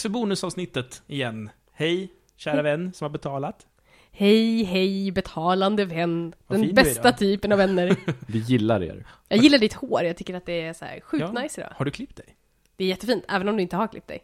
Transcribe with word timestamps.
dags 0.00 0.02
för 0.02 0.08
bonusavsnittet 0.08 1.02
igen. 1.06 1.50
Hej, 1.72 2.12
kära 2.36 2.62
vän 2.62 2.92
som 2.92 3.04
har 3.04 3.10
betalat. 3.10 3.66
Hej, 4.12 4.62
hej, 4.64 5.10
betalande 5.12 5.84
vän. 5.84 6.34
Vad 6.46 6.58
Den 6.58 6.66
fin 6.66 6.74
du 6.74 6.80
är 6.80 6.84
bästa 6.84 7.00
idag. 7.08 7.18
typen 7.18 7.52
av 7.52 7.58
vänner. 7.58 7.96
Vi 8.26 8.38
gillar 8.38 8.82
er. 8.82 9.06
Jag 9.28 9.38
gillar 9.38 9.58
ditt 9.58 9.72
hår, 9.72 10.02
jag 10.02 10.16
tycker 10.16 10.34
att 10.34 10.46
det 10.46 10.60
är 10.62 10.72
så 10.72 10.84
här 10.84 11.00
sjukt 11.00 11.20
Ja. 11.34 11.42
nice 11.42 11.60
idag. 11.60 11.72
Har 11.76 11.84
du 11.84 11.90
klippt 11.90 12.16
dig? 12.16 12.36
Det 12.76 12.84
är 12.84 12.88
jättefint, 12.88 13.24
även 13.28 13.48
om 13.48 13.56
du 13.56 13.62
inte 13.62 13.76
har 13.76 13.88
klippt 13.88 14.08
dig. 14.08 14.18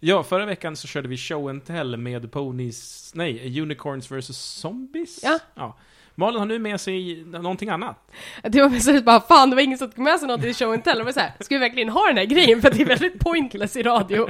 Ja, 0.00 0.22
förra 0.28 0.46
veckan 0.46 0.76
så 0.76 0.88
körde 0.88 1.08
vi 1.08 1.16
show 1.16 1.48
and 1.48 1.64
tell 1.64 1.96
med 1.96 2.32
ponies, 2.32 3.12
nej, 3.14 3.60
unicorns 3.62 4.10
vs 4.10 4.36
zombies. 4.38 5.20
Ja. 5.54 5.76
Malin 6.18 6.38
har 6.38 6.46
nu 6.46 6.58
med 6.58 6.80
sig 6.80 7.24
någonting 7.24 7.68
annat. 7.68 8.10
Det 8.42 8.62
var 8.62 8.70
så 8.70 9.02
bara, 9.02 9.20
fan 9.20 9.50
det 9.50 9.56
var 9.56 9.62
ingen 9.62 9.78
som 9.78 9.90
tog 9.90 10.04
med 10.04 10.18
sig 10.18 10.28
något 10.28 10.44
i 10.44 10.54
show 10.54 10.72
and 10.72 10.84
tell. 10.84 11.02
Var 11.02 11.12
så 11.12 11.20
här, 11.20 11.32
ska 11.40 11.54
vi 11.54 11.58
verkligen 11.58 11.88
ha 11.88 12.06
den 12.06 12.16
här 12.16 12.24
grejen? 12.24 12.62
För 12.62 12.70
det 12.70 12.82
är 12.82 12.86
väldigt 12.86 13.18
pointless 13.18 13.76
i 13.76 13.82
radio. 13.82 14.28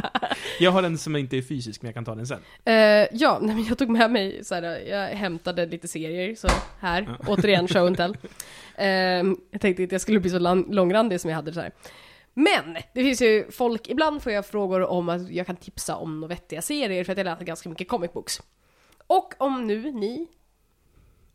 Jag 0.60 0.70
har 0.70 0.82
en 0.82 0.98
som 0.98 1.16
inte 1.16 1.36
är 1.36 1.42
fysisk, 1.42 1.82
men 1.82 1.88
jag 1.88 1.94
kan 1.94 2.04
ta 2.04 2.14
den 2.14 2.26
sen. 2.26 2.40
Eh, 2.64 2.74
ja, 3.12 3.38
nej, 3.42 3.54
men 3.54 3.64
jag 3.64 3.78
tog 3.78 3.88
med 3.88 4.10
mig 4.10 4.44
så 4.44 4.54
här, 4.54 4.62
jag 4.62 5.08
hämtade 5.08 5.66
lite 5.66 5.88
serier, 5.88 6.34
så 6.34 6.48
här, 6.80 7.16
återigen 7.26 7.68
show 7.68 7.86
and 7.86 7.96
tell. 7.96 8.16
Eh, 8.74 8.86
jag 9.50 9.60
tänkte 9.60 9.82
inte 9.82 9.94
jag 9.94 10.00
skulle 10.00 10.20
bli 10.20 10.30
så 10.30 10.64
långrandig 10.68 11.20
som 11.20 11.30
jag 11.30 11.36
hade 11.36 11.52
så 11.52 11.60
här. 11.60 11.72
Men, 12.34 12.74
det 12.94 13.02
finns 13.02 13.22
ju 13.22 13.50
folk, 13.50 13.88
ibland 13.88 14.22
får 14.22 14.32
jag 14.32 14.46
frågor 14.46 14.82
om 14.82 15.08
att 15.08 15.30
jag 15.30 15.46
kan 15.46 15.56
tipsa 15.56 15.96
om 15.96 16.20
några 16.20 16.34
vettiga 16.34 16.62
serier 16.62 17.04
för 17.04 17.12
att 17.12 17.18
jag 17.18 17.24
läser 17.24 17.44
ganska 17.44 17.68
mycket 17.68 17.88
comic 17.88 18.12
books. 18.12 18.42
Och 19.06 19.34
om 19.38 19.66
nu 19.66 19.92
ni, 19.92 20.28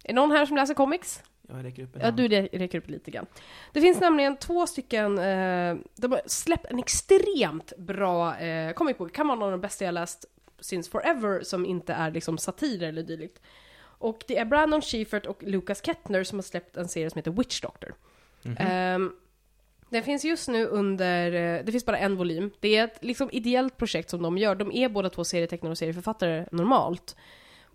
är 0.03 0.13
någon 0.13 0.31
här 0.31 0.45
som 0.45 0.55
läser 0.55 0.73
comics? 0.73 1.23
Jag 1.47 1.65
räcker 1.65 1.83
upp 1.83 1.95
en 1.95 2.01
Ja, 2.01 2.05
hand. 2.07 2.17
du 2.17 2.27
re- 2.27 2.57
räcker 2.57 2.77
upp 2.77 2.89
lite 2.89 3.11
grann. 3.11 3.25
Det 3.73 3.81
finns 3.81 3.99
nämligen 3.99 4.37
två 4.37 4.67
stycken, 4.67 5.17
eh, 5.17 5.75
de 5.95 6.11
har 6.11 6.21
släppt 6.25 6.65
en 6.65 6.79
extremt 6.79 7.73
bra 7.77 8.37
eh, 8.37 8.73
comic 8.73 8.97
book, 8.97 9.13
kan 9.13 9.27
vara 9.27 9.35
någon 9.39 9.45
av 9.45 9.51
de 9.51 9.61
bästa 9.61 9.85
jag 9.85 9.93
läst 9.93 10.25
since 10.59 10.91
forever, 10.91 11.41
som 11.43 11.65
inte 11.65 11.93
är 11.93 12.11
liksom 12.11 12.37
satir 12.37 12.83
eller 12.83 13.03
dylikt. 13.03 13.41
Och 13.81 14.23
det 14.27 14.37
är 14.37 14.45
Brandon 14.45 14.81
Schiefert 14.81 15.25
och 15.25 15.43
Lucas 15.43 15.85
Kettner 15.85 16.23
som 16.23 16.37
har 16.37 16.43
släppt 16.43 16.77
en 16.77 16.87
serie 16.87 17.09
som 17.09 17.17
heter 17.19 17.31
Witch 17.31 17.61
Doctor. 17.61 17.93
Mhm. 18.41 18.57
Ehm, 18.59 19.11
den 19.89 20.03
finns 20.03 20.23
just 20.25 20.47
nu 20.47 20.65
under, 20.65 21.31
eh, 21.31 21.65
det 21.65 21.71
finns 21.71 21.85
bara 21.85 21.97
en 21.97 22.15
volym. 22.15 22.51
Det 22.59 22.75
är 22.77 22.83
ett 22.83 23.03
liksom 23.03 23.29
ideellt 23.31 23.77
projekt 23.77 24.09
som 24.09 24.21
de 24.21 24.37
gör. 24.37 24.55
De 24.55 24.71
är 24.71 24.89
båda 24.89 25.09
två 25.09 25.23
serietecknare 25.23 25.71
och 25.71 25.77
serieförfattare 25.77 26.45
normalt. 26.51 27.15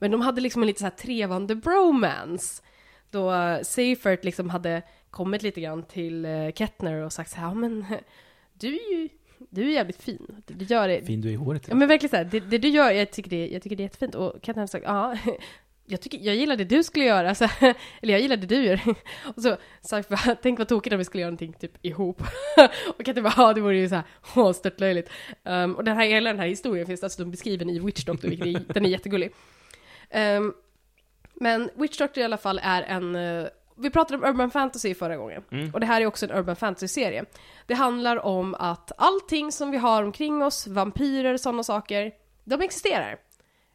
Men 0.04 0.10
de 0.10 0.20
hade 0.20 0.40
liksom 0.40 0.62
en 0.62 0.66
lite 0.66 0.78
så 0.78 0.84
här 0.84 0.90
trevande 0.90 1.54
bromance. 1.54 2.62
Då 3.10 3.32
Seifert 3.62 4.24
liksom 4.24 4.50
hade 4.50 4.82
kommit 5.10 5.42
lite 5.42 5.60
grann 5.60 5.82
till 5.82 6.24
eh, 6.24 6.52
Kettner 6.54 6.94
och 6.94 7.12
sagt 7.12 7.30
så 7.30 7.36
här, 7.36 7.46
ja 7.46 7.54
men 7.54 7.84
du 8.52 8.68
är 8.68 8.92
ju, 8.92 9.08
du 9.50 9.62
är 9.62 9.72
jävligt 9.72 10.02
fin. 10.02 10.42
Du, 10.46 10.64
gör 10.64 10.88
det, 10.88 11.02
Fin 11.06 11.20
du 11.20 11.28
är 11.28 11.32
i 11.32 11.36
håret. 11.36 11.68
Ja 11.68 11.74
men 11.74 11.88
verkligen 11.88 12.10
såhär, 12.10 12.24
det, 12.24 12.40
det 12.40 12.58
du 12.58 12.68
gör, 12.68 12.90
jag 12.90 13.10
tycker 13.10 13.30
det, 13.30 13.48
jag 13.48 13.62
tycker 13.62 13.76
det 13.76 13.82
är 13.82 13.84
jättefint. 13.84 14.14
Och 14.14 14.42
Katten 14.42 14.60
har 14.60 14.66
sagt, 14.66 14.84
ja, 14.84 15.18
jag, 15.86 16.00
tycker, 16.00 16.18
jag 16.18 16.36
gillar 16.36 16.56
det 16.56 16.64
du 16.64 16.82
skulle 16.82 17.04
göra, 17.04 17.34
så, 17.34 17.48
eller 18.02 18.12
jag 18.12 18.20
gillar 18.20 18.36
det 18.36 18.46
du 18.46 18.64
gör. 18.64 18.80
Och 19.36 19.42
så 19.42 19.56
sagt, 19.80 20.08
bara, 20.08 20.36
tänk 20.42 20.58
vad 20.58 20.68
tokigt 20.68 20.92
om 20.92 20.98
vi 20.98 21.04
skulle 21.04 21.20
göra 21.20 21.30
någonting 21.30 21.52
typ 21.52 21.84
ihop. 21.84 22.22
Och 22.98 23.04
Katten 23.04 23.22
bara, 23.22 23.34
ja 23.36 23.52
det 23.52 23.60
vore 23.60 23.78
ju 23.78 23.88
såhär, 23.88 24.04
åh 24.36 24.52
störtlöjligt. 24.52 25.10
Um, 25.44 25.74
och 25.76 25.84
den 25.84 25.96
här, 25.96 26.06
hela 26.06 26.30
den 26.30 26.40
här 26.40 26.46
historien 26.46 26.86
finns 26.86 27.00
dessutom 27.00 27.30
beskriven 27.30 27.70
i 27.70 27.78
Witch 27.78 28.04
Doctor, 28.04 28.28
vilket 28.28 28.46
är, 28.46 28.72
den 28.74 28.86
är 28.86 28.90
jättegullig. 28.90 29.32
Um, 30.14 30.54
men 31.34 31.70
Witch 31.74 31.98
Doctor 31.98 32.20
i 32.20 32.24
alla 32.24 32.36
fall 32.36 32.60
är 32.62 32.82
en, 32.82 33.16
eh, 33.16 33.46
vi 33.76 33.90
pratade 33.90 34.18
om 34.18 34.30
Urban 34.30 34.50
Fantasy 34.50 34.94
förra 34.94 35.16
gången. 35.16 35.42
Mm. 35.52 35.70
Och 35.74 35.80
det 35.80 35.86
här 35.86 36.00
är 36.00 36.06
också 36.06 36.26
en 36.26 36.38
Urban 36.38 36.56
Fantasy-serie. 36.56 37.24
Det 37.66 37.74
handlar 37.74 38.26
om 38.26 38.54
att 38.54 38.92
allting 38.98 39.52
som 39.52 39.70
vi 39.70 39.76
har 39.78 40.02
omkring 40.02 40.42
oss, 40.42 40.66
vampyrer, 40.66 41.36
sådana 41.36 41.62
saker, 41.62 42.12
de 42.44 42.60
existerar. 42.60 43.16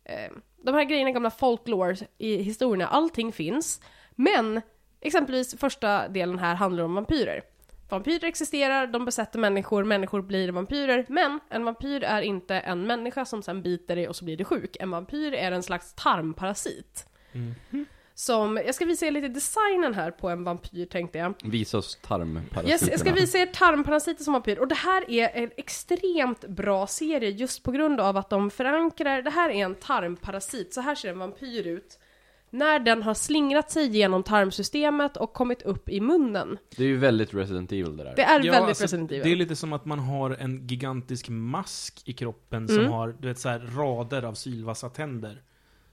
Eh, 0.03 0.31
De 0.61 0.75
här 0.75 0.83
grejerna, 0.83 1.11
gamla 1.11 1.31
folklore 1.31 1.95
i 2.17 2.37
historierna, 2.37 2.87
allting 2.87 3.31
finns. 3.31 3.81
Men, 4.11 4.61
exempelvis 5.01 5.59
första 5.59 6.07
delen 6.07 6.39
här 6.39 6.55
handlar 6.55 6.83
om 6.83 6.95
vampyrer. 6.95 7.41
Vampyrer 7.89 8.27
existerar, 8.27 8.87
de 8.87 9.05
besätter 9.05 9.39
människor, 9.39 9.83
människor 9.83 10.21
blir 10.21 10.51
vampyrer, 10.51 11.05
men 11.09 11.39
en 11.49 11.63
vampyr 11.65 12.03
är 12.03 12.21
inte 12.21 12.55
en 12.55 12.87
människa 12.87 13.25
som 13.25 13.43
sen 13.43 13.61
biter 13.61 13.95
dig 13.95 14.07
och 14.07 14.15
så 14.15 14.25
blir 14.25 14.37
du 14.37 14.43
sjuk. 14.43 14.77
En 14.79 14.91
vampyr 14.91 15.33
är 15.33 15.51
en 15.51 15.63
slags 15.63 15.93
tarmparasit. 15.93 17.05
Mhm. 17.31 17.85
Som, 18.13 18.57
jag 18.65 18.75
ska 18.75 18.85
visa 18.85 19.05
er 19.05 19.11
lite 19.11 19.27
designen 19.27 19.93
här 19.93 20.11
på 20.11 20.29
en 20.29 20.43
vampyr 20.43 20.85
tänkte 20.85 21.17
jag. 21.17 21.33
Visa 21.43 21.77
oss 21.77 21.99
tarmparasiterna. 22.01 22.69
Yes, 22.69 22.87
jag 22.89 22.99
ska 22.99 23.13
visa 23.13 23.37
er 23.37 23.45
tarmparasiter 23.45 24.23
som 24.23 24.33
vampyr. 24.33 24.59
Och 24.59 24.67
det 24.67 24.75
här 24.75 25.11
är 25.11 25.43
en 25.43 25.51
extremt 25.57 26.47
bra 26.47 26.87
serie 26.87 27.29
just 27.29 27.63
på 27.63 27.71
grund 27.71 27.99
av 27.99 28.17
att 28.17 28.29
de 28.29 28.51
förankrar, 28.51 29.21
det 29.21 29.29
här 29.29 29.49
är 29.49 29.65
en 29.65 29.75
tarmparasit, 29.75 30.73
så 30.73 30.81
här 30.81 30.95
ser 30.95 31.09
en 31.09 31.19
vampyr 31.19 31.67
ut. 31.67 31.99
När 32.51 32.79
den 32.79 33.03
har 33.03 33.13
slingrat 33.13 33.71
sig 33.71 33.87
genom 33.97 34.23
tarmsystemet 34.23 35.17
och 35.17 35.33
kommit 35.33 35.61
upp 35.61 35.89
i 35.89 35.99
munnen. 36.01 36.57
Det 36.77 36.83
är 36.83 36.87
ju 36.87 36.97
väldigt 36.97 37.33
Resident 37.33 37.71
Evil 37.71 37.97
det 37.97 38.03
där. 38.03 38.15
Det 38.15 38.21
är 38.23 38.43
Ja, 38.45 38.51
väldigt 38.51 38.69
alltså, 38.69 38.83
Resident 38.83 39.11
Evil. 39.11 39.23
Det 39.23 39.31
är 39.31 39.35
lite 39.35 39.55
som 39.55 39.73
att 39.73 39.85
man 39.85 39.99
har 39.99 40.31
en 40.31 40.67
gigantisk 40.67 41.29
mask 41.29 42.01
i 42.05 42.13
kroppen 42.13 42.67
som 42.67 42.77
Mm. 42.79 42.91
har, 42.91 43.15
du 43.19 43.27
vet, 43.27 43.39
så 43.39 43.49
här, 43.49 43.59
rader 43.59 44.23
av 44.23 44.33
sylvassa 44.33 44.89
tänder. 44.89 45.41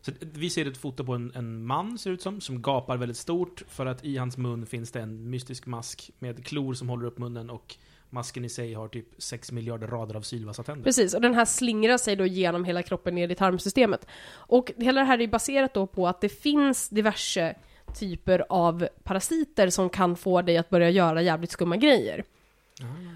Så 0.00 0.12
vi 0.20 0.50
ser 0.50 0.66
ett 0.66 0.76
foto 0.76 1.04
på 1.04 1.12
en, 1.14 1.32
en 1.34 1.66
man, 1.66 1.98
ser 1.98 2.10
ut 2.10 2.22
som, 2.22 2.40
som 2.40 2.62
gapar 2.62 2.96
väldigt 2.96 3.16
stort 3.16 3.62
för 3.68 3.86
att 3.86 4.04
i 4.04 4.16
hans 4.16 4.36
mun 4.36 4.66
finns 4.66 4.92
det 4.92 5.00
en 5.00 5.30
mystisk 5.30 5.66
mask 5.66 6.10
med 6.18 6.44
klor 6.46 6.74
som 6.74 6.88
håller 6.88 7.06
upp 7.06 7.18
munnen 7.18 7.50
och 7.50 7.76
masken 8.10 8.44
i 8.44 8.48
sig 8.48 8.74
har 8.74 8.88
typ 8.88 9.06
6 9.18 9.52
miljarder 9.52 9.86
rader 9.86 10.14
av 10.14 10.22
sylvassa 10.22 10.62
tänder. 10.62 10.84
Precis, 10.84 11.14
och 11.14 11.20
den 11.20 11.34
här 11.34 11.44
slingrar 11.44 11.98
sig 11.98 12.16
då 12.16 12.26
genom 12.26 12.64
hela 12.64 12.82
kroppen 12.82 13.14
ner 13.14 13.28
i 13.28 13.34
tarmsystemet. 13.34 14.06
Och 14.32 14.72
hela 14.76 15.00
det 15.00 15.06
här 15.06 15.20
är 15.20 15.26
baserat 15.26 15.74
då 15.74 15.86
på 15.86 16.08
att 16.08 16.20
det 16.20 16.28
finns 16.28 16.88
diverse 16.88 17.54
typer 17.94 18.44
av 18.48 18.88
parasiter 19.04 19.70
som 19.70 19.90
kan 19.90 20.16
få 20.16 20.42
dig 20.42 20.56
att 20.56 20.70
börja 20.70 20.90
göra 20.90 21.22
jävligt 21.22 21.50
skumma 21.50 21.76
grejer. 21.76 22.24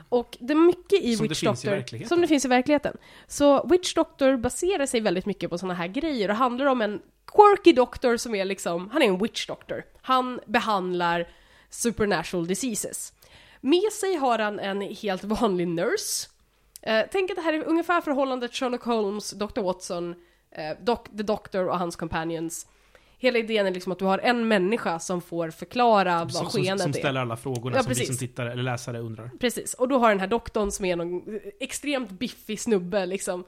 Och 0.08 0.36
det 0.40 0.52
är 0.52 0.66
mycket 0.66 1.02
i 1.02 1.16
Som 1.16 1.28
Witch 1.28 1.42
i 1.42 1.46
Doctor, 1.46 1.70
verkligheten. 1.70 2.08
som 2.08 2.20
det 2.20 2.26
finns 2.28 2.44
i 2.44 2.48
verkligheten. 2.48 2.96
Så 3.26 3.66
Witch 3.66 3.94
Doctor 3.94 4.36
baserar 4.36 4.86
sig 4.86 5.00
väldigt 5.00 5.26
mycket 5.26 5.50
på 5.50 5.58
sådana 5.58 5.74
här 5.74 5.88
grejer 5.88 6.28
och 6.28 6.36
handlar 6.36 6.66
om 6.66 6.80
en 6.80 7.00
quirky 7.26 7.72
doktor 7.72 8.16
som 8.16 8.34
är 8.34 8.44
liksom, 8.44 8.90
han 8.92 9.02
är 9.02 9.06
en 9.06 9.18
witch 9.18 9.46
doctor. 9.46 9.84
Han 10.02 10.40
behandlar 10.46 11.28
supernatural 11.70 12.46
diseases. 12.46 13.12
Med 13.60 13.92
sig 13.92 14.14
har 14.16 14.38
han 14.38 14.58
en 14.58 14.80
helt 14.80 15.24
vanlig 15.24 15.68
nurse. 15.68 16.28
Eh, 16.82 17.04
tänk 17.12 17.30
att 17.30 17.36
det 17.36 17.42
här 17.42 17.52
är 17.52 17.64
ungefär 17.64 18.00
förhållandet 18.00 18.54
Sherlock 18.54 18.82
Holmes, 18.84 19.30
Dr. 19.30 19.60
Watson, 19.60 20.14
eh, 20.50 20.84
doc, 20.84 20.98
The 21.16 21.22
Doctor 21.22 21.68
och 21.68 21.78
hans 21.78 21.96
companions. 21.96 22.66
Hela 23.18 23.38
idén 23.38 23.66
är 23.66 23.70
liksom 23.70 23.92
att 23.92 23.98
du 23.98 24.04
har 24.04 24.18
en 24.18 24.48
människa 24.48 24.98
som 24.98 25.22
får 25.22 25.50
förklara 25.50 26.18
vad 26.18 26.32
som, 26.32 26.50
som, 26.50 26.62
skeendet 26.62 26.82
som 26.82 26.90
är. 26.90 26.98
ställer 26.98 27.20
alla 27.20 27.36
frågorna 27.36 27.76
Ja, 27.76 27.82
som 27.82 27.88
vi 27.88 27.94
precis. 27.94 28.18
som 28.18 28.26
tittare 28.26 28.52
eller 28.52 28.62
läsare 28.62 28.98
undrar. 28.98 29.30
Precis, 29.40 29.74
och 29.74 29.88
då 29.88 29.98
har 29.98 30.08
den 30.08 30.20
här 30.20 30.26
doktorn 30.26 30.70
som 30.70 30.84
är 30.84 30.96
någon 30.96 31.40
extremt 31.60 32.10
biffig 32.10 32.60
snubbe 32.60 33.06
liksom 33.06 33.44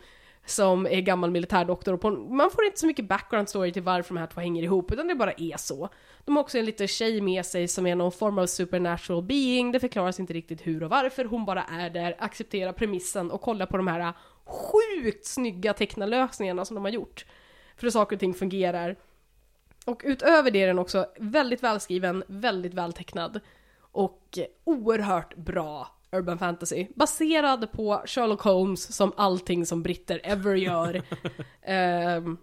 som 0.47 0.87
är 0.87 1.01
gammal 1.01 1.31
militärdoktor 1.31 1.95
och 1.95 2.01
på, 2.01 2.11
man 2.11 2.51
får 2.51 2.65
inte 2.65 2.81
så 2.81 2.87
mycket 2.87 3.09
background 3.09 3.49
story 3.49 3.73
till 3.73 3.83
varför 3.83 4.15
de 4.15 4.21
här 4.21 4.27
två 4.27 4.41
hänger 4.41 4.63
ihop 4.63 4.93
utan 4.93 5.09
det 5.09 5.15
bara 5.15 5.33
är 5.33 5.57
så. 5.57 5.89
De 6.25 6.37
har 6.37 6.43
också 6.43 6.59
en 6.59 6.65
liten 6.65 6.89
tjej 6.89 7.21
med 7.21 7.47
sig 7.47 7.69
som 7.69 7.87
är 7.87 7.95
någon 7.95 8.13
form 8.13 8.39
av 8.39 8.47
supernatural 8.47 9.23
being, 9.23 9.73
det 9.73 9.81
förklaras 9.81 10.21
inte 10.21 10.33
riktigt 10.33 10.67
hur 10.67 10.83
och 10.83 10.91
varför, 10.91 11.25
hon 11.25 11.45
bara 11.45 11.65
är 11.65 11.91
där, 11.91 12.17
accepterar 12.19 12.73
premissen 12.73 13.31
och 13.31 13.41
kollar 13.41 13.67
på 13.67 13.77
de 13.77 13.89
här 13.89 14.13
sjukt 14.45 15.27
snygga 15.27 15.73
tecknarlösningarna 15.73 16.65
som 16.65 16.75
de 16.75 16.85
har 16.85 16.93
gjort. 16.93 17.27
För 17.77 17.87
att 17.87 17.93
saker 17.93 18.17
och 18.17 18.21
ting 18.21 18.35
fungerar. 18.35 18.97
Och 19.87 20.03
utöver 20.05 20.51
det 20.51 20.63
är 20.63 20.67
den 20.67 20.79
också 20.79 21.07
väldigt 21.19 21.63
välskriven, 21.63 22.25
väldigt 22.27 22.75
vältecknad 22.75 23.41
och 23.81 24.39
oerhört 24.65 25.37
bra 25.37 25.89
urban 26.13 26.39
fantasy. 26.39 26.87
Baserad 26.95 27.73
på 27.73 28.03
Sherlock 28.07 28.41
Holmes 28.41 28.97
som 28.97 29.13
allting 29.17 29.67
som 29.67 29.83
britter 29.83 30.21
ever 30.25 30.55
gör. 30.55 31.03
Ehm, 31.63 32.39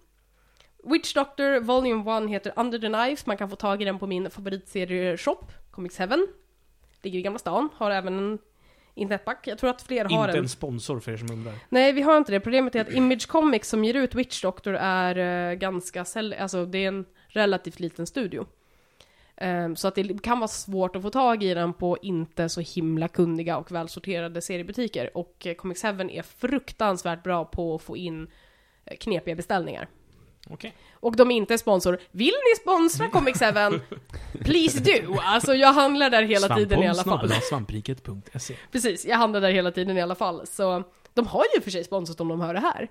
Witch 0.83 1.13
Doctor 1.13 1.59
Volume 1.59 2.17
1 2.23 2.29
heter 2.29 2.53
Under 2.55 2.79
the 2.79 2.87
Knife, 2.87 3.23
man 3.25 3.37
kan 3.37 3.49
få 3.49 3.55
tag 3.55 3.81
i 3.81 3.85
den 3.85 3.99
på 3.99 4.07
min 4.07 4.29
favoritserie-shop, 4.29 5.45
Comics 5.71 5.97
Heaven. 5.97 6.27
Ligger 7.01 7.19
i 7.19 7.21
Gamla 7.21 7.39
stan, 7.39 7.69
har 7.75 7.91
även 7.91 8.17
en 8.17 8.39
internetback. 8.95 9.47
Jag 9.47 9.57
tror 9.57 9.69
att 9.69 9.81
fler 9.81 10.05
har 10.05 10.27
Inte 10.27 10.37
en. 10.37 10.43
en 10.43 10.49
sponsor 10.49 10.99
för 10.99 11.11
er 11.11 11.17
som 11.17 11.31
undrar. 11.31 11.53
Nej, 11.69 11.93
vi 11.93 12.01
har 12.01 12.17
inte 12.17 12.31
det. 12.31 12.39
Problemet 12.39 12.75
är 12.75 12.81
att 12.81 12.91
Image 12.91 13.27
Comics 13.27 13.69
som 13.69 13.83
ger 13.83 13.93
ut 13.93 14.15
Witch 14.15 14.41
Doctor 14.41 14.75
är 14.75 15.49
eh, 15.51 15.55
ganska 15.55 16.05
säll... 16.05 16.33
Alltså 16.39 16.65
det 16.65 16.83
är 16.83 16.87
en 16.87 17.05
relativt 17.27 17.79
liten 17.79 18.07
studio. 18.07 18.45
Ehm, 19.41 19.75
så 19.75 19.87
att 19.87 19.95
det 19.95 20.21
kan 20.21 20.39
vara 20.39 20.47
svårt 20.47 20.95
att 20.95 21.01
få 21.01 21.09
tag 21.09 21.43
i 21.43 21.53
den 21.53 21.73
på 21.73 21.97
inte 22.01 22.49
så 22.49 22.61
himla 22.61 23.07
kunniga 23.07 23.57
och 23.57 23.71
välsorterade 23.71 24.41
seriebutiker. 24.41 25.17
Och 25.17 25.47
eh, 25.47 25.53
Comics 25.53 25.83
Heaven 25.83 26.09
är 26.09 26.21
fruktansvärt 26.21 27.23
bra 27.23 27.45
på 27.45 27.75
att 27.75 27.81
få 27.81 27.97
in 27.97 28.27
eh, 28.85 28.97
knepiga 28.97 29.35
beställningar. 29.35 29.87
Okej. 30.49 30.75
Och 30.91 31.15
de 31.15 31.31
är 31.31 31.35
inte 31.35 31.57
sponsor. 31.57 31.99
Vill 32.11 32.33
ni 32.33 32.61
sponsra 32.61 33.07
Comic 33.11 33.39
7? 33.39 33.45
Please 34.43 34.79
do! 34.79 35.17
Alltså 35.21 35.55
jag 35.55 35.73
handlar 35.73 36.09
där 36.09 36.23
hela 36.23 36.55
tiden 36.55 36.83
i 36.83 36.87
alla 36.87 37.03
fall. 37.03 37.31
Svampriket.se 37.49 38.55
Precis, 38.71 39.05
jag 39.05 39.17
handlar 39.17 39.41
där 39.41 39.51
hela 39.51 39.71
tiden 39.71 39.97
i 39.97 40.01
alla 40.01 40.15
fall. 40.15 40.47
Så 40.47 40.83
de 41.13 41.27
har 41.27 41.45
ju 41.55 41.61
för 41.61 41.71
sig 41.71 41.83
sponsrat 41.83 42.21
om 42.21 42.27
de 42.27 42.41
hör 42.41 42.53
det 42.53 42.59
här. 42.59 42.87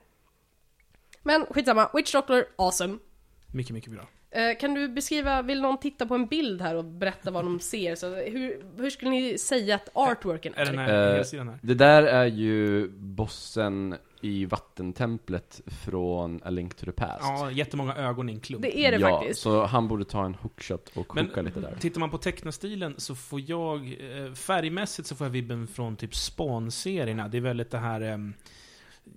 Men 1.23 1.47
skitsamma, 1.51 1.91
Witch 1.95 2.13
Doctor, 2.13 2.45
awesome. 2.57 2.99
Mycket, 3.47 3.73
mycket 3.73 3.93
bra. 3.93 4.09
Eh, 4.31 4.59
kan 4.61 4.75
du 4.75 4.89
beskriva, 4.89 5.43
vill 5.43 5.61
någon 5.61 5.79
titta 5.79 6.07
på 6.07 6.15
en 6.15 6.27
bild 6.27 6.63
här 6.63 6.75
och 6.75 6.85
berätta 6.85 7.31
vad 7.31 7.45
de 7.45 7.61
ser? 7.61 7.95
Så 7.95 8.15
hur, 8.15 8.63
hur 8.77 8.91
skulle 8.91 9.11
ni 9.11 9.39
säga 9.39 9.75
att 9.75 9.89
artworken 9.93 10.55
Är 10.57 10.61
är? 10.61 10.65
den 10.67 10.79
här 10.79 10.89
här? 10.89 11.59
Det 11.63 11.75
där 11.75 12.03
är 12.03 12.27
ju 12.27 12.89
bossen 12.89 13.95
i 14.21 14.45
vattentemplet 14.45 15.61
från 15.67 16.41
A 16.45 16.51
Link 16.51 16.75
to 16.75 16.85
the 16.85 16.93
Past. 16.93 17.21
Ja, 17.23 17.51
jättemånga 17.51 17.97
ögon 17.97 18.29
i 18.29 18.33
en 18.33 18.41
klump. 18.41 18.63
Det 18.63 18.79
är 18.79 18.93
det 18.93 18.99
ja, 18.99 19.19
faktiskt. 19.19 19.41
så 19.41 19.65
han 19.67 19.89
borde 19.89 20.05
ta 20.05 20.25
en 20.25 20.35
hookshot 20.35 20.91
och 20.97 21.15
Men- 21.15 21.29
koka 21.29 21.43
lite 21.43 21.61
där. 21.61 21.77
Tittar 21.81 22.01
man 22.01 22.11
på 22.11 22.19
tecknastilen 22.19 22.95
så 22.99 23.15
får 23.15 23.41
jag, 23.47 23.79
eh, 23.79 24.33
färgmässigt 24.35 25.09
så 25.09 25.17
får 25.17 25.25
jag 25.27 25.33
vibben 25.33 25.67
från 25.67 25.97
typ 25.97 26.15
Spawn-serierna. 26.15 27.29
Det 27.29 27.37
är 27.37 27.41
väldigt 27.41 27.71
det 27.71 27.79
här, 27.79 28.01
ehm, 28.01 28.35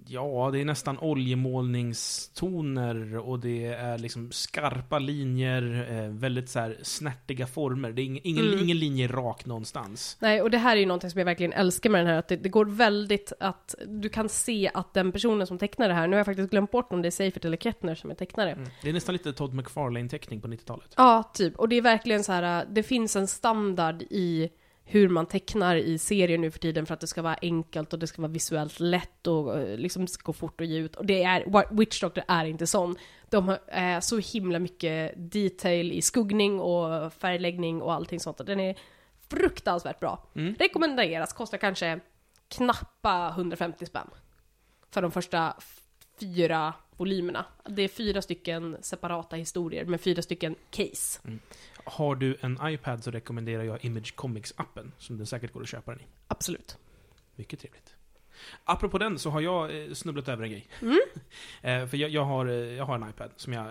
ja, 0.07 0.49
det 0.53 0.59
är 0.61 0.65
nästan 0.65 0.99
oljemålningstoner 0.99 3.17
och 3.17 3.39
det 3.39 3.65
är 3.65 3.97
liksom 3.97 4.31
skarpa 4.31 4.99
linjer, 4.99 5.87
eh, 5.91 6.09
väldigt 6.09 6.49
så 6.49 6.59
här 6.59 6.77
snärtiga 6.81 7.47
former. 7.47 7.91
Det 7.91 8.01
är 8.01 8.03
ingen, 8.03 8.21
ingen, 8.23 8.47
Mm. 8.47 8.59
ingen 8.63 8.79
linje 8.79 9.07
rak 9.07 9.45
någonstans. 9.45 10.17
Nej, 10.19 10.41
och 10.41 10.51
det 10.51 10.57
här 10.57 10.75
är 10.75 10.79
ju 10.79 10.85
någonting 10.85 11.09
som 11.09 11.19
jag 11.19 11.25
verkligen 11.25 11.53
älskar 11.53 11.89
med 11.89 12.01
den 12.01 12.07
här, 12.07 12.17
att 12.17 12.27
det, 12.27 12.35
det 12.35 12.49
går 12.49 12.65
väldigt 12.65 13.33
att 13.39 13.75
du 13.87 14.09
kan 14.09 14.29
se 14.29 14.71
att 14.73 14.93
den 14.93 15.11
personen 15.11 15.47
som 15.47 15.57
tecknar 15.57 15.87
det 15.87 15.93
här, 15.93 16.07
nu 16.07 16.13
har 16.13 16.19
jag 16.19 16.25
faktiskt 16.25 16.49
glömt 16.49 16.71
bort 16.71 16.93
om 16.93 17.01
det 17.01 17.07
är 17.07 17.11
Seifert 17.11 17.45
eller 17.45 17.57
Kettner 17.57 17.95
som 17.95 18.11
är 18.11 18.15
tecknare. 18.15 18.51
Mm. 18.51 18.69
Det 18.81 18.89
är 18.89 18.93
nästan 18.93 19.13
lite 19.13 19.33
Todd 19.33 19.53
McFarlane-teckning 19.53 20.41
på 20.41 20.47
90-talet. 20.47 20.93
Ja, 20.97 21.31
typ. 21.33 21.55
Och 21.55 21.69
det 21.69 21.75
är 21.75 21.81
verkligen 21.81 22.23
så 22.23 22.31
här, 22.31 22.65
det 22.69 22.83
finns 22.83 23.15
en 23.15 23.27
standard 23.27 24.01
i 24.01 24.49
hur 24.91 25.09
man 25.09 25.25
tecknar 25.25 25.75
i 25.75 25.97
serier 25.97 26.37
nu 26.37 26.51
för 26.51 26.59
tiden 26.59 26.85
för 26.85 26.93
att 26.93 26.99
det 26.99 27.07
ska 27.07 27.21
vara 27.21 27.37
enkelt 27.41 27.93
och 27.93 27.99
det 27.99 28.07
ska 28.07 28.21
vara 28.21 28.31
visuellt 28.31 28.79
lätt 28.79 29.27
och 29.27 29.59
eh, 29.59 29.77
liksom 29.77 30.07
ska 30.07 30.23
gå 30.23 30.33
fort 30.33 30.61
att 30.61 30.67
ge 30.67 30.77
ut. 30.79 30.95
Och 30.95 31.05
det 31.05 31.23
är, 31.23 31.75
Witch 31.75 32.01
Doctor 32.01 32.23
är 32.27 32.45
inte 32.45 32.67
sån. 32.67 32.95
De 33.29 33.47
har 33.47 33.59
eh, 33.67 33.99
så 33.99 34.17
himla 34.17 34.59
mycket 34.59 35.13
detail 35.17 35.91
i 35.91 36.01
skuggning 36.01 36.59
och 36.59 37.13
färgläggning 37.13 37.81
och 37.81 37.93
allting 37.93 38.19
sånt. 38.19 38.37
Den 38.45 38.59
är 38.59 38.75
fruktansvärt 39.29 39.99
bra. 39.99 40.27
Mm. 40.35 40.55
Rekommenderas, 40.59 41.33
kostar 41.33 41.57
kanske 41.57 41.99
knappa 42.47 43.29
150 43.29 43.85
spänn. 43.85 44.09
För 44.89 45.01
de 45.01 45.11
första 45.11 45.55
fyra 46.19 46.73
volymerna. 46.97 47.45
Det 47.65 47.81
är 47.81 47.87
fyra 47.87 48.21
stycken 48.21 48.77
separata 48.81 49.35
historier 49.35 49.85
med 49.85 50.01
fyra 50.01 50.21
stycken 50.21 50.55
case. 50.69 51.19
Har 51.83 52.15
du 52.15 52.37
en 52.41 52.59
iPad 52.63 53.03
så 53.03 53.11
rekommenderar 53.11 53.63
jag 53.63 53.85
Image 53.85 54.13
Comics-appen, 54.15 54.91
som 54.97 55.17
den 55.17 55.27
säkert 55.27 55.53
går 55.53 55.61
att 55.61 55.69
köpa 55.69 55.91
den 55.91 56.01
i. 56.01 56.05
Absolut. 56.27 56.77
Mycket 57.35 57.59
trevligt. 57.59 57.95
Apropå 58.65 58.97
den 58.97 59.19
så 59.19 59.29
har 59.29 59.41
jag 59.41 59.83
eh, 59.83 59.93
snubblat 59.93 60.27
över 60.27 60.43
en 60.43 60.51
grej. 60.51 60.67
Mm. 60.81 60.99
Eh, 61.63 61.87
för 61.87 61.97
jag, 61.97 62.09
jag, 62.09 62.25
har, 62.25 62.45
eh, 62.45 62.53
jag 62.53 62.85
har 62.85 62.95
en 62.95 63.09
iPad 63.09 63.29
som 63.35 63.53
jag 63.53 63.65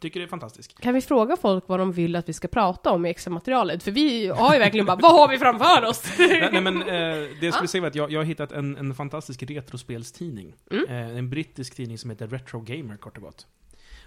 tycker 0.00 0.20
är 0.20 0.26
fantastisk. 0.26 0.82
Kan 0.82 0.94
vi 0.94 1.00
fråga 1.00 1.36
folk 1.36 1.64
vad 1.66 1.78
de 1.78 1.92
vill 1.92 2.16
att 2.16 2.28
vi 2.28 2.32
ska 2.32 2.48
prata 2.48 2.90
om 2.90 3.06
i 3.06 3.10
extra 3.10 3.30
materialet? 3.30 3.82
För 3.82 3.90
vi 3.90 4.26
har 4.26 4.52
ju 4.52 4.58
verkligen 4.58 4.86
bara, 4.86 4.96
vad 4.96 5.12
har 5.12 5.28
vi 5.28 5.38
framför 5.38 5.84
oss? 5.84 6.04
nej, 6.18 6.48
nej, 6.52 6.60
men 6.60 6.82
eh, 6.82 6.86
det 6.86 7.38
jag 7.40 7.54
skulle 7.54 7.68
säga 7.68 7.80
var 7.80 7.88
att 7.88 7.94
jag, 7.94 8.10
jag 8.10 8.20
har 8.20 8.24
hittat 8.24 8.52
en, 8.52 8.76
en 8.76 8.94
fantastisk 8.94 9.42
retrospelstidning. 9.42 10.54
Mm. 10.70 10.84
Eh, 10.88 11.18
en 11.18 11.30
brittisk 11.30 11.74
tidning 11.74 11.98
som 11.98 12.10
heter 12.10 12.26
Retro 12.26 12.60
Gamer, 12.60 12.96
kort 12.96 13.16
och 13.16 13.22
gott. 13.22 13.46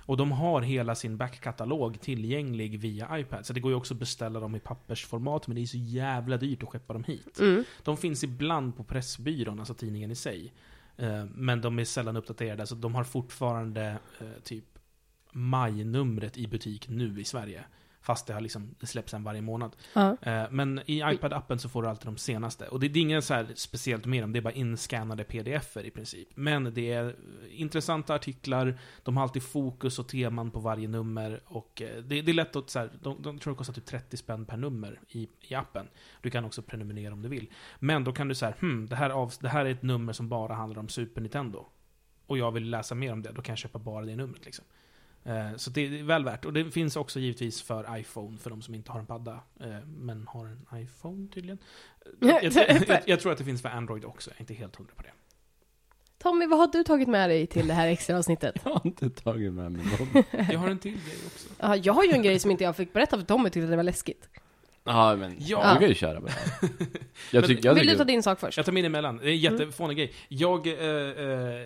Och 0.05 0.17
de 0.17 0.31
har 0.31 0.61
hela 0.61 0.95
sin 0.95 1.17
backkatalog 1.17 2.01
tillgänglig 2.01 2.79
via 2.79 3.19
iPad. 3.19 3.45
Så 3.45 3.53
det 3.53 3.59
går 3.59 3.71
ju 3.71 3.75
också 3.75 3.93
att 3.93 3.99
beställa 3.99 4.39
dem 4.39 4.55
i 4.55 4.59
pappersformat, 4.59 5.47
men 5.47 5.55
det 5.55 5.61
är 5.61 5.65
så 5.65 5.77
jävla 5.77 6.37
dyrt 6.37 6.63
att 6.63 6.69
skeppa 6.69 6.93
dem 6.93 7.03
hit. 7.03 7.39
Mm. 7.39 7.63
De 7.83 7.97
finns 7.97 8.23
ibland 8.23 8.77
på 8.77 8.83
Pressbyrån, 8.83 9.59
alltså 9.59 9.73
tidningen 9.73 10.11
i 10.11 10.15
sig. 10.15 10.53
Eh, 10.97 11.25
Men 11.25 11.61
de 11.61 11.79
är 11.79 11.85
sällan 11.85 12.17
uppdaterade, 12.17 12.67
så 12.67 12.75
de 12.75 12.95
har 12.95 13.03
fortfarande 13.03 13.97
eh, 14.19 14.27
typ 14.43 14.65
majnumret 15.31 16.37
i 16.37 16.47
butik 16.47 16.89
nu 16.89 17.21
i 17.21 17.23
Sverige. 17.23 17.63
Fast 18.03 18.27
det 18.27 18.33
har 18.33 18.41
liksom, 18.41 18.75
släpps 18.81 19.13
en 19.13 19.23
varje 19.23 19.41
månad. 19.41 19.75
Ja. 19.93 20.17
Eh, 20.21 20.43
Men 20.51 20.81
i 20.85 21.01
iPad-appen 21.03 21.57
så 21.57 21.69
får 21.69 21.83
du 21.83 21.89
alltid 21.89 22.07
de 22.07 22.17
senaste. 22.17 22.67
Och 22.67 22.79
det 22.79 22.87
det 22.87 22.99
är 22.99 23.01
inget 23.01 23.23
så 23.23 23.45
speciellt 23.55 24.05
med 24.05 24.23
dem, 24.23 24.33
det 24.33 24.39
är 24.39 24.41
bara 24.41 24.53
inskannade 24.53 25.23
pdf-er 25.23 25.83
i 25.83 25.91
princip. 25.91 26.27
Men 26.35 26.73
det 26.73 26.91
är 26.91 27.15
intressanta 27.51 28.15
artiklar, 28.15 28.79
de 29.03 29.17
har 29.17 29.23
alltid 29.23 29.43
fokus 29.43 29.99
och 29.99 30.07
teman 30.07 30.51
på 30.51 30.59
varje 30.59 30.87
nummer. 30.87 31.41
Och 31.45 31.81
eh, 31.81 32.03
det, 32.03 32.21
det 32.21 32.31
är 32.31 32.33
lätt 32.33 32.55
att 32.55 32.69
så 32.69 32.79
här, 32.79 32.91
de, 33.01 33.21
de 33.21 33.39
tror 33.39 33.53
det 33.53 33.57
kostar 33.57 33.73
typ 33.73 33.85
30 33.85 34.17
spänn 34.17 34.45
per 34.45 34.57
nummer 34.57 34.99
i, 35.09 35.29
i 35.41 35.55
appen. 35.55 35.87
Du 36.21 36.29
kan 36.29 36.45
också 36.45 36.61
prenumerera 36.61 37.13
om 37.13 37.21
du 37.21 37.29
vill. 37.29 37.49
Men 37.79 38.03
då 38.03 38.11
kan 38.11 38.27
du 38.27 38.35
säga, 38.35 38.53
hmm, 38.59 38.87
det 38.87 38.95
här, 38.95 39.09
av, 39.09 39.33
det 39.39 39.49
här 39.49 39.65
är 39.65 39.71
ett 39.71 39.83
nummer 39.83 40.13
som 40.13 40.29
bara 40.29 40.53
handlar 40.53 40.79
om 40.79 40.89
Super 40.89 41.21
Nintendo. 41.21 41.65
Och 42.27 42.37
jag 42.37 42.51
vill 42.51 42.69
läsa 42.69 42.95
mer 42.95 43.13
om 43.13 43.21
det, 43.21 43.31
då 43.31 43.41
kan 43.41 43.53
jag 43.53 43.57
köpa 43.59 43.79
bara 43.79 44.05
det 44.05 44.15
numret 44.15 44.45
liksom. 44.45 44.65
Eh, 45.25 45.55
Så 45.57 45.69
det 45.69 45.81
är 45.99 46.03
väl 46.03 46.23
värt. 46.25 46.45
Och 46.45 46.53
det 46.53 46.71
finns 46.71 46.95
också 46.95 47.19
givetvis 47.19 47.61
för 47.61 47.97
iPhone, 47.97 48.37
för 48.37 48.49
de 48.49 48.61
som 48.61 48.75
inte 48.75 48.91
har 48.91 48.99
en 48.99 49.05
padda, 49.05 49.39
eh, 49.59 49.77
men 49.87 50.27
har 50.27 50.45
en 50.45 50.65
iPhone 50.81 51.27
tydligen. 51.33 51.57
Jag, 52.19 52.43
jag, 52.43 52.53
jag, 52.87 53.01
jag 53.05 53.19
tror 53.19 53.31
att 53.31 53.37
det 53.37 53.43
finns 53.43 53.61
för 53.61 53.69
Android 53.69 54.05
också, 54.05 54.29
jag 54.29 54.37
är 54.37 54.41
inte 54.41 54.53
helt 54.53 54.75
hundra 54.75 54.93
på 54.95 55.01
det. 55.03 55.11
Tommy, 56.17 56.45
vad 56.47 56.59
har 56.59 56.67
du 56.67 56.83
tagit 56.83 57.07
med 57.07 57.29
dig 57.29 57.47
till 57.47 57.67
det 57.67 57.73
här 57.73 57.87
extra 57.87 58.17
avsnittet? 58.17 58.55
Jag 58.63 58.71
har 58.71 58.81
inte 58.87 59.09
tagit 59.09 59.53
med 59.53 59.71
mig 59.71 59.81
någon. 59.99 60.23
Jag 60.51 60.59
har 60.59 60.69
en 60.69 60.79
till 60.79 60.91
grej 60.91 61.17
också. 61.25 61.47
Ja, 61.59 61.75
jag 61.75 61.93
har 61.93 62.03
ju 62.03 62.11
en 62.11 62.21
grej 62.23 62.39
som 62.39 62.51
inte 62.51 62.63
jag 62.63 62.75
fick 62.75 62.93
berätta 62.93 63.17
för 63.17 63.25
Tommy 63.25 63.49
tyckte 63.49 63.67
det 63.67 63.75
var 63.75 63.83
läskigt. 63.83 64.29
Ja, 64.85 65.15
men 65.15 65.35
Ja. 65.39 65.73
du 65.73 65.79
kan 65.79 65.89
ju 65.89 65.95
köra 65.95 66.21
bara. 66.21 66.31
Jag 67.31 67.45
tycker, 67.45 67.65
jag 67.67 67.73
Vill 67.75 67.83
du 67.87 67.91
ta 67.93 67.97
tycker, 67.97 68.05
din 68.05 68.23
sak 68.23 68.39
först? 68.39 68.57
Jag 68.57 68.65
tar 68.65 68.73
min 68.73 68.85
emellan. 68.85 69.17
Det 69.17 69.25
är 69.25 69.29
en 69.29 69.37
jättefånig 69.37 69.97
grej. 69.97 70.13
Jag, 70.27 70.67
eh, 70.67 70.73
eh, 70.73 71.65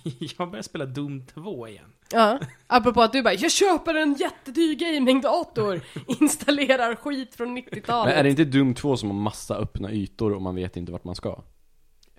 jag 0.38 0.50
börjar 0.50 0.62
spela 0.62 0.86
Doom 0.86 1.26
2 1.26 1.68
igen. 1.68 1.92
Ja. 2.12 2.38
Apropå 2.66 3.02
att 3.02 3.12
du 3.12 3.22
bara 3.22 3.34
'Jag 3.34 3.52
köper 3.52 3.94
en 3.94 4.14
jättedyr 4.14 4.74
gamingdator' 4.74 5.80
Installerar 6.20 6.94
skit 6.94 7.34
från 7.34 7.58
90-talet. 7.58 8.10
men 8.14 8.18
är 8.18 8.22
det 8.24 8.30
inte 8.30 8.44
Doom 8.44 8.74
2 8.74 8.96
som 8.96 9.10
har 9.10 9.16
massa 9.16 9.56
öppna 9.56 9.92
ytor 9.92 10.32
och 10.32 10.42
man 10.42 10.54
vet 10.54 10.76
inte 10.76 10.92
vart 10.92 11.04
man 11.04 11.14
ska? 11.14 11.42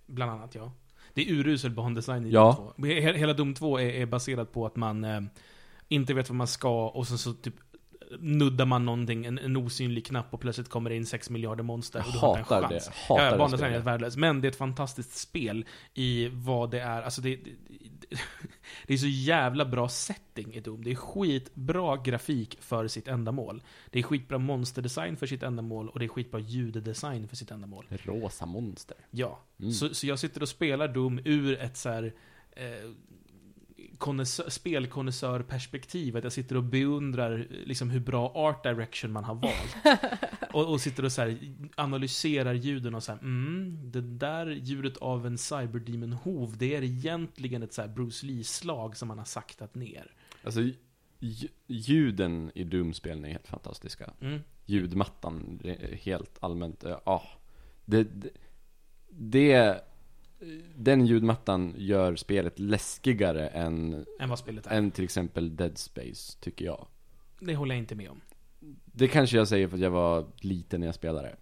Bland 0.08 0.32
annat, 0.32 0.56
ja. 0.56 0.72
Det 1.14 1.22
är 1.22 1.32
urusel 1.34 1.72
bandesign 1.72 2.26
i 2.26 2.30
Ja. 2.30 2.74
Doom 2.78 2.88
2. 2.88 2.94
He- 2.94 3.14
Hela 3.18 3.34
Doom 3.34 3.54
2 3.54 3.80
är, 3.80 3.90
är 3.90 4.06
baserat 4.06 4.52
på 4.54 4.66
att 4.66 4.76
man 4.76 5.04
eh, 5.04 5.22
inte 5.88 6.14
vet 6.14 6.30
vad 6.30 6.36
man 6.36 6.48
ska 6.48 6.88
och 6.90 7.08
sen 7.08 7.18
så 7.18 7.34
typ 7.34 7.54
nuddar 8.20 8.66
man 8.66 8.86
någonting, 8.86 9.26
en, 9.26 9.38
en 9.38 9.58
osynlig 9.58 10.06
knapp 10.06 10.34
och 10.34 10.40
plötsligt 10.40 10.70
kommer 10.70 10.90
det 10.90 10.96
in 10.96 11.06
6 11.06 11.30
miljarder 11.30 11.64
monster 11.64 12.04
och 12.08 12.14
du 12.14 12.20
har 12.20 12.38
inte 12.40 12.40
en 12.40 12.46
hatar 12.46 12.62
det. 12.62 12.80
chans. 12.80 12.90
Hatar 13.08 13.24
ja, 13.24 13.48
det 13.48 13.54
är 13.54 13.58
spelet. 13.58 13.84
värdelöst. 13.84 14.18
Men 14.18 14.42
det 14.42 14.48
är 14.48 14.50
ett 14.50 14.58
fantastiskt 14.58 15.18
spel 15.18 15.66
i 15.94 16.30
vad 16.34 16.72
det 16.72 16.80
är. 16.80 17.02
Alltså 17.02 17.22
det, 17.22 17.36
det, 17.36 17.52
det, 18.10 18.18
det 18.88 18.94
är 18.94 18.98
så 18.98 19.08
jävla 19.08 19.66
bra 19.66 19.90
setting 19.90 20.54
i 20.54 20.60
Doom. 20.60 20.84
Det 20.84 20.92
är 20.92 20.96
skitbra 20.96 21.98
grafik 21.98 22.58
för 22.62 22.88
sitt 22.88 23.08
ändamål. 23.08 23.64
Det 23.92 24.00
är 24.00 24.04
skitbra 24.04 24.38
monsterdesign 24.38 25.18
för 25.18 25.26
sitt 25.26 25.44
ändamål 25.44 25.90
och 25.90 26.00
det 26.00 26.06
är 26.06 26.10
skitbra 26.10 26.40
ljuddesign 26.40 27.28
för 27.28 27.36
sitt 27.36 27.52
ändamål. 27.52 27.86
Rosa 27.90 28.46
monster. 28.46 28.98
Ja. 29.12 29.40
Mm. 29.60 29.72
Så, 29.72 29.94
så 29.94 30.08
jag 30.08 30.20
sitter 30.20 30.42
och 30.42 30.50
spelar 30.50 30.88
Doom 30.88 31.20
ur 31.26 31.60
ett 31.60 31.78
så 31.78 31.90
här, 31.90 32.14
eh, 32.52 32.92
spelkonnässörperspektiv. 34.48 36.18
Att 36.18 36.24
jag 36.24 36.34
sitter 36.34 36.58
och 36.58 36.64
beundrar 36.64 37.40
eh, 37.40 37.46
liksom, 37.50 37.90
hur 37.90 38.00
bra 38.00 38.32
art 38.36 38.64
direction 38.64 39.12
man 39.12 39.24
har 39.24 39.36
valt. 39.36 40.02
och, 40.54 40.72
och 40.72 40.82
sitter 40.82 41.06
och 41.06 41.12
så 41.12 41.22
här, 41.22 41.40
analyserar 41.76 42.54
ljuden 42.54 42.96
och 42.96 43.04
så 43.04 43.12
här, 43.12 43.20
mm, 43.20 43.92
det 43.92 44.02
där 44.02 44.48
ljudet 44.48 44.98
av 44.98 45.26
en 45.26 45.38
cyberdemon-hov, 45.38 46.58
det 46.58 46.76
är 46.76 46.84
egentligen 46.84 47.64
ett 47.64 47.74
så 47.74 47.82
här 47.82 47.90
Bruce 47.90 48.26
Lee-slag 48.26 48.98
som 48.98 49.08
man 49.08 49.18
har 49.18 49.26
saktat 49.26 49.76
ner. 49.76 50.12
Alltså, 50.44 50.62
lj- 51.20 51.50
ljuden 51.68 52.52
i 52.56 52.64
Doom-spelen 52.64 53.26
är 53.26 53.30
helt 53.30 53.48
fantastiska. 53.48 54.14
Mm. 54.22 54.40
Ljudmattan, 54.66 55.60
helt 56.02 56.38
allmänt, 56.40 56.84
ja. 56.84 57.02
ah. 57.04 57.24
det, 57.86 58.04
det, 58.04 58.30
det, 59.10 59.82
den 60.76 61.06
ljudmattan 61.06 61.74
gör 61.78 62.16
spelet 62.16 62.60
läskigare 62.60 63.48
än, 63.48 64.06
Än 64.20 64.30
vad 64.30 64.40
spelet 64.40 64.68
är. 64.68 64.72
än 64.78 64.92
till 64.92 65.04
exempel 65.04 65.56
Dead 65.56 65.78
Space, 65.78 66.38
tycker 66.40 66.66
jag. 66.66 66.88
Det 67.40 67.56
håller 67.56 67.76
jag 67.76 67.80
inte 67.82 67.96
med 67.96 68.10
om. 68.10 68.22
Det 68.86 69.08
kanske 69.08 69.38
jag 69.38 69.48
säger 69.48 69.68
för 69.68 69.76
att 69.78 69.84
jag 69.84 69.92
var 69.92 70.26
liten 70.42 70.80
när 70.80 70.88
jag 70.88 70.96
spelade. 70.96 71.36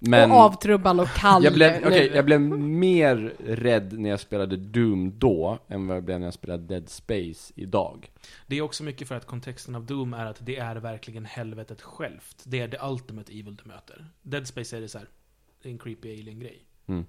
Men 0.00 0.30
Och 0.30 0.36
avtrubbad 0.36 1.00
och 1.00 1.08
kall 1.08 1.44
jag 1.44 1.54
blev, 1.54 1.86
okej, 1.86 2.10
jag 2.14 2.24
blev 2.24 2.40
mer 2.60 3.34
rädd 3.46 3.98
när 3.98 4.10
jag 4.10 4.20
spelade 4.20 4.56
Doom 4.56 5.18
då, 5.18 5.58
än 5.68 5.86
vad 5.86 5.96
jag 5.96 6.04
blev 6.04 6.20
när 6.20 6.26
jag 6.26 6.34
spelade 6.34 6.62
Dead 6.62 6.88
Space 6.88 7.52
idag. 7.56 8.10
Det 8.46 8.56
är 8.56 8.62
också 8.62 8.84
mycket 8.84 9.08
för 9.08 9.14
att 9.14 9.26
kontexten 9.26 9.74
av 9.74 9.86
Doom 9.86 10.14
är 10.14 10.26
att 10.26 10.46
det 10.46 10.56
är 10.56 10.76
verkligen 10.76 11.24
helvetet 11.24 11.82
självt. 11.82 12.42
Det 12.44 12.60
är 12.60 12.68
the 12.68 12.78
ultimate 12.82 13.32
evil 13.32 13.56
du 13.56 13.68
möter. 13.68 14.06
Dead 14.22 14.46
Space 14.46 14.76
är 14.76 14.80
det 14.80 14.88
så 14.88 14.98
här, 14.98 15.08
det 15.62 15.68
är 15.68 15.72
en 15.72 15.78
creepy 15.78 16.12
alien-grej. 16.20 16.64
Mm. 16.86 17.06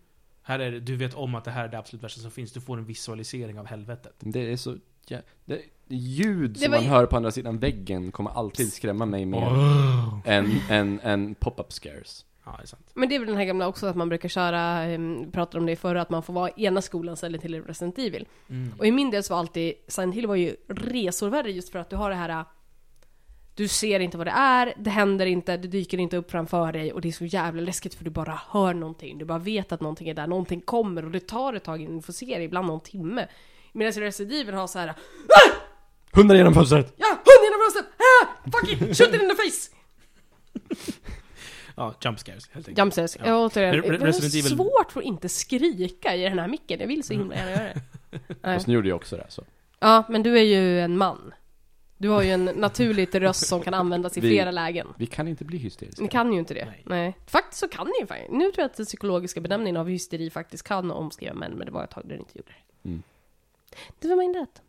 Här 0.49 0.59
är 0.59 0.71
det, 0.71 0.79
du 0.79 0.95
vet 0.95 1.13
om 1.13 1.35
att 1.35 1.43
det 1.43 1.51
här 1.51 1.63
är 1.63 1.67
det 1.67 1.77
absolut 1.79 2.03
värsta 2.03 2.21
som 2.21 2.31
finns, 2.31 2.51
du 2.51 2.61
får 2.61 2.77
en 2.77 2.85
visualisering 2.85 3.59
av 3.59 3.65
helvetet. 3.65 4.13
Det 4.19 4.51
är 4.51 4.57
så 4.57 4.75
ja, 5.07 5.17
det, 5.45 5.61
ljud 5.87 6.51
Det 6.51 6.59
som 6.59 6.71
var 6.71 6.77
man 6.77 6.83
ju- 6.85 6.89
hör 6.91 7.05
på 7.05 7.15
andra 7.17 7.31
sidan 7.31 7.59
väggen 7.59 8.11
kommer 8.11 8.31
alltid 8.31 8.73
skrämma 8.73 9.05
mig 9.05 9.25
mer 9.25 9.37
Åh. 9.51 10.19
än, 10.25 10.51
än, 10.69 10.99
än 11.03 11.35
pop-up 11.35 11.71
scares. 11.73 12.25
Ja, 12.45 12.55
det 12.57 12.63
är 12.63 12.67
sant. 12.67 12.91
Men 12.93 13.09
det 13.09 13.15
är 13.15 13.19
väl 13.19 13.27
den 13.27 13.37
här 13.37 13.45
gamla 13.45 13.67
också 13.67 13.87
att 13.87 13.95
man 13.95 14.09
brukar 14.09 14.29
köra, 14.29 14.93
um, 14.95 15.25
vi 15.25 15.31
pratade 15.31 15.59
om 15.59 15.65
det 15.65 15.75
förra, 15.75 16.01
att 16.01 16.09
man 16.09 16.23
får 16.23 16.33
vara 16.33 16.49
ena 16.49 16.81
skolan 16.81 17.17
ställe 17.17 17.37
till 17.37 17.63
Resident 17.63 17.99
Evil. 17.99 18.27
Mm. 18.49 18.73
Och 18.79 18.85
i 18.85 18.91
min 18.91 19.11
del 19.11 19.23
så 19.23 19.33
var 19.33 19.39
alltid, 19.39 19.73
Silent 19.87 20.15
Hill 20.15 20.27
var 20.27 20.35
ju 20.35 20.55
resor 20.67 21.29
värre 21.29 21.51
just 21.51 21.69
för 21.69 21.79
att 21.79 21.89
du 21.89 21.95
har 21.95 22.09
det 22.09 22.15
här 22.15 22.45
du 23.59 23.67
ser 23.67 23.99
inte 23.99 24.17
vad 24.17 24.27
det 24.27 24.31
är, 24.31 24.73
det 24.77 24.89
händer 24.89 25.25
inte, 25.25 25.57
det 25.57 25.67
dyker 25.67 25.97
inte 25.97 26.17
upp 26.17 26.31
framför 26.31 26.71
dig 26.71 26.93
och 26.93 27.01
det 27.01 27.07
är 27.07 27.11
så 27.11 27.25
jävla 27.25 27.61
läskigt 27.61 27.93
för 27.93 28.03
du 28.03 28.09
bara 28.09 28.41
hör 28.49 28.73
någonting, 28.73 29.17
du 29.17 29.25
bara 29.25 29.39
vet 29.39 29.71
att 29.71 29.81
någonting 29.81 30.09
är 30.09 30.13
där, 30.13 30.27
någonting 30.27 30.61
kommer 30.61 31.05
och 31.05 31.11
det 31.11 31.19
tar 31.19 31.53
ett 31.53 31.63
tag 31.63 31.81
innan 31.81 31.95
du 31.95 32.01
får 32.01 32.13
se 32.13 32.37
det, 32.37 32.43
ibland 32.43 32.67
någon 32.67 32.79
timme. 32.79 33.27
Medan 33.71 33.93
Evil 34.19 34.53
har 34.53 34.67
så 34.67 34.79
här 34.79 34.93
Hundar 36.11 36.35
genom 36.35 36.53
fönstret! 36.53 36.93
Ja, 36.97 37.07
hund 37.07 37.43
genom 37.43 37.59
bröstet! 37.59 37.85
Ah, 37.97 38.49
fuck 38.51 38.71
it, 38.71 38.97
shoot 38.97 39.15
it 39.15 39.21
in 39.21 39.29
the 39.29 39.35
face! 39.35 39.71
Ja, 41.75 41.93
jump 42.03 42.19
scares 42.19 42.49
helt 42.51 42.67
enkelt. 42.67 42.77
Jumpscares, 42.77 43.17
Ja. 43.19 43.27
ja. 43.27 43.45
återigen, 43.45 43.81
det 43.81 44.05
är 44.05 44.41
svårt 44.41 44.91
för 44.91 44.99
att 44.99 45.05
inte 45.05 45.29
skrika 45.29 46.15
i 46.15 46.23
den 46.23 46.39
här 46.39 46.47
micken, 46.47 46.79
jag 46.79 46.87
vill 46.87 47.03
så 47.03 47.13
himla 47.13 47.35
gärna 47.35 47.51
göra 47.51 47.63
det. 47.63 47.81
Fast 48.55 48.67
nu 48.67 48.73
gjorde 48.73 48.89
jag 48.89 48.95
också 48.95 49.15
det 49.15 49.25
så. 49.29 49.43
Ja, 49.79 50.03
men 50.09 50.23
du 50.23 50.37
är 50.39 50.43
ju 50.43 50.81
en 50.81 50.97
man. 50.97 51.33
Du 52.01 52.09
har 52.09 52.21
ju 52.23 52.29
en 52.29 52.45
naturligt 52.45 53.15
röst 53.15 53.47
som 53.47 53.61
kan 53.61 53.73
användas 53.73 54.17
i 54.17 54.21
Vi- 54.21 54.27
flera 54.29 54.51
lägen. 54.51 54.87
Vi 54.97 55.05
kan 55.05 55.27
inte 55.27 55.45
bli 55.45 55.57
hysteriska. 55.57 56.01
Ni 56.01 56.07
kan 56.07 56.33
ju 56.33 56.39
inte 56.39 56.53
det. 56.53 56.65
Nej. 56.65 56.83
Nej. 56.85 57.17
Faktiskt 57.27 57.59
så 57.59 57.67
kan 57.67 57.87
ni 57.87 57.93
ju 58.01 58.07
faktiskt. 58.07 58.31
Nu 58.31 58.39
tror 58.51 58.53
jag 58.57 58.65
att 58.65 58.77
den 58.77 58.85
psykologiska 58.85 59.41
benämningen 59.41 59.77
av 59.77 59.87
hysteri 59.87 60.29
faktiskt 60.29 60.63
kan 60.63 60.91
omskriva 60.91 61.33
män, 61.33 61.51
men 61.51 61.65
det 61.65 61.71
var 61.71 61.83
ett 61.83 61.89
tag 61.91 62.03
där 62.07 62.15
det 62.15 62.19
inte 62.19 62.37
gjorde 62.37 62.49
det. 62.83 62.89
Mm. 62.89 63.03
Det 63.99 64.07
var 64.07 64.15
min 64.15 64.33
rätt. 64.33 64.61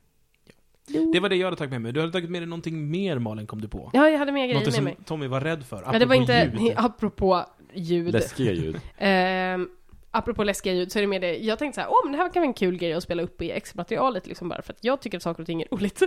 Det 1.12 1.20
var 1.20 1.28
det 1.28 1.36
jag 1.36 1.46
hade 1.46 1.56
tagit 1.56 1.70
med 1.70 1.82
mig. 1.82 1.92
Du 1.92 2.00
hade 2.00 2.12
tagit 2.12 2.30
med 2.30 2.42
dig 2.42 2.46
någonting 2.48 2.90
mer 2.90 3.18
Malin, 3.18 3.46
kom 3.46 3.60
du 3.60 3.68
på. 3.68 3.90
Ja, 3.92 4.08
jag 4.10 4.18
hade 4.18 4.32
mer 4.32 4.46
grejer 4.46 4.64
med 4.64 4.74
som 4.74 4.84
mig. 4.84 4.96
Tommy 5.04 5.26
var 5.26 5.40
rädd 5.40 5.64
för. 5.64 5.82
Ja, 5.92 5.98
det 5.98 6.06
var 6.06 6.16
apropå 6.16 6.32
inte, 6.32 6.52
ljud. 6.62 6.72
apropå 6.76 7.44
ljud. 7.74 8.12
Läskiga 8.12 8.52
ljud. 8.52 8.80
Ehm, 8.98 9.68
apropå 10.10 10.44
läskiga 10.44 10.72
ljud 10.74 10.92
så 10.92 10.98
är 10.98 11.00
det 11.00 11.06
mer 11.06 11.20
det, 11.20 11.36
jag 11.38 11.58
tänkte 11.58 11.74
så 11.74 11.80
här, 11.80 11.90
åh 11.90 12.00
men 12.04 12.12
det 12.12 12.18
här 12.18 12.32
kan 12.32 12.40
vara 12.40 12.48
en 12.48 12.54
kul 12.54 12.76
grej 12.76 12.92
att 12.92 13.02
spela 13.02 13.22
upp 13.22 13.42
i 13.42 13.50
extra-materialet 13.50 14.26
liksom 14.26 14.48
bara 14.48 14.62
för 14.62 14.72
att 14.72 14.84
jag 14.84 15.00
tycker 15.00 15.16
att 15.16 15.22
saker 15.22 15.42
och 15.42 15.46
ting 15.46 15.62
är 15.62 15.68
roligt. 15.70 16.02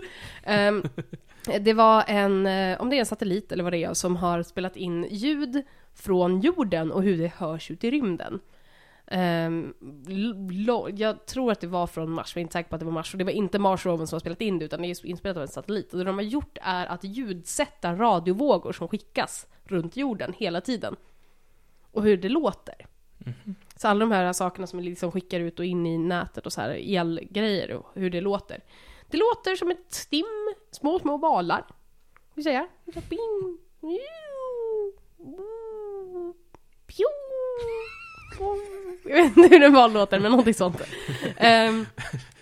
um, 0.48 0.84
det 1.64 1.74
var 1.74 2.04
en, 2.08 2.46
eh, 2.46 2.82
om 2.82 2.90
det 2.90 2.96
är 2.96 3.00
en 3.00 3.06
satellit 3.06 3.52
eller 3.52 3.64
vad 3.64 3.74
det 3.74 3.84
är, 3.84 3.94
som 3.94 4.16
har 4.16 4.44
spelat 4.44 4.76
in 4.78 5.08
ljud 5.12 5.64
från 5.94 6.42
jorden 6.42 6.92
och 6.92 7.04
hur 7.04 7.18
det 7.18 7.34
hörs 7.38 7.72
ut 7.72 7.84
i 7.84 7.92
rymden. 7.92 8.40
Um, 9.12 9.74
lo- 10.50 10.90
jag 10.90 11.26
tror 11.26 11.52
att 11.52 11.62
det 11.62 11.68
var 11.68 11.88
från 11.88 12.12
Mars, 12.12 12.36
jag 12.36 12.40
är 12.40 12.42
inte 12.42 12.54
säker 12.54 12.70
på 12.70 12.76
att 12.76 12.80
det 12.80 12.86
var 12.86 12.94
Mars, 12.94 13.14
och 13.14 13.18
det 13.18 13.24
var 13.24 13.32
inte 13.32 13.60
Mars-roven 13.60 14.08
som 14.08 14.16
har 14.16 14.20
spelat 14.20 14.42
in 14.42 14.60
det, 14.60 14.66
utan 14.66 14.82
det 14.82 14.88
är 14.88 15.06
inspelat 15.06 15.38
av 15.38 15.44
en 15.44 15.48
satellit. 15.50 15.92
Och 15.94 15.98
det 16.00 16.06
de 16.06 16.16
har 16.16 16.24
gjort 16.24 16.58
är 16.62 16.86
att 16.86 17.04
ljudsätta 17.04 17.96
radiovågor 17.96 18.72
som 18.74 18.88
skickas 18.88 19.48
runt 19.64 19.98
jorden 19.98 20.34
hela 20.38 20.62
tiden. 20.62 20.96
Och 21.92 22.04
hur 22.04 22.18
det 22.18 22.30
låter. 22.30 22.76
Mhm. 23.18 23.56
Så 23.84 23.88
alla 23.88 24.00
de 24.00 24.12
här 24.12 24.34
sakerna 24.34 24.68
som 24.68 24.80
liksom 24.80 25.12
skickar 25.12 25.40
ut 25.40 25.60
och 25.60 25.66
in 25.66 25.86
i 25.86 25.98
nätet 25.98 26.46
och 26.46 26.54
så 26.54 26.62
här 26.62 26.70
elgrejer 27.00 27.72
och 27.74 27.92
hur 27.94 28.10
det 28.10 28.22
låter. 28.22 28.64
Det 29.10 29.18
låter 29.18 29.56
som 29.56 29.72
ett 29.72 29.86
stim, 29.94 30.54
små, 30.72 31.00
små 31.00 31.18
balar. 31.18 31.66
Vi 32.34 32.44
säger. 32.44 32.68
Så 32.94 33.02
Bing, 33.10 33.58
bu. 33.82 33.98
Jag 39.04 39.16
vet 39.16 39.38
inte 39.38 39.56
hur 39.56 39.64
en 39.64 39.74
bal 39.74 39.94
låter, 39.94 40.20
men 40.20 40.32
någonting 40.32 40.54
sånt. 40.54 40.82
Ehm, 41.38 41.86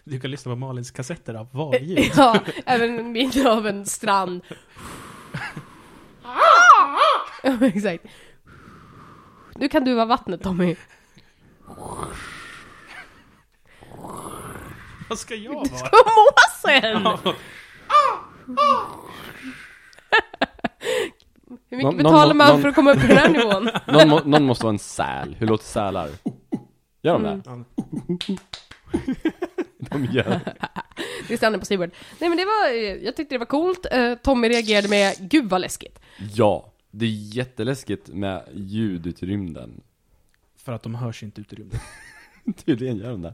Du 0.04 0.20
kan 0.20 0.32
lyssna 0.32 0.52
på 0.52 0.56
Malins 0.56 0.92
kassetter 0.92 1.34
av 1.34 1.48
valljud. 1.54 2.12
ja, 2.18 2.40
även 2.66 3.12
min 3.12 3.48
av 3.48 3.68
en 3.68 3.86
strand. 3.86 4.42
Ja, 7.44 7.66
Exakt. 7.66 8.06
Nu 9.56 9.70
kan 9.70 9.84
du 9.84 9.94
vara 9.94 10.06
vattnet 10.06 10.44
Tommy. 10.44 10.76
Vad 15.10 15.20
ska 15.20 15.36
jag 15.36 15.54
vara? 15.54 15.64
Måsen! 15.66 17.06
Hur 21.70 21.78
mycket 21.78 21.84
Någon- 21.84 21.98
betalar 21.98 22.28
någon- 22.28 22.38
man 22.38 22.48
någon- 22.50 22.62
för 22.62 22.70
att 22.70 22.76
komma 22.76 22.92
upp 22.92 23.02
på 23.02 23.08
den 23.08 23.18
här 23.18 23.30
nivån? 23.30 23.70
Någon, 23.88 24.10
må, 24.10 24.20
någon 24.26 24.44
måste 24.46 24.64
vara 24.64 24.74
en 24.74 24.80
säl. 24.80 25.36
Hur 25.40 25.48
låter 25.48 25.66
sälar? 25.66 26.10
Gör 27.02 27.14
de 27.20 27.24
det? 27.24 27.42
Mm. 27.50 27.66
De 29.80 30.06
gör 30.06 30.40
Det 31.28 31.38
stannar 31.38 31.60
på 31.60 31.66
Seaward. 31.66 31.92
Nej 32.20 32.30
men 32.30 32.38
det 32.38 32.46
var, 32.46 32.68
eh, 32.70 33.06
jag 33.06 33.16
tyckte 33.16 33.36
det 33.36 33.40
var 33.40 33.46
coolt. 33.46 33.86
Eh, 33.92 34.16
Tommy 34.16 34.50
reagerade 34.50 34.88
med, 34.88 35.16
gud 35.20 35.50
vad 35.50 35.62
läskigt. 35.62 36.00
Ja, 36.36 36.74
det 36.92 37.06
är 37.06 37.36
jätteläskigt 37.36 38.08
med 38.08 38.44
ljud 38.54 39.08
ut 39.08 39.24
i 39.24 39.26
rymden. 39.26 39.82
För 40.66 40.72
att 40.72 40.84
de 40.84 40.96
hörs 40.96 41.24
inte 41.24 41.42
ut 41.42 41.54
i 41.54 41.56
rymden. 41.56 41.80
Tydligen 42.66 42.98
gör 42.98 43.10
de 43.12 43.22
det. 43.22 43.34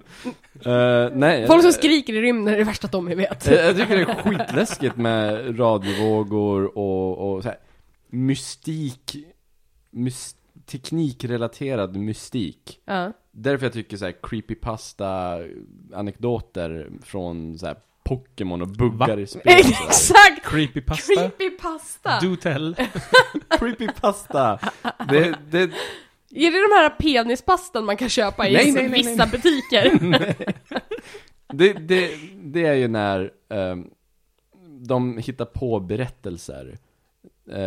Eh, 0.72 1.12
nej, 1.14 1.48
Folk 1.48 1.62
som 1.62 1.70
eh, 1.70 1.74
skriker 1.74 2.14
i 2.14 2.22
rymden 2.22 2.54
är 2.54 2.58
det 2.58 2.64
värsta 2.64 2.88
Tommy 2.88 3.16
vet. 3.16 3.48
jag, 3.48 3.66
jag 3.66 3.78
tycker 3.78 3.96
det 3.96 4.02
är 4.02 4.24
skitläskigt 4.24 4.98
med 4.98 5.60
radiovågor 5.60 6.78
och, 6.78 7.36
och 7.36 7.44
så 7.44 7.50
här, 7.50 7.58
mystik, 8.10 9.16
mys, 9.92 10.36
teknikrelaterad 10.66 11.96
mystik. 11.96 12.80
Ja. 12.86 13.14
Därför 13.32 13.66
jag 13.66 13.74
tycker 13.74 13.98
så 13.98 14.06
här 14.06 14.16
creepypasta 14.24 15.40
anekdoter 15.94 16.90
från 17.04 17.58
så 17.58 17.66
här 17.66 17.78
Pokémon 18.04 18.62
och 18.62 18.68
buggar 18.68 19.16
Va? 19.16 19.22
i 19.22 19.28
spel. 19.28 19.42
Exakt! 19.46 20.44
Creepypasta. 20.44 21.14
Creepypasta! 21.16 22.20
Do 22.22 22.36
tell. 22.36 22.76
Creepypasta! 23.60 24.60
Det, 25.10 25.36
det, 25.50 25.72
Är 26.38 26.52
det 26.52 26.58
de 26.58 26.76
här 26.82 26.90
penispastan 26.90 27.86
man 27.86 27.98
kan 27.98 28.10
köpa 28.10 28.48
i 28.48 28.54
Nej, 28.54 28.72
nej, 28.72 28.90
nej, 28.90 29.04
vissa 29.04 29.26
butiker? 29.28 30.00
det, 31.54 31.74
det, 31.74 32.12
det 32.44 32.66
är 32.66 32.74
ju 32.74 32.88
när 32.88 33.32
ehm, 33.50 33.90
de 34.80 35.18
hittar 35.18 35.46
på 35.46 35.80
berättelser. 35.80 36.78
Eh, 37.52 37.62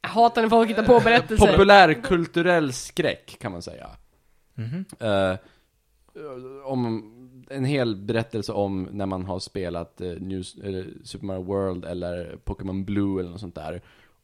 Jag 0.00 0.08
hatar 0.08 0.42
när 0.42 0.48
folk 0.48 0.70
hittar 0.70 0.86
på 0.86 1.00
berättelser. 1.00 1.46
populärkulturell 1.46 2.72
skräck 2.72 3.36
kan 3.40 3.52
man 3.52 3.62
säga. 3.62 3.90
Mhm. 4.54 4.84
Eh, 5.00 5.36
om 6.64 7.14
en 7.50 7.64
hel 7.64 7.96
berättelse 7.96 8.52
om 8.52 8.88
när 8.92 9.06
man 9.06 9.24
har 9.24 9.38
spelat 9.38 10.00
eh, 10.00 10.08
News, 10.10 10.56
eller 10.64 10.86
Super 11.04 11.26
Mario 11.26 11.42
World 11.42 11.84
eller 11.84 12.36
Pokémon 12.44 12.84
Blue 12.84 13.20
eller 13.20 13.30
något 13.30 13.40
sånt 13.40 13.54
där. 13.54 13.82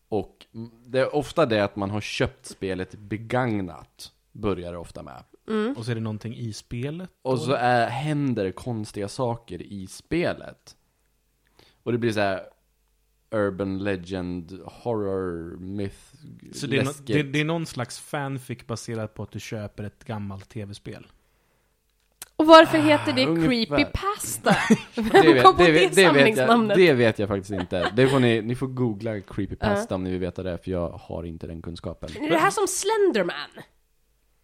Och 0.08 0.46
det 0.86 1.00
är 1.00 1.14
ofta 1.14 1.46
det 1.46 1.64
att 1.64 1.76
man 1.76 1.90
har 1.90 2.00
köpt 2.00 2.46
spelet 2.46 2.94
begagnat, 2.94 4.12
börjar 4.32 4.72
det 4.72 4.78
ofta 4.78 5.02
med. 5.02 5.24
Mm. 5.48 5.74
Och 5.76 5.84
så 5.84 5.90
är 5.90 5.94
det 5.94 6.00
någonting 6.00 6.34
i 6.36 6.52
spelet. 6.52 7.10
Och 7.22 7.38
så 7.38 7.52
är, 7.52 7.88
händer 7.88 8.52
konstiga 8.52 9.08
saker 9.08 9.62
i 9.62 9.86
spelet. 9.86 10.76
Och 11.82 11.92
det 11.92 11.98
blir 11.98 12.12
så 12.12 12.20
här 12.20 12.46
Urban 13.30 13.78
legend, 13.78 14.60
horror, 14.64 15.56
myth, 15.56 16.14
Så 16.52 16.66
det 16.66 16.78
är, 16.78 16.84
no, 16.84 16.90
det, 17.06 17.22
det 17.22 17.40
är 17.40 17.44
någon 17.44 17.66
slags 17.66 18.00
fanfic 18.00 18.66
baserat 18.66 19.14
på 19.14 19.22
att 19.22 19.30
du 19.30 19.40
köper 19.40 19.84
ett 19.84 20.04
gammalt 20.04 20.48
tv-spel. 20.48 21.06
Och 22.36 22.46
varför 22.46 22.78
heter 22.78 23.12
det 23.12 23.26
ungefär. 23.26 23.76
creepypasta? 23.76 24.56
Det 24.94 25.02
Vem 25.02 25.34
vet, 25.34 25.44
kom 25.44 25.56
på 25.56 25.62
det, 25.62 25.66
det 25.66 25.72
vet, 25.72 25.94
det, 25.94 26.02
vet 26.02 26.04
jag, 26.04 26.14
samlingsnamnet? 26.14 26.76
det 26.76 26.92
vet 26.92 27.18
jag 27.18 27.28
faktiskt 27.28 27.50
inte. 27.50 27.90
Det 27.96 28.08
får 28.08 28.18
ni, 28.20 28.42
ni 28.42 28.54
får 28.54 28.66
googla 28.66 29.20
creepypasta 29.20 29.94
om 29.94 30.04
ni 30.04 30.10
vill 30.10 30.20
veta 30.20 30.42
det, 30.42 30.58
för 30.58 30.70
jag 30.70 30.88
har 30.88 31.24
inte 31.24 31.46
den 31.46 31.62
kunskapen. 31.62 32.08
Är 32.20 32.30
det 32.30 32.38
här 32.38 32.50
som 32.50 32.66
Slenderman? 32.66 33.50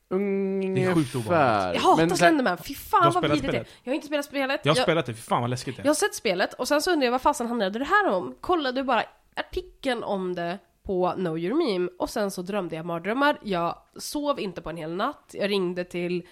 Ungefär. 0.08 1.74
Jag 1.74 1.80
hatar 1.80 2.16
Slenderman, 2.16 2.58
fy 2.58 2.74
fan 2.74 3.12
vad 3.12 3.22
vidrigt 3.22 3.52
det 3.52 3.58
är. 3.58 3.66
Jag 3.82 3.90
har 3.90 3.94
inte 3.94 4.06
spelat 4.06 4.26
spelet. 4.26 4.60
Jag 4.64 4.72
har 4.72 4.76
jag, 4.76 4.84
spelat 4.84 5.06
det, 5.06 5.14
fy 5.14 5.20
fan 5.20 5.40
vad 5.40 5.50
läskigt 5.50 5.76
det 5.76 5.82
är. 5.82 5.84
jag 5.84 5.90
har 5.90 5.94
sett 5.94 6.14
spelet 6.14 6.54
och 6.54 6.68
sen 6.68 6.82
så 6.82 6.92
undrar 6.92 7.04
jag 7.04 7.12
vad 7.12 7.22
fasen 7.22 7.46
handlade 7.46 7.78
det 7.78 7.84
här 7.84 8.08
om? 8.08 8.34
Kollade 8.40 8.84
bara 8.84 9.04
artikeln 9.36 10.02
om 10.02 10.34
det 10.34 10.58
på 10.82 11.12
Know 11.16 11.38
Your 11.38 11.54
Meme 11.54 11.90
och 11.98 12.10
sen 12.10 12.30
så 12.30 12.42
drömde 12.42 12.76
jag 12.76 12.86
mardrömmar. 12.86 13.38
Jag 13.42 13.78
sov 13.96 14.40
inte 14.40 14.62
på 14.62 14.70
en 14.70 14.76
hel 14.76 14.96
natt. 14.96 15.30
Jag 15.32 15.50
ringde 15.50 15.84
till 15.84 16.26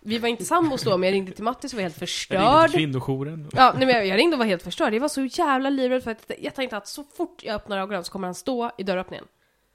vi 0.00 0.18
var 0.18 0.28
inte 0.28 0.44
sambos 0.44 0.82
då, 0.82 0.96
men 0.98 1.06
jag 1.08 1.14
ringde 1.14 1.32
till 1.32 1.44
Mattis 1.44 1.72
och 1.72 1.76
var 1.76 1.82
helt 1.82 1.94
Jag 2.00 2.00
ringde 2.00 2.06
förstörd. 2.06 2.70
till 2.70 2.78
kvinnojouren. 2.80 3.48
Ja, 3.52 3.74
nej, 3.76 3.86
men 3.86 4.08
jag, 4.08 4.18
ringde 4.18 4.34
och 4.34 4.38
var 4.38 4.46
helt 4.46 4.62
förstörd. 4.62 4.94
Jag 4.94 5.00
var 5.00 5.08
så 5.08 5.24
jävla 5.24 5.70
livrädd 5.70 6.02
för 6.04 6.10
att 6.10 6.30
jag 6.38 6.54
tänkte 6.54 6.76
att 6.76 6.88
så 6.88 7.04
fort 7.04 7.42
jag 7.42 7.54
öppnar 7.54 7.78
ögonen 7.78 8.04
så 8.04 8.12
kommer 8.12 8.28
han 8.28 8.34
stå 8.34 8.70
i 8.78 8.82
dörröppningen. 8.82 9.24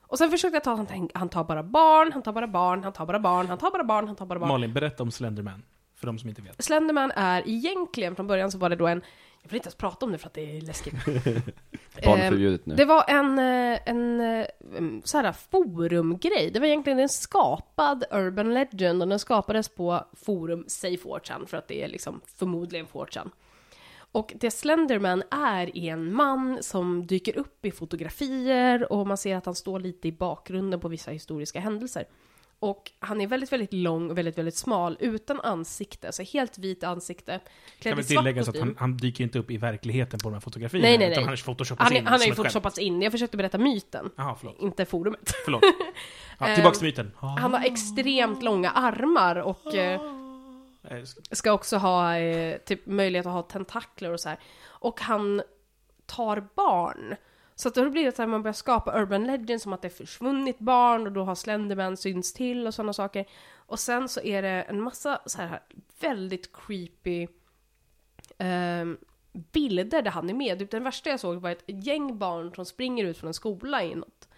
Och 0.08 0.18
sen 0.18 0.32
försökte 0.32 0.56
jag 0.56 0.64
ta, 0.64 0.76
han, 0.76 0.86
tänk, 0.86 1.12
han 1.14 1.30
tar 1.30 1.44
bara 1.44 1.64
barn, 1.64 2.12
han 2.14 2.22
tar 2.22 2.32
bara 2.34 2.48
barn, 2.48 2.84
han 2.84 2.94
tar 2.94 3.06
bara 3.06 3.20
barn, 3.20 3.48
han 3.48 3.58
tar 3.58 3.72
bara 3.72 3.84
barn, 3.84 4.08
han 4.08 4.16
tar 4.16 4.26
bara 4.26 4.40
barn. 4.40 4.50
Malin, 4.50 4.74
berätta 4.74 5.04
om 5.04 5.12
Slenderman. 5.12 5.64
För 5.96 6.08
de 6.08 6.20
som 6.20 6.30
inte 6.30 6.42
vet. 6.42 6.64
Slenderman 6.64 7.12
är 7.16 7.44
egentligen, 7.46 8.16
från 8.16 8.28
början 8.28 8.52
så 8.52 8.58
var 8.58 8.70
det 8.70 8.76
då 8.76 8.88
en, 8.88 9.02
jag 9.44 9.50
vill 9.50 9.56
inte 9.56 9.68
ens 9.68 9.76
prata 9.76 10.06
om 10.06 10.12
det 10.12 10.18
för 10.18 10.28
att 10.28 10.34
det 10.34 10.58
är 10.58 10.62
läskigt. 10.62 10.94
Barnförbjudet 12.06 12.66
nu. 12.66 12.76
Det 12.76 12.86
var 12.86 13.06
en, 13.08 13.40
eh, 13.40 13.80
en, 13.86 14.20
eh, 14.20 14.46
en 14.78 15.02
så 15.06 15.18
här 15.18 15.32
forumgrej. 15.32 16.52
Det 16.54 16.60
var 16.60 16.68
egentligen 16.68 17.00
en 17.00 17.10
skapad 17.10 18.04
urban 18.12 18.54
legend 18.54 19.02
och 19.02 19.08
den 19.08 19.20
skapades 19.20 19.70
på 19.70 20.06
forum 20.14 20.66
Say 20.68 20.98
4chan 20.98 21.46
för 21.46 21.58
att 21.58 21.68
det 21.68 21.84
är 21.84 21.88
liksom 21.88 22.22
förmodligen 22.26 22.88
4chan. 22.88 23.30
Och 24.12 24.34
det 24.36 24.52
Slenderman 24.52 25.24
är 25.32 25.78
är 25.78 25.92
en 25.94 26.14
man 26.14 26.64
som 26.64 27.08
dyker 27.08 27.38
upp 27.38 27.66
i 27.66 27.72
fotografier 27.72 28.92
och 28.94 29.08
man 29.08 29.18
ser 29.18 29.36
att 29.36 29.46
han 29.46 29.56
står 29.56 29.80
lite 29.80 30.08
i 30.08 30.12
bakgrunden 30.12 30.80
på 30.80 30.88
vissa 30.88 31.12
historiska 31.12 31.60
händelser. 31.60 32.06
Och 32.64 32.92
han 33.00 33.22
är 33.22 33.28
väldigt, 33.28 33.52
väldigt 33.52 33.74
lång 33.74 34.10
och 34.10 34.18
väldigt, 34.18 34.38
väldigt 34.38 34.56
smal, 34.56 34.98
utan 35.00 35.42
ansikte, 35.42 36.12
så 36.12 36.24
helt 36.24 36.58
vit 36.58 36.84
ansikte. 36.84 37.40
Klädd 37.80 38.00
i 38.00 38.04
svart 38.04 38.08
tilläggas 38.08 38.48
att 38.48 38.54
kostym. 38.54 38.68
han, 38.68 38.90
han 38.90 38.98
dyker 38.98 39.24
inte 39.24 39.40
upp 39.40 39.52
i 39.52 39.58
verkligheten 39.58 40.20
på 40.20 40.30
de 40.30 40.34
här 40.34 40.40
fotografierna. 40.40 40.88
Nej, 40.88 40.98
nej, 40.98 41.08
Utan 41.08 41.22
nej. 41.22 41.26
han 41.26 41.34
är 41.34 41.38
photoshoppats 41.38 41.90
Han, 41.90 41.98
in 41.98 42.08
han 42.08 42.20
har 42.20 42.28
ju 42.28 42.36
photoshoppats 42.36 42.78
in, 42.78 43.02
jag 43.02 43.12
försökte 43.12 43.38
berätta 43.38 43.58
myten, 43.58 44.10
Jaha, 44.16 44.36
förlåt. 44.40 44.62
inte 44.62 44.86
forumet. 44.86 45.34
förlåt. 45.46 45.64
Ja, 46.40 46.56
tillbaks 46.56 46.78
till 46.78 46.88
myten. 46.88 47.12
Han 47.20 47.54
har 47.54 47.66
extremt 47.66 48.44
långa 48.44 48.72
armar 48.72 49.36
och 49.36 49.76
eh, 49.76 50.02
Eh, 50.84 51.04
ska 51.32 51.52
också 51.52 51.78
ha 51.78 52.18
eh, 52.18 52.58
typ 52.58 52.86
möjlighet 52.86 53.26
att 53.26 53.34
ha 53.34 53.42
tentakler 53.42 54.12
och 54.12 54.20
så 54.20 54.30
här. 54.30 54.40
Och 54.66 55.02
han 55.02 55.42
tar 56.06 56.48
barn. 56.56 57.16
Så 57.56 57.68
att 57.68 57.76
då 57.76 57.90
blir 57.90 58.06
det 58.06 58.16
så 58.16 58.22
här, 58.22 58.30
man 58.30 58.44
börjar 58.44 58.54
skapa 58.54 59.02
urban 59.02 59.24
legends 59.24 59.64
som 59.64 59.74
att 59.74 59.82
det 59.82 59.88
är 59.88 59.90
försvunnit 59.90 60.60
barn 60.60 61.08
och 61.08 61.12
då 61.12 61.24
har 61.24 61.36
Slenderman 61.36 61.98
synts 61.98 62.34
till 62.34 62.68
och 62.68 62.74
sådana 62.74 62.94
saker. 62.94 63.26
Och 63.56 63.80
sen 63.80 64.10
så 64.10 64.22
är 64.22 64.42
det 64.42 64.50
en 64.50 64.82
massa 64.82 65.22
så 65.26 65.42
här 65.42 65.60
väldigt 66.00 66.54
creepy 66.54 67.28
eh, 68.38 68.86
bilder 69.34 70.02
där 70.02 70.12
han 70.12 70.30
är 70.30 70.34
med. 70.34 70.60
Typ 70.60 70.72
Den 70.72 70.84
värsta 70.84 71.10
jag 71.10 71.20
såg 71.20 71.42
var 71.42 71.50
ett 71.50 71.64
gäng 71.68 72.18
barn 72.18 72.56
som 72.56 72.66
springer 72.66 73.06
ut 73.06 73.18
från 73.18 73.28
en 73.28 73.34
skola 73.34 73.84
i 73.84 73.96
något. 73.96 74.30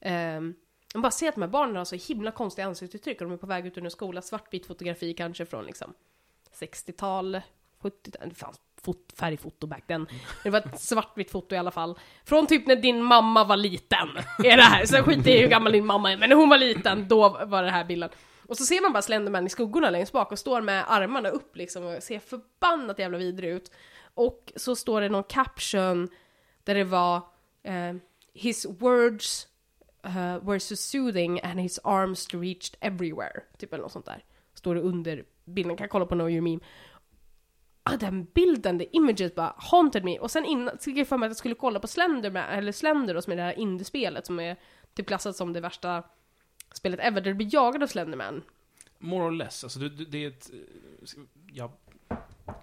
Ehm, 0.00 0.54
man 0.94 1.02
bara 1.02 1.10
ser 1.10 1.28
att 1.28 1.34
de 1.34 1.42
här 1.42 1.48
barnen 1.48 1.76
har 1.76 1.84
så 1.84 1.96
himla 1.96 2.30
konstiga 2.30 2.66
ansiktsuttryck 2.66 3.20
och 3.20 3.26
de 3.26 3.32
är 3.32 3.38
på 3.38 3.46
väg 3.46 3.66
ut 3.66 3.78
ur 3.78 3.84
en 3.84 3.90
skola. 3.90 4.22
Svartvit 4.22 4.66
fotografi 4.66 5.14
kanske 5.14 5.46
från 5.46 5.64
liksom 5.64 5.94
60-tal, 6.52 7.40
70-tal, 7.80 8.28
det 8.28 8.34
fanns 8.34 8.60
fot, 8.84 9.12
färgfoto 9.16 9.66
back 9.66 9.86
then. 9.86 10.06
Det 10.42 10.50
var 10.50 10.58
ett 10.58 10.80
svartvitt 10.80 11.30
foto 11.30 11.54
i 11.54 11.58
alla 11.58 11.70
fall. 11.70 11.98
Från 12.24 12.46
typ 12.46 12.66
när 12.66 12.76
din 12.76 13.02
mamma 13.02 13.44
var 13.44 13.56
liten, 13.56 14.08
är 14.38 14.56
det 14.56 14.62
här. 14.62 14.84
Sen 14.84 15.04
skiter 15.04 15.30
jag 15.30 15.38
i 15.38 15.42
hur 15.42 15.48
gammal 15.48 15.72
din 15.72 15.86
mamma 15.86 16.12
är, 16.12 16.16
men 16.16 16.28
när 16.28 16.36
hon 16.36 16.48
var 16.48 16.58
liten, 16.58 17.08
då 17.08 17.28
var 17.46 17.62
det 17.62 17.70
här 17.70 17.84
bilden. 17.84 18.10
Och 18.46 18.56
så 18.56 18.64
ser 18.64 18.82
man 18.82 18.92
bara 18.92 19.02
Slenderman 19.02 19.46
i 19.46 19.50
skuggorna 19.50 19.90
längst 19.90 20.12
bak 20.12 20.32
och 20.32 20.38
står 20.38 20.60
med 20.60 20.84
armarna 20.88 21.28
upp 21.28 21.56
liksom 21.56 21.84
och 21.84 22.02
ser 22.02 22.18
förbannat 22.18 22.98
jävla 22.98 23.18
vidrig 23.18 23.50
ut. 23.50 23.70
Och 24.14 24.52
så 24.56 24.76
står 24.76 25.00
det 25.00 25.08
någon 25.08 25.24
caption 25.24 26.08
där 26.64 26.74
det 26.74 26.84
var 26.84 27.16
eh, 27.62 27.94
His 28.34 28.66
words 28.78 29.46
uh, 30.06 30.38
were 30.42 30.60
so 30.60 30.76
soothing 30.76 31.40
and 31.40 31.60
his 31.60 31.78
arms 31.84 32.34
reached 32.34 32.76
everywhere. 32.80 33.42
Typ 33.58 33.72
eller 33.72 33.82
något 33.82 33.92
sånt 33.92 34.06
där. 34.06 34.24
Står 34.54 34.74
det 34.74 34.80
under 34.80 35.24
bilden, 35.44 35.76
kan 35.76 35.88
kolla 35.88 36.06
på 36.06 36.14
Know 36.14 36.30
you 36.30 36.40
Meme. 36.40 36.60
Ah, 37.82 37.96
den 37.96 38.24
bilden, 38.24 38.78
the 38.78 38.88
images 38.96 39.34
bara 39.34 39.54
haunted 39.56 40.04
me. 40.04 40.18
Och 40.18 40.30
sen 40.30 40.44
innan, 40.44 40.78
fick 40.78 40.96
jag 40.98 41.08
för 41.08 41.16
mig 41.16 41.26
att 41.26 41.30
jag 41.30 41.36
skulle 41.36 41.54
kolla 41.54 41.80
på 41.80 41.86
Slender, 41.86 42.30
eller 42.36 42.72
Slender 42.72 43.14
då, 43.14 43.22
som 43.22 43.32
är 43.32 43.36
det 43.36 43.42
här 43.42 43.58
indiespelet 43.58 44.26
som 44.26 44.40
är 44.40 44.56
typ 44.94 45.06
klassat 45.06 45.36
som 45.36 45.52
det 45.52 45.60
värsta 45.60 46.02
spelet 46.74 47.00
ever, 47.00 47.20
där 47.20 47.30
du 47.30 47.34
blir 47.34 47.54
jagad 47.54 47.82
av 47.82 47.86
Slenderman. 47.86 48.42
More 48.98 49.24
or 49.24 49.30
less. 49.30 49.64
Alltså, 49.64 49.78
det, 49.78 49.88
det 49.88 50.04
det 50.04 50.24
är 50.24 50.28
ett... 50.28 50.50
eh, 50.52 51.22
Jag 51.52 51.70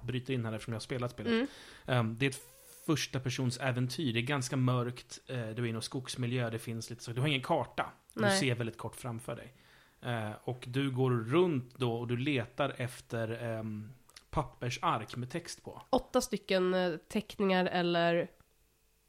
bryter 0.02 0.34
in 0.34 0.46
här 0.46 0.54
eftersom 0.54 0.74
jag 0.74 0.76
har 0.76 0.82
spelat 0.82 1.12
spelet. 1.12 1.32
Mm. 1.34 1.48
Ehm, 1.86 2.18
det 2.18 2.26
är 2.26 2.30
ett 2.30 2.42
första 2.86 3.20
persons 3.20 3.58
äventyr. 3.58 4.14
Det 4.14 4.20
är 4.20 4.24
ganska 4.24 4.56
mörkt. 4.58 5.20
eh, 5.28 5.36
du 5.50 5.64
är 5.64 5.66
i 5.66 5.72
någon 5.72 5.82
skogsmiljö. 5.82 6.50
Det 6.50 6.60
finns 6.60 6.90
lite 6.90 7.04
så. 7.04 7.12
Du 7.12 7.22
har 7.22 7.28
ingen 7.28 7.42
karta. 7.42 7.86
Du 8.14 8.22
Nej. 8.22 8.40
ser 8.40 8.56
väldigt 8.56 8.78
kort 8.78 8.96
framför 8.96 9.36
dig. 9.36 9.54
Eh, 10.02 10.32
och 10.44 10.64
du 10.68 10.92
går 10.92 11.12
runt 11.12 11.76
då 11.78 11.94
och 12.00 12.08
du 12.08 12.18
letar 12.18 12.74
efter 12.78 13.44
ehm, 13.44 13.92
pappersark 14.41 15.15
med 15.15 15.29
text 15.29 15.63
på. 15.63 15.82
Åtta 15.89 16.22
stycken 16.22 16.74
eh, 16.74 16.96
teckningar 16.98 17.66
eller 17.66 18.27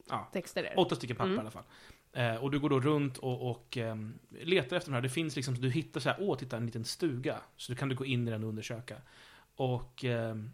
Ja, 0.09 0.29
texter 0.33 0.64
är 0.64 0.70
det. 0.70 0.76
åtta 0.76 0.96
stycken 0.96 1.16
papper 1.16 1.26
Mm. 1.31 1.37
i 1.38 1.40
alla 1.40 1.50
fall. 1.50 1.64
Eh, 2.12 2.37
och 2.37 2.50
du 2.50 2.59
går 2.61 2.70
då 2.70 2.81
runt 2.81 3.18
och, 3.18 3.50
och 3.50 3.76
ehm, 3.76 4.18
letar 4.31 4.76
efter 4.76 4.90
de 4.90 4.94
här. 4.94 5.03
Det 5.03 5.09
finns 5.09 5.37
liksom, 5.37 5.55
du 5.55 5.70
hittar 5.70 6.00
så 6.00 6.09
här, 6.09 6.18
åh, 6.20 6.37
titta 6.37 6.57
en 6.57 6.66
liten 6.66 6.85
stuga. 6.85 7.40
Så 7.57 7.72
du 7.72 7.76
kan 7.79 7.88
du 7.88 7.94
gå 7.94 8.05
in 8.05 8.29
i 8.29 8.31
den 8.31 8.42
och 8.42 8.48
undersöka. 8.48 8.96
Och 9.57 10.05
ehm, 10.05 10.50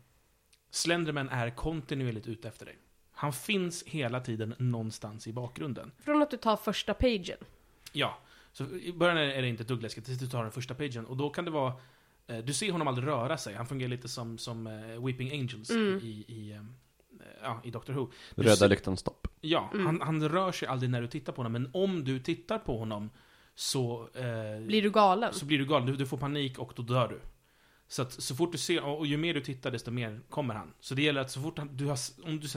Slenderman 0.71 1.29
är 1.29 1.51
kontinuerligt 1.51 2.27
ute 2.27 2.49
efter 2.49 2.67
dig. 2.67 2.79
Han 3.13 3.33
finns 3.33 3.83
hela 3.85 4.21
tiden 4.21 4.55
någonstans 4.59 5.27
i 5.27 5.33
bakgrunden. 5.33 5.93
Från 5.99 6.23
att 6.23 6.31
du 6.31 6.37
tar 6.37 6.57
första 6.57 6.95
pagen. 6.95 7.39
Ja, 7.93 8.19
så 8.53 8.65
i 8.65 8.93
början 8.93 9.17
är 9.19 9.23
är 9.23 9.43
det 9.43 9.49
inte 9.49 9.63
ett 9.63 9.69
dugg 9.69 9.83
läskigt, 9.83 10.05
tills 10.05 10.19
du 10.19 10.27
tar 10.27 10.43
den 10.43 10.53
första 10.53 10.75
pagen. 10.75 11.07
Och 11.07 11.17
då 11.17 11.31
kan 11.31 11.45
det 11.45 11.51
vara... 11.51 11.73
eh, 12.27 12.39
Du 12.39 12.53
ser 12.53 12.73
honom 12.73 12.89
aldrig 12.89 13.07
röra 13.09 13.37
sig. 13.39 13.55
Han 13.55 13.67
fungerar 13.67 13.89
lite 13.91 14.09
som, 14.09 14.39
som 14.39 14.67
eh, 14.67 15.05
Weeping 15.05 15.31
Angels 15.41 15.71
Mm. 15.71 15.99
i, 16.03 16.25
i, 16.29 16.53
ehm, 16.53 16.75
eh, 17.21 17.27
ja, 17.43 17.61
i 17.65 17.71
Doctor 17.71 17.93
Who. 17.93 18.11
Du 18.35 18.43
Röda 18.43 18.67
lyktan 18.67 18.97
stopp. 18.97 19.29
Ja, 19.41 19.71
Mm. 19.75 19.87
han, 19.87 20.01
han 20.01 20.29
rör 20.29 20.53
sig 20.53 20.69
aldrig 20.69 20.91
när 20.91 21.01
du 21.03 21.09
tittar 21.09 21.33
på 21.33 21.37
honom, 21.43 21.53
men 21.53 21.71
om 21.75 22.05
du 22.05 22.19
tittar 22.21 22.59
på 22.59 22.79
honom 22.79 23.11
så, 23.55 24.09
eh, 24.15 24.67
Blir 24.67 24.83
du 24.83 24.91
galen? 24.91 25.35
så 25.35 25.45
blir 25.45 25.59
du 25.59 25.67
galen. 25.67 25.87
Du, 25.87 25.97
du 25.97 26.07
får 26.07 26.17
panik 26.19 26.59
och 26.59 26.73
då 26.77 26.83
dör 26.83 27.09
du. 27.09 27.21
Så 27.89 28.03
att 28.03 28.13
så 28.13 28.35
fort 28.35 28.53
du 28.53 28.59
ser, 28.59 28.85
och 28.85 29.07
ju 29.07 29.17
mer 29.17 29.35
du 29.35 29.41
tittar 29.41 29.71
desto 29.71 29.91
mer 29.91 30.21
kommer 30.29 30.55
han. 30.55 30.73
Så 30.81 30.95
det 30.95 31.03
gäller 31.03 31.21
att 31.21 31.31
så 31.31 31.41
fort 31.41 31.59
han, 31.59 31.77
du 31.77 31.85
har, 31.87 31.99
om 32.25 32.41
du 32.41 32.49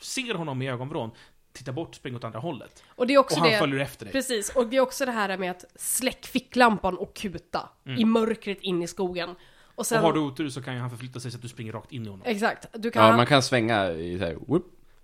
ser 0.00 0.34
honom 0.34 0.62
i 0.62 0.68
ögonvrån, 0.68 1.10
titta 1.52 1.72
bort, 1.72 1.94
spring 1.94 2.16
åt 2.16 2.24
andra 2.24 2.38
hållet. 2.38 2.82
Och 2.88 3.06
det 3.06 3.14
är 3.14 3.18
också 3.18 3.36
Och 3.36 3.40
han 3.42 3.50
det... 3.50 3.58
följer 3.58 3.80
efter 3.80 4.04
dig. 4.04 4.12
Precis, 4.12 4.48
och 4.56 4.66
det 4.66 4.76
är 4.76 4.80
också 4.80 5.04
det 5.06 5.12
här 5.12 5.38
med 5.38 5.50
att 5.50 5.64
släck 5.76 6.26
ficklampan 6.26 6.98
och 6.98 7.14
kuta 7.14 7.68
Mm. 7.86 7.98
i 7.98 8.04
mörkret 8.04 8.60
in 8.60 8.82
i 8.82 8.86
skogen. 8.86 9.34
Och 9.74 9.86
sen... 9.86 9.98
Och 9.98 10.04
har 10.04 10.12
du 10.12 10.20
otur 10.20 10.48
så 10.48 10.62
kan 10.62 10.74
ju 10.74 10.80
han 10.80 10.90
förflytta 10.90 11.20
sig 11.20 11.30
så 11.30 11.36
att 11.36 11.42
du 11.42 11.48
springer 11.48 11.72
rakt 11.72 11.92
in 11.92 12.04
i 12.06 12.08
honom. 12.08 12.26
Exakt, 12.26 12.66
du 12.72 12.90
kan... 12.90 13.06
Ja, 13.06 13.16
man 13.16 13.26
kan 13.26 13.42
svänga 13.42 13.90
i 13.90 14.18
såhär, 14.18 14.34
whoop. 14.34 14.48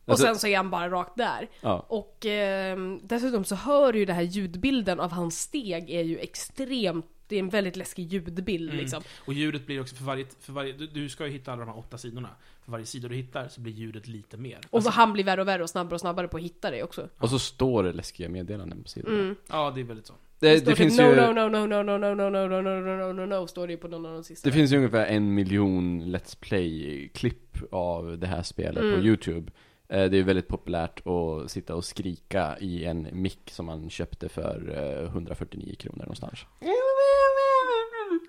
och 0.04 0.10
Alltså, 0.10 0.26
sen 0.26 0.36
så 0.36 0.46
är 0.46 0.56
han 0.56 0.70
bara 0.70 0.88
rakt 0.90 1.16
där. 1.16 1.48
ja. 1.60 1.86
Och 1.88 2.26
ehm, 2.26 3.00
dessutom 3.02 3.44
så 3.44 3.54
hör 3.54 3.92
du 3.92 3.98
ju 3.98 4.04
det 4.04 4.12
här 4.12 4.22
ljudbilden 4.22 5.00
av 5.00 5.12
hans 5.12 5.40
steg 5.40 5.90
är 5.90 6.02
ju 6.02 6.18
extremt, 6.18 7.06
det 7.28 7.36
är 7.36 7.40
en 7.40 7.48
väldigt 7.48 7.76
läskig 7.76 8.12
ljudbild 8.12 8.70
Mm. 8.70 8.80
liksom. 8.80 9.02
Och 9.24 9.32
ljudet 9.34 9.66
blir 9.66 9.80
också 9.80 9.96
för 9.96 10.04
varje, 10.04 10.26
för 10.40 10.52
varje 10.52 10.72
du, 10.72 10.86
du 10.86 11.08
ska 11.08 11.26
ju 11.26 11.32
hitta 11.32 11.52
alla 11.52 11.60
de 11.64 11.68
här 11.70 11.78
åtta 11.78 11.98
sidorna. 11.98 12.28
För 12.64 12.72
varje 12.72 12.86
sida 12.86 13.08
du 13.08 13.14
hittar 13.14 13.48
så 13.48 13.60
blir 13.60 13.72
ljudet 13.72 14.08
lite 14.08 14.36
mer. 14.36 14.58
Och 14.70 14.76
Alltså, 14.76 14.90
han 14.90 15.12
blir 15.12 15.24
värre 15.24 15.40
och 15.40 15.48
värre 15.48 15.62
och 15.62 15.70
snabbare 15.70 15.94
och 15.94 16.00
snabbare 16.00 16.28
på 16.28 16.36
att 16.36 16.42
hitta 16.42 16.70
dig 16.70 16.82
också. 16.82 17.08
Och 17.18 17.30
så 17.30 17.38
står 17.38 17.82
det 17.82 17.92
läskiga 17.92 18.28
meddelanden 18.28 18.82
på 18.82 18.88
sidan. 18.88 19.14
Mm. 19.14 19.36
ja, 19.48 19.72
det 19.74 19.80
är 19.80 19.84
väldigt 19.84 20.06
så. 20.06 20.14
Det, 20.38 20.58
står 20.58 20.64
det, 20.64 20.70
typ 20.70 20.76
finns 20.78 20.98
no, 20.98 21.02
ju, 21.02 21.16
no, 21.16 21.32
no, 21.32 21.48
no, 21.48 21.66
no, 21.66 21.82
no, 21.82 21.98
no, 21.98 22.14
no, 22.14 22.30
no, 22.30 22.48
no, 22.48 22.60
no, 22.60 22.80
no, 22.80 23.12
no, 23.12 23.26
no, 23.26 23.40
no, 23.40 23.46
står 23.46 23.66
det 23.66 23.72
ju 23.72 23.76
på 23.76 23.88
någon 23.88 24.06
av 24.06 24.12
de 24.12 24.24
sista. 24.24 24.48
det 24.48 24.52
finns 24.52 24.72
ju 24.72 24.76
ungefär 24.76 25.06
en 25.06 25.34
miljon 25.34 26.02
Let's 26.02 26.36
Play-klipp 26.40 27.56
av 27.70 28.18
det 28.18 28.26
här 28.26 28.42
spelet 28.42 28.80
på 28.80 28.86
Mm. 28.86 29.06
YouTube. 29.06 29.52
Eh, 29.88 30.04
Det 30.10 30.18
är 30.18 30.22
väldigt 30.22 30.48
populärt 30.48 31.02
att 31.06 31.50
sitta 31.50 31.74
och 31.74 31.84
skrika 31.84 32.58
i 32.60 32.84
en 32.84 33.08
mick 33.12 33.50
som 33.50 33.66
man 33.66 33.90
köpte 33.90 34.28
för 34.28 34.74
eh, 35.02 35.06
149 35.08 35.74
kronor 35.78 35.98
någonstans. 35.98 36.38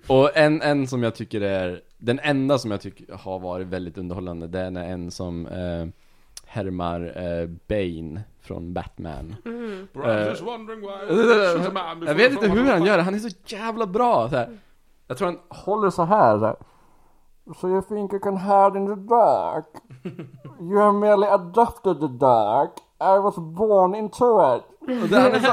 Och 0.06 0.36
en, 0.36 0.62
en 0.62 0.86
som 0.86 1.02
jag 1.02 1.14
tycker 1.14 1.40
är, 1.40 1.80
den 1.98 2.18
enda 2.22 2.58
som 2.58 2.70
jag 2.70 2.80
tycker 2.80 3.14
har 3.14 3.38
varit 3.38 3.66
väldigt 3.66 3.98
underhållande, 3.98 4.46
det 4.46 4.60
är 4.60 4.72
en 4.72 5.10
som 5.10 5.46
eh, 5.46 5.86
härmar 6.46 7.00
eh, 7.16 7.46
Bane 7.68 8.20
från 8.40 8.72
Batman. 8.74 9.36
Mm. 9.44 9.88
Eh, 9.94 10.34
Jag 12.06 12.14
vet 12.14 12.32
inte 12.32 12.48
hur 12.48 12.64
han 12.70 12.84
gör 12.84 12.96
det, 12.96 13.02
han 13.02 13.14
är 13.14 13.18
så 13.18 13.36
jävla 13.46 13.86
bra 13.86 14.30
så 14.30 14.36
här. 14.36 14.58
Jag 15.06 15.18
tror 15.18 15.26
han 15.28 15.38
håller 15.48 15.90
så 15.90 16.04
här, 16.04 16.38
så 16.38 16.44
här. 16.44 16.56
So 17.56 17.68
you 17.68 17.80
think 17.80 18.12
you 18.12 18.18
can 18.18 18.36
hide 18.36 18.76
in 18.76 18.84
the 18.86 18.96
dark? 18.96 19.82
You 20.60 20.76
have 20.78 20.94
merely 20.94 21.28
adopted 21.28 22.00
the 22.00 22.08
dark. 22.08 22.80
I 23.00 23.18
was 23.22 23.36
born 23.36 23.94
into 23.94 24.56
it. 24.56 24.62
Och, 25.02 25.08
det, 25.08 25.16
han 25.20 25.40
så, 25.42 25.48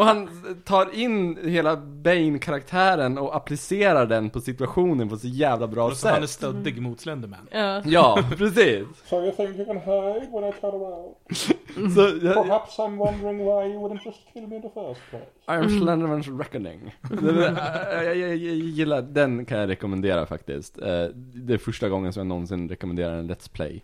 och 0.00 0.04
han 0.06 0.28
tar 0.64 0.94
in 0.94 1.38
hela 1.44 1.76
Bane-karaktären 1.76 3.18
och 3.18 3.36
applicerar 3.36 4.06
den 4.06 4.30
på 4.30 4.40
situationen 4.40 5.08
på 5.08 5.16
så 5.16 5.28
jävla 5.28 5.66
bra 5.66 5.84
Och 5.86 5.96
så 5.96 6.08
han 6.08 6.16
är 6.16 6.20
sätt. 6.20 6.30
stöddig 6.30 6.82
mot 6.82 7.00
Slenderman. 7.00 7.48
Ja. 7.50 7.82
Ja, 7.84 8.18
precis. 8.38 8.84
So 9.04 9.16
you 9.22 9.32
think 9.32 9.56
you 9.56 9.64
can 9.66 9.76
hide 9.76 10.28
when 10.32 10.44
I 10.44 10.52
turn 10.60 10.74
around? 10.74 11.14
Så, 11.94 12.00
jag, 12.26 12.34
Perhaps 12.46 12.78
I'm 12.78 12.96
wondering 12.96 13.38
why 13.38 13.72
you 13.74 13.82
wouldn't 13.88 14.00
just 14.04 14.18
kill 14.32 14.46
me 14.46 14.56
in 14.56 14.62
the 14.62 14.68
first 14.68 15.00
place. 15.10 15.26
I 15.48 15.52
am 15.64 15.68
Slenderman's 15.68 16.38
reckoning. 16.38 16.94
Jag, 17.22 18.04
jag, 18.04 18.16
jag 18.16 18.36
gillar, 18.36 19.02
den 19.02 19.44
kan 19.44 19.58
jag 19.58 19.68
rekommendera 19.68 20.26
faktiskt. 20.26 20.78
Eh, 20.78 20.86
Det 21.34 21.54
är 21.54 21.58
första 21.58 21.88
gången 21.88 22.12
som 22.12 22.20
jag 22.20 22.26
någonsin 22.26 22.68
rekommenderar 22.68 23.18
en 23.18 23.30
Let's 23.30 23.50
Play. 23.52 23.82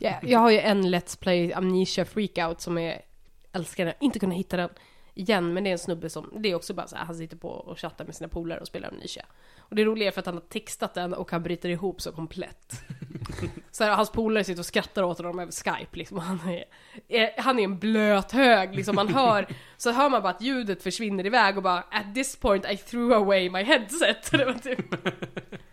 Ja, 0.00 0.14
jag 0.22 0.38
har 0.38 0.50
ju 0.50 0.58
en 0.58 0.82
Let's 0.82 1.20
Play 1.20 1.52
Amnesia 1.52 2.04
Freakout 2.04 2.60
som 2.60 2.78
är, 2.78 3.02
älskar 3.52 3.84
den, 3.84 3.94
inte 4.00 4.18
kunna 4.18 4.34
hitta 4.34 4.56
den 4.56 4.70
igen, 5.14 5.52
men 5.52 5.64
det 5.64 5.70
är 5.70 5.72
en 5.72 5.78
snubbe 5.78 6.10
som, 6.10 6.30
det 6.36 6.50
är 6.50 6.54
också 6.54 6.74
bara 6.74 6.86
så 6.86 6.96
här, 6.96 7.04
han 7.04 7.14
sitter 7.14 7.36
på 7.36 7.48
och 7.48 7.78
chattar 7.78 8.04
med 8.04 8.14
sina 8.14 8.28
polare 8.28 8.60
och 8.60 8.66
spelar 8.66 8.88
Amnesia. 8.88 9.26
Och 9.58 9.76
det 9.76 9.82
är 9.82 9.86
roligare 9.86 10.12
för 10.12 10.20
att 10.20 10.26
han 10.26 10.34
har 10.34 10.42
textat 10.42 10.94
den 10.94 11.14
och 11.14 11.30
han 11.30 11.42
bryter 11.42 11.68
ihop 11.68 12.00
så 12.00 12.12
komplett. 12.12 12.84
så 13.70 13.84
här, 13.84 13.90
hans 13.90 14.10
polare 14.10 14.44
sitter 14.44 14.60
och 14.60 14.66
skrattar 14.66 15.02
åt 15.02 15.18
honom 15.18 15.38
över 15.38 15.52
Skype 15.52 15.98
liksom. 15.98 16.18
Han 16.18 16.48
är, 16.48 16.64
är, 17.08 17.40
han 17.42 17.58
är 17.58 17.64
en 17.64 17.78
blöt 17.78 18.32
hög 18.32 18.74
liksom, 18.74 18.94
man 18.94 19.08
hör, 19.08 19.46
så 19.76 19.92
hör 19.92 20.10
man 20.10 20.22
bara 20.22 20.32
att 20.32 20.42
ljudet 20.42 20.82
försvinner 20.82 21.26
iväg 21.26 21.56
och 21.56 21.62
bara 21.62 21.78
At 21.78 22.14
this 22.14 22.36
point 22.36 22.64
I 22.70 22.76
threw 22.76 23.16
away 23.16 23.50
my 23.50 23.62
headset. 23.62 24.30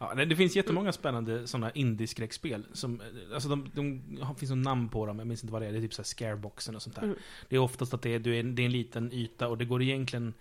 Ja, 0.00 0.14
det 0.14 0.36
finns 0.36 0.56
jättemånga 0.56 0.92
spännande 0.92 1.46
sådana 1.46 1.70
indie-skräckspel. 1.70 2.64
Som, 2.72 3.00
eh, 3.00 3.06
alltså 3.34 3.48
de, 3.48 3.70
de, 3.74 4.02
har- 4.22 4.34
finns 4.34 4.50
någon 4.50 4.62
namn 4.62 4.88
på 4.88 5.06
dem, 5.06 5.18
jag 5.18 5.28
minns 5.28 5.42
inte 5.44 5.52
vad 5.52 5.62
det 5.62 5.68
är. 5.68 5.72
Det 5.72 5.78
är 5.78 5.82
typ 5.82 5.94
så 5.94 6.02
här 6.02 6.06
scareboxen 6.06 6.76
och 6.76 6.82
sånt 6.82 6.96
där. 6.96 7.02
Mm. 7.02 7.16
Det 7.48 7.56
är 7.56 7.60
oftast 7.60 7.94
att 7.94 8.02
det 8.02 8.14
är, 8.14 8.18
du 8.18 8.36
är, 8.36 8.42
det 8.42 8.62
är 8.62 8.66
en 8.66 8.72
liten 8.72 9.12
yta 9.12 9.48
och 9.48 9.58
det 9.58 9.64
går 9.64 9.82
egentligen 9.82 10.34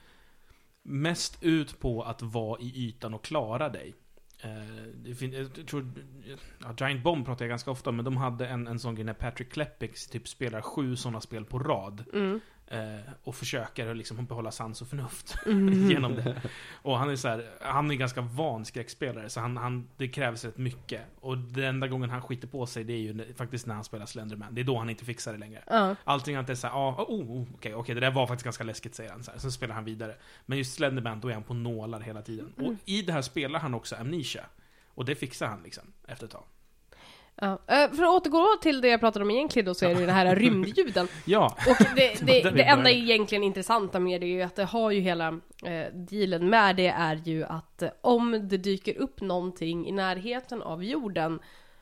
mest 0.83 1.37
ut 1.43 1.79
på 1.79 2.03
att 2.03 2.21
vara 2.21 2.59
i 2.61 2.87
ytan 2.87 3.13
och 3.13 3.23
klara 3.23 3.69
dig. 3.69 3.93
Fin- 5.19 5.33
jag 5.33 5.67
tror, 5.67 5.91
ja, 6.59 6.75
Giant 6.87 7.03
Bomb 7.03 7.25
pratar 7.25 7.45
jag 7.45 7.49
ganska 7.49 7.71
ofta 7.71 7.89
om, 7.89 7.95
men 7.95 8.05
de 8.05 8.17
hade 8.17 8.47
en, 8.47 8.67
en 8.67 8.79
sån 8.79 8.95
grej 8.95 9.05
när 9.05 9.13
Patrick 9.13 9.49
Klepix 9.51 10.07
typ 10.07 10.27
spelar 10.27 10.61
sju 10.61 10.95
sådana 10.95 11.21
spel 11.21 11.45
på 11.45 11.59
rad. 11.59 12.03
Mm. 12.13 12.39
Eh, 12.71 12.99
och 13.23 13.35
försöker 13.35 13.93
liksom 13.93 14.25
behålla 14.25 14.51
sans 14.51 14.81
och 14.81 14.87
förnuft 14.87 15.35
Mm. 15.45 15.89
genom 15.91 16.15
det. 16.15 16.41
Och 16.71 16.97
han 16.97 17.09
är 17.09 17.15
så 17.15 17.27
här, 17.27 17.49
han 17.61 17.91
är 17.91 17.95
ganska 17.95 18.21
van 18.21 18.65
skräckspelare, 18.65 19.29
så 19.29 19.39
han, 19.39 19.57
han, 19.57 19.87
det 19.97 20.07
krävs 20.07 20.45
rätt 20.45 20.57
mycket. 20.57 21.01
Och 21.19 21.37
den 21.37 21.63
enda 21.63 21.87
gången 21.87 22.09
han 22.09 22.21
skiter 22.21 22.47
på 22.47 22.65
sig, 22.65 22.83
det 22.83 22.93
är 22.93 22.97
ju 22.97 23.33
faktiskt 23.33 23.65
när 23.67 23.75
han 23.75 23.83
spelar 23.83 24.05
Slenderman. 24.05 24.55
Det 24.55 24.61
är 24.61 24.65
då 24.65 24.77
han 24.77 24.89
inte 24.89 25.05
fixar 25.05 25.31
det 25.33 25.37
längre. 25.39 25.63
Ja. 25.67 25.95
Allting 26.03 26.35
annat 26.35 26.49
är 26.49 26.55
såhär, 26.55 26.73
ah, 26.75 27.05
oh, 27.07 27.31
oh, 27.41 27.47
okej, 27.55 27.75
okej, 27.75 27.95
det 27.95 28.01
där 28.01 28.11
var 28.11 28.27
faktiskt 28.27 28.43
ganska 28.43 28.63
läskigt, 28.63 28.95
säger 28.95 29.11
han. 29.11 29.23
Så 29.23 29.31
här. 29.31 29.37
Sen 29.39 29.51
spelar 29.51 29.75
han 29.75 29.85
vidare. 29.85 30.15
Men 30.45 30.57
just 30.57 30.73
Slenderman, 30.75 31.19
då 31.19 31.27
är 31.29 31.33
han 31.33 31.43
på 31.43 31.53
nålar 31.53 31.99
hela 31.99 32.21
tiden. 32.21 32.53
Och 32.57 32.73
i 32.85 33.01
det 33.01 33.13
här 33.13 33.21
spelar 33.21 33.59
han 33.59 33.73
också 33.73 33.95
Amnesia. 33.95 34.45
Och 34.87 35.05
det 35.05 35.15
fixar 35.15 35.47
han 35.47 35.63
liksom, 35.63 35.83
efter 36.07 36.25
ett 36.25 36.31
tag. 36.31 36.43
Ja. 37.41 37.59
Eh, 37.67 37.91
För 37.91 38.03
att 38.03 38.09
återgå 38.09 38.45
till 38.61 38.81
det 38.81 38.87
jag 38.87 38.99
pratade 38.99 39.25
om 39.25 39.31
egentligen 39.31 39.65
då, 39.65 39.73
så 39.73 39.85
är 39.85 39.93
det 39.93 39.99
ju 39.99 40.05
den 40.05 40.15
här 40.15 40.35
rymdljuden. 40.35 41.07
Ja, 41.25 41.55
Och 41.67 41.85
det, 41.95 42.13
det, 42.21 42.43
vi 42.43 42.49
det 42.49 42.63
enda 42.63 42.89
egentligen 42.89 43.43
intressanta 43.43 43.99
med 43.99 44.21
det 44.21 44.27
är 44.27 44.35
ju 44.35 44.41
att 44.41 44.55
det 44.55 44.63
har 44.63 44.91
ju 44.91 44.99
hela 44.99 45.27
eh, 45.63 45.93
dealen 45.93 46.49
med 46.49 46.75
det 46.75 46.87
är 46.87 47.15
ju 47.15 47.43
att 47.43 47.81
eh, 47.81 47.89
om 48.01 48.47
det 48.47 48.57
dyker 48.57 48.97
upp 48.97 49.21
någonting 49.21 49.87
i 49.87 49.91
närheten 49.91 50.61
av 50.61 50.83
jorden 50.83 51.39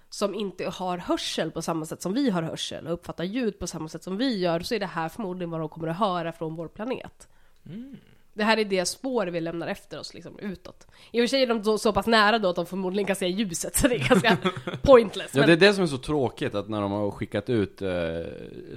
som 0.10 0.36
inte 0.36 0.70
har 0.70 0.98
hörsel 0.98 1.52
på 1.52 1.62
samma 1.62 1.86
sätt 1.86 2.02
som 2.02 2.14
vi 2.14 2.30
har 2.30 2.42
hörsel 2.42 2.88
och 2.88 2.94
uppfattar 2.94 3.24
ljud 3.24 3.60
på 3.60 3.68
samma 3.68 3.90
sätt 3.90 4.04
som 4.04 4.18
vi 4.18 4.40
gör 4.40 4.60
så 4.60 4.76
är 4.76 4.80
det 4.80 4.86
här 4.86 5.10
förmodligen 5.10 5.52
vad 5.52 5.60
de 5.60 5.70
kommer 5.70 5.88
att 5.88 5.98
höra 6.00 6.32
från 6.32 6.56
vår 6.56 6.68
planet. 6.68 7.28
Mm. 7.66 7.98
Det 8.38 8.44
här 8.44 8.58
är 8.58 8.66
det 8.66 8.86
spår 8.86 9.28
vi 9.28 9.42
lämnar 9.42 9.68
efter 9.68 10.00
oss 10.00 10.14
liksom 10.14 10.40
utåt. 10.40 10.88
I 11.12 11.20
och 11.20 11.24
för 11.24 11.28
sig 11.28 11.44
är 11.44 11.48
de 11.48 11.64
så, 11.64 11.78
så 11.78 11.94
pass 11.94 12.08
nära 12.08 12.40
då 12.40 12.50
att 12.50 12.56
de 12.56 12.66
förmodligen 12.66 13.08
kan 13.08 13.16
se 13.16 13.28
ljuset 13.28 13.76
så 13.78 13.88
det 13.88 13.96
är 13.96 14.10
ganska 14.10 14.38
pointless. 14.82 15.32
Ja, 15.34 15.40
men- 15.40 15.48
det 15.48 15.54
är 15.54 15.68
det 15.70 15.74
som 15.74 15.84
är 15.84 15.88
så 15.88 15.98
tråkigt, 15.98 16.56
att 16.56 16.70
när 16.70 16.82
de 16.82 16.92
har 16.92 17.12
skickat 17.12 17.50
ut 17.50 17.82
eh, 17.82 17.90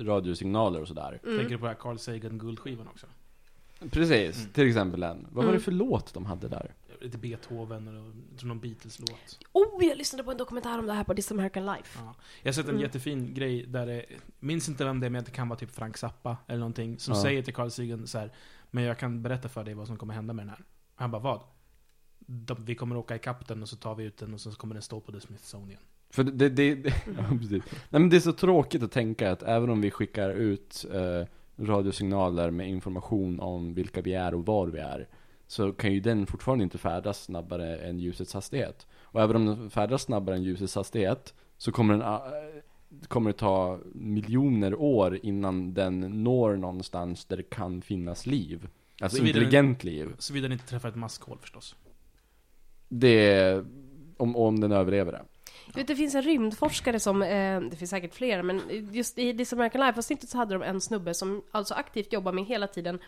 radiosignaler 0.00 0.80
och 0.80 0.88
sådär. 0.88 1.20
Mm. 1.24 1.38
tänker 1.38 1.52
du 1.54 1.58
på 1.58 1.64
den 1.66 1.74
här 1.74 1.80
Carl 1.80 1.98
Sagan-guldskivan 1.98 2.88
också? 2.88 3.06
Precis, 3.90 4.36
Mm. 4.38 4.52
till 4.52 4.68
exempel 4.68 5.00
den. 5.00 5.26
Vad 5.30 5.34
var 5.34 5.42
Mm. 5.42 5.54
det 5.54 5.60
för 5.60 5.72
låt 5.72 6.14
de 6.14 6.26
hade 6.26 6.48
där? 6.48 6.74
Lite 7.00 7.18
Beethoven 7.18 7.88
och 7.88 8.44
någon 8.46 8.60
Beatles-låt. 8.60 9.38
Oh, 9.52 9.84
jag 9.84 9.98
lyssnade 9.98 10.24
på 10.24 10.30
en 10.30 10.36
dokumentär 10.36 10.78
om 10.78 10.86
det 10.86 10.92
här 10.92 11.04
på 11.04 11.14
This 11.14 11.32
American 11.32 11.66
Life. 11.66 11.98
Ja. 12.04 12.14
Jag 12.42 12.48
har 12.48 12.52
sett 12.52 12.64
en 12.64 12.70
Mm. 12.70 12.82
jättefin 12.82 13.34
grej 13.34 13.64
där 13.66 13.86
det, 13.86 14.04
minns 14.40 14.68
inte 14.68 14.84
vem 14.84 15.00
det 15.00 15.06
är, 15.06 15.10
men 15.10 15.24
det 15.24 15.30
kan 15.30 15.48
vara 15.48 15.58
typ 15.58 15.70
Frank 15.74 15.96
Zappa 15.96 16.36
eller 16.46 16.58
någonting, 16.58 16.98
som 16.98 17.14
Ja. 17.14 17.22
säger 17.22 17.42
till 17.42 17.54
Carl 17.54 17.70
Sagan 17.70 18.06
så 18.06 18.18
här, 18.18 18.32
men 18.70 18.84
jag 18.84 18.98
kan 18.98 19.22
berätta 19.22 19.48
för 19.48 19.64
dig 19.64 19.74
vad 19.74 19.86
som 19.86 19.96
kommer 19.96 20.14
hända 20.14 20.32
med 20.32 20.42
den 20.42 20.50
här. 20.50 20.64
Han 20.94 21.10
bara, 21.10 21.22
vad? 21.22 21.40
De, 22.18 22.64
vi 22.64 22.74
kommer 22.74 22.96
åka 22.96 23.16
ikapp 23.16 23.48
den 23.48 23.62
och 23.62 23.68
så 23.68 23.76
tar 23.76 23.94
vi 23.94 24.04
ut 24.04 24.18
den 24.18 24.34
och 24.34 24.40
så 24.40 24.50
kommer 24.50 24.74
den 24.74 24.82
stå 24.82 25.00
på 25.00 25.12
The 25.12 25.20
Smithsonian. 25.20 25.80
För 26.10 26.24
det, 26.24 26.48
det, 26.48 26.74
det 26.74 26.88
ja, 27.16 27.38
precis. 27.38 27.62
Nej 27.70 28.00
men 28.00 28.08
det 28.10 28.16
är 28.16 28.20
så 28.20 28.32
tråkigt 28.32 28.82
att 28.82 28.92
tänka 28.92 29.32
att 29.32 29.42
även 29.42 29.70
om 29.70 29.80
vi 29.80 29.90
skickar 29.90 30.30
ut 30.30 30.86
eh, 30.92 31.26
radiosignaler 31.66 32.50
med 32.50 32.68
information 32.68 33.40
om 33.40 33.74
vilka 33.74 34.00
vi 34.00 34.14
är 34.14 34.34
och 34.34 34.46
var 34.46 34.66
vi 34.66 34.78
är, 34.78 35.08
så 35.46 35.72
kan 35.72 35.92
ju 35.92 36.00
den 36.00 36.26
fortfarande 36.26 36.64
inte 36.64 36.78
färdas 36.78 37.22
snabbare 37.22 37.78
än 37.78 37.98
ljusets 37.98 38.34
hastighet. 38.34 38.86
Och 39.02 39.20
även 39.20 39.36
om 39.36 39.46
den 39.46 39.70
färdas 39.70 40.02
snabbare 40.02 40.36
än 40.36 40.42
ljusets 40.42 40.74
hastighet, 40.74 41.34
så 41.56 41.72
kommer 41.72 41.94
den 41.94 42.02
eh, 42.02 42.57
kommer 43.08 43.30
det 43.32 43.38
ta 43.38 43.78
miljoner 43.94 44.74
år 44.74 45.18
innan 45.22 45.74
den 45.74 46.00
når 46.24 46.56
någonstans 46.56 47.24
där 47.24 47.36
det 47.36 47.42
kan 47.50 47.82
finnas 47.82 48.26
liv. 48.26 48.68
Alltså 49.00 49.16
Såvida 49.18 49.34
den- 49.34 49.42
intelligent 49.42 49.84
liv. 49.84 50.08
Såvida 50.18 50.42
den 50.48 50.52
inte 50.52 50.66
träffar 50.66 50.88
ett 50.88 50.96
maskhål 50.96 51.38
förstås. 51.40 51.76
Det 52.88 53.30
är, 53.30 53.64
om, 54.16 54.36
om 54.36 54.60
den 54.60 54.72
överlever 54.72 55.12
det. 55.12 55.22
Du 55.66 55.80
vet, 55.80 55.86
det 55.86 55.96
finns 55.96 56.14
en 56.14 56.22
rymdforskare 56.22 57.00
som, 57.00 57.22
eh, 57.22 57.60
det 57.60 57.76
finns 57.76 57.90
säkert 57.90 58.14
flera, 58.14 58.42
men 58.42 58.62
just 58.92 59.18
i 59.18 59.36
This 59.38 59.52
American 59.52 59.80
Life-avsnittet 59.80 60.28
så 60.28 60.38
hade 60.38 60.54
de 60.54 60.62
en 60.62 60.80
snubbe 60.80 61.14
som 61.14 61.42
alltså 61.50 61.74
aktivt 61.74 62.12
jobbar 62.12 62.32
med 62.32 62.44
hela 62.44 62.66
tiden 62.66 62.98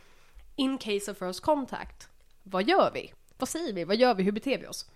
In 0.56 0.78
case 0.78 1.10
of 1.10 1.18
first 1.18 1.40
contact. 1.40 2.08
Vad 2.42 2.68
gör 2.68 2.90
vi? 2.94 3.12
Vad 3.38 3.48
säger 3.48 3.72
vi? 3.72 3.84
Vad 3.84 3.96
gör 3.96 4.14
vi? 4.14 4.22
Hur 4.22 4.32
beter 4.32 4.58
vi 4.58 4.66
oss? 4.66 4.90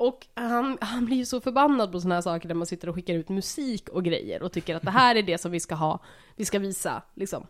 Och 0.00 0.26
han, 0.34 0.78
han 0.80 1.04
blir 1.04 1.16
ju 1.16 1.26
så 1.26 1.40
förbannad 1.40 1.92
på 1.92 2.00
såna 2.00 2.14
här 2.14 2.22
saker 2.22 2.48
där 2.48 2.54
man 2.54 2.66
sitter 2.66 2.88
och 2.88 2.94
skickar 2.94 3.14
ut 3.14 3.28
musik 3.28 3.88
och 3.88 4.04
grejer 4.04 4.42
och 4.42 4.52
tycker 4.52 4.76
att 4.76 4.82
det 4.82 4.90
här 4.90 5.14
är 5.16 5.22
det 5.22 5.38
som 5.38 5.52
vi 5.52 5.60
ska 5.60 5.74
ha, 5.74 5.98
vi 6.36 6.44
ska 6.44 6.58
visa 6.58 7.02
liksom 7.14 7.46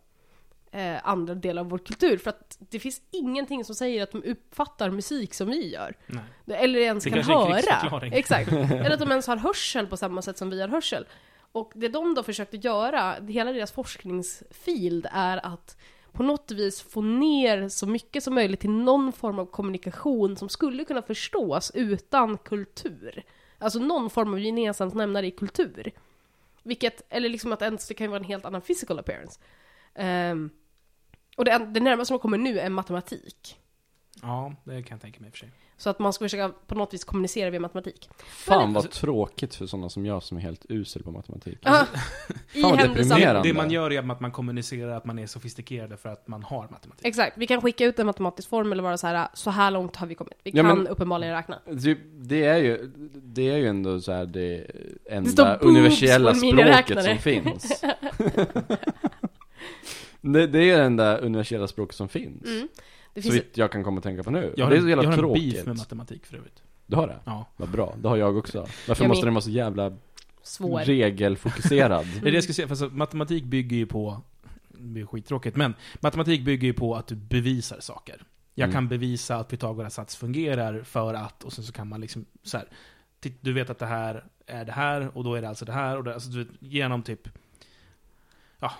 eh, 0.72 1.08
andra 1.08 1.34
delar 1.34 1.62
av 1.62 1.68
vår 1.68 1.78
kultur. 1.78 2.18
För 2.18 2.30
att 2.30 2.58
det 2.58 2.78
finns 2.78 3.02
ingenting 3.10 3.64
som 3.64 3.74
säger 3.74 4.02
att 4.02 4.12
de 4.12 4.22
uppfattar 4.22 4.90
musik 4.90 5.34
som 5.34 5.48
vi 5.48 5.72
gör. 5.72 5.96
Nej. 6.06 6.24
Eller 6.46 6.80
ens 6.80 7.04
Det 7.04 7.10
kan 7.10 7.22
höra. 7.22 8.06
Exakt. 8.06 8.52
Eller 8.52 8.90
att 8.90 9.00
de 9.00 9.10
ens 9.10 9.26
har 9.26 9.36
hörsel 9.36 9.86
på 9.86 9.96
samma 9.96 10.22
sätt 10.22 10.38
som 10.38 10.50
vi 10.50 10.60
har 10.60 10.68
hörsel. 10.68 11.06
Och 11.52 11.72
det 11.74 11.88
de 11.88 12.14
då 12.14 12.22
försökte 12.22 12.56
göra, 12.56 13.14
hela 13.28 13.52
deras 13.52 13.72
forskningsfield 13.72 15.06
är 15.12 15.46
att 15.46 15.76
på 16.12 16.22
något 16.22 16.50
vis 16.50 16.82
få 16.82 17.02
ner 17.02 17.68
så 17.68 17.86
mycket 17.86 18.24
som 18.24 18.34
möjligt 18.34 18.60
till 18.60 18.70
någon 18.70 19.12
form 19.12 19.38
av 19.38 19.46
kommunikation 19.46 20.36
som 20.36 20.48
skulle 20.48 20.84
kunna 20.84 21.02
förstås 21.02 21.72
utan 21.74 22.38
kultur. 22.38 23.24
Alltså 23.58 23.78
någon 23.78 24.10
form 24.10 24.32
av 24.32 24.40
gemensamt 24.40 24.94
nämnare 24.94 25.26
i 25.26 25.30
kultur. 25.30 25.92
Vilket, 26.62 27.02
eller 27.08 27.28
liksom 27.28 27.52
att 27.52 27.62
ens 27.62 27.88
det 27.88 27.94
kan 27.94 28.04
ju 28.04 28.08
vara 28.08 28.20
en 28.20 28.24
helt 28.24 28.44
annan 28.44 28.60
physical 28.60 28.98
appearance. 28.98 29.40
Um, 29.94 30.50
och 31.36 31.44
det, 31.44 31.58
det 31.58 31.80
närmaste 31.80 32.08
som 32.08 32.18
kommer 32.18 32.38
nu 32.38 32.58
är 32.58 32.70
matematik. 32.70 33.59
Ja, 34.22 34.54
det 34.64 34.83
kan 34.83 34.94
jag 34.94 35.00
tänka 35.02 35.20
mig 35.20 35.26
i 35.28 35.30
och 35.30 35.35
för 35.35 35.38
sig. 35.38 35.50
Så 35.76 35.90
att 35.90 35.98
man 35.98 36.12
ska 36.12 36.24
försöka 36.24 36.52
på 36.66 36.74
något 36.74 36.94
vis 36.94 37.04
kommunicera 37.04 37.50
via 37.50 37.61
matematik. 37.61 38.09
Fan 38.26 38.72
vad 38.72 38.90
tråkigt 38.90 39.54
för 39.54 39.66
sådana 39.66 39.88
som 39.88 40.06
jag 40.06 40.22
som 40.22 40.37
är 40.37 40.40
helt 40.40 40.66
usel 40.68 41.02
på 41.02 41.11
matematik. 41.11 41.59
Ja, 41.62 41.87
I 42.52 42.61
Fan, 42.62 42.70
vad 42.70 42.80
händelse 42.80 43.14
av... 43.14 43.18
deprimerande. 43.20 43.48
Det 43.48 43.54
man 43.54 43.70
gör 43.70 43.92
är 43.92 44.11
att 44.11 44.20
man 44.20 44.33
kommunicerar 44.33 44.96
att 44.96 45.04
man 45.04 45.18
är 45.18 45.26
sofistikerade 45.26 45.96
för 45.96 46.09
att 46.09 46.28
man 46.28 46.42
har 46.42 46.62
matematik. 46.70 47.06
Exakt, 47.06 47.38
vi 47.38 47.46
kan 47.46 47.61
skicka 47.62 47.85
ut 47.85 47.98
en 47.98 48.06
matematisk 48.06 48.48
formel 48.48 48.78
och 48.78 48.85
vara 48.85 48.96
så 48.96 49.06
här, 49.06 49.28
så 49.35 49.50
här 49.50 49.70
långt 49.70 49.96
har 49.96 50.06
vi 50.06 50.14
kommit. 50.14 50.35
Vi 50.44 50.50
Ja, 50.54 50.62
kan 50.62 50.78
men- 50.78 50.87
uppenbarligen 50.88 51.35
räkna. 51.35 51.59
Typ, 51.83 51.98
det 52.12 52.44
är 52.44 52.56
ju, 52.59 52.90
det 53.14 53.50
är 53.50 53.56
ju 53.56 53.66
ändå 53.66 54.00
så 54.00 54.12
här 54.12 54.26
det 54.26 54.66
står 55.04 55.16
enda 55.16 55.59
boobs 55.59 55.62
universella 55.70 56.30
på 56.30 56.35
en 56.35 56.37
språket 56.40 56.56
miniräknare. 56.56 57.04
som 57.04 57.18
finns. 57.18 57.80
det, 60.20 60.46
det 60.46 60.59
är 60.59 60.62
ju 60.62 60.76
det 60.76 60.83
enda 60.83 61.18
universella 61.18 61.68
språket 61.68 61.96
som 61.96 62.09
finns. 62.09 62.44
Mm. 62.46 62.68
Det 63.22 63.28
Så 63.28 63.35
vitt 63.35 63.56
jag 63.56 63.72
kan 63.72 63.85
komma 63.85 63.96
att 63.98 64.02
tänka 64.04 64.22
på 64.22 64.30
nu. 64.30 64.54
Jag 64.56 64.64
har, 64.64 64.70
det 64.70 64.76
är 64.76 64.78
en, 64.78 64.83
så 64.83 64.88
jag 64.88 64.96
jävla 64.96 65.04
har 65.09 65.12
en 65.12 65.18
tråkigt. 65.18 65.54
beef 65.54 65.66
med 65.66 65.76
matematik 65.76 66.26
för 66.26 66.37
övrigt. 66.37 66.62
Du 66.87 66.96
har 66.96 67.06
det? 67.06 67.18
Ja. 67.24 67.46
Vad 67.56 67.68
bra, 67.68 67.94
det 67.98 68.09
har 68.09 68.16
jag 68.16 68.37
också. 68.37 68.66
Varför 68.88 69.04
Jag 69.04 69.09
måste 69.09 69.24
med. 69.24 69.26
den 69.26 69.35
vara 69.35 69.42
så 69.42 69.50
jävla 69.50 69.96
svår. 70.42 70.80
regelfokuserad? 70.80 72.06
Det 72.22 72.28
är 72.28 72.30
det 72.33 72.37
jag 72.37 72.44
ska 72.44 72.52
säga, 72.52 72.68
för 72.68 72.72
alltså, 72.72 72.88
matematik 72.88 73.44
bygger 73.44 73.76
ju 73.76 73.87
på, 73.87 74.20
det 74.68 74.83
blir 74.83 75.06
skittråkigt, 75.06 75.56
men 75.56 75.74
matematik 76.00 76.44
bygger 76.44 76.66
ju 76.66 76.72
på 76.74 76.96
att 76.96 77.06
du 77.06 77.14
bevisar 77.14 77.80
saker. 77.80 78.22
Jag 78.54 78.64
Mm. 78.64 78.74
kan 78.74 78.88
bevisa 78.88 79.37
att 79.37 79.48
Pythagoras 79.48 79.94
sats 79.94 80.16
fungerar 80.16 80.83
för 80.83 81.14
att, 81.14 81.44
och 81.44 81.52
sen 81.52 81.64
så 81.64 81.72
kan 81.72 81.88
man 81.88 82.00
liksom 82.00 82.24
så 82.42 82.56
här, 82.59 82.66
du 83.40 83.52
vet 83.52 83.70
att 83.70 83.78
det 83.78 83.87
här 83.87 84.24
är 84.46 84.64
det 84.64 84.72
här, 84.72 85.16
och 85.18 85.24
då 85.24 85.35
är 85.35 85.42
det 85.42 85.48
alltså 85.48 85.64
det 85.64 85.72
här, 85.72 85.96
och 85.96 86.04
det, 86.04 86.14
alltså, 86.14 86.30
du 86.30 86.38
vet, 86.44 86.48
genom 86.59 87.02
typ, 87.02 87.28
ja, 88.61 88.72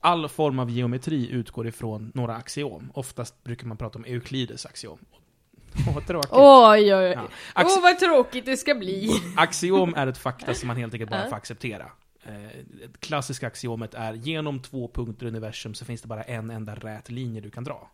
all 0.00 0.28
form 0.28 0.58
av 0.58 0.70
geometri 0.70 1.30
utgår 1.30 1.66
ifrån 1.66 2.12
några 2.14 2.36
axiom. 2.36 2.90
Oftast 2.94 3.44
brukar 3.44 3.66
man 3.66 3.76
prata 3.76 3.98
om 3.98 4.04
Euklides 4.04 4.66
axiom. 4.66 4.98
Åh, 5.88 6.04
tråkigt. 6.06 6.30
Oj, 6.32 6.94
oj, 6.94 6.94
oj. 6.94 7.12
Ja. 7.16 7.22
Åh, 7.56 7.62
Axi- 7.62 7.82
vad 7.82 7.98
tråkigt 7.98 8.44
det 8.46 8.56
ska 8.56 8.74
bli. 8.74 9.10
Axiom 9.36 9.94
är 9.94 10.06
ett 10.06 10.18
fakta 10.18 10.54
som 10.54 10.66
man 10.66 10.76
helt 10.76 10.92
enkelt 10.94 11.10
bara 11.10 11.28
får 11.28 11.36
acceptera. 11.36 11.90
Eh, 12.24 12.46
Ett 12.84 13.00
klassiska 13.00 13.46
axiomet 13.46 13.94
är 13.94 14.14
genom 14.14 14.62
två 14.62 14.88
punkter 14.94 15.26
i 15.26 15.28
universum 15.28 15.74
så 15.74 15.84
finns 15.84 16.02
det 16.02 16.08
bara 16.08 16.22
en 16.22 16.50
enda 16.50 16.74
rät 16.74 17.10
linje 17.10 17.40
du 17.40 17.50
kan 17.50 17.64
dra. 17.64 17.90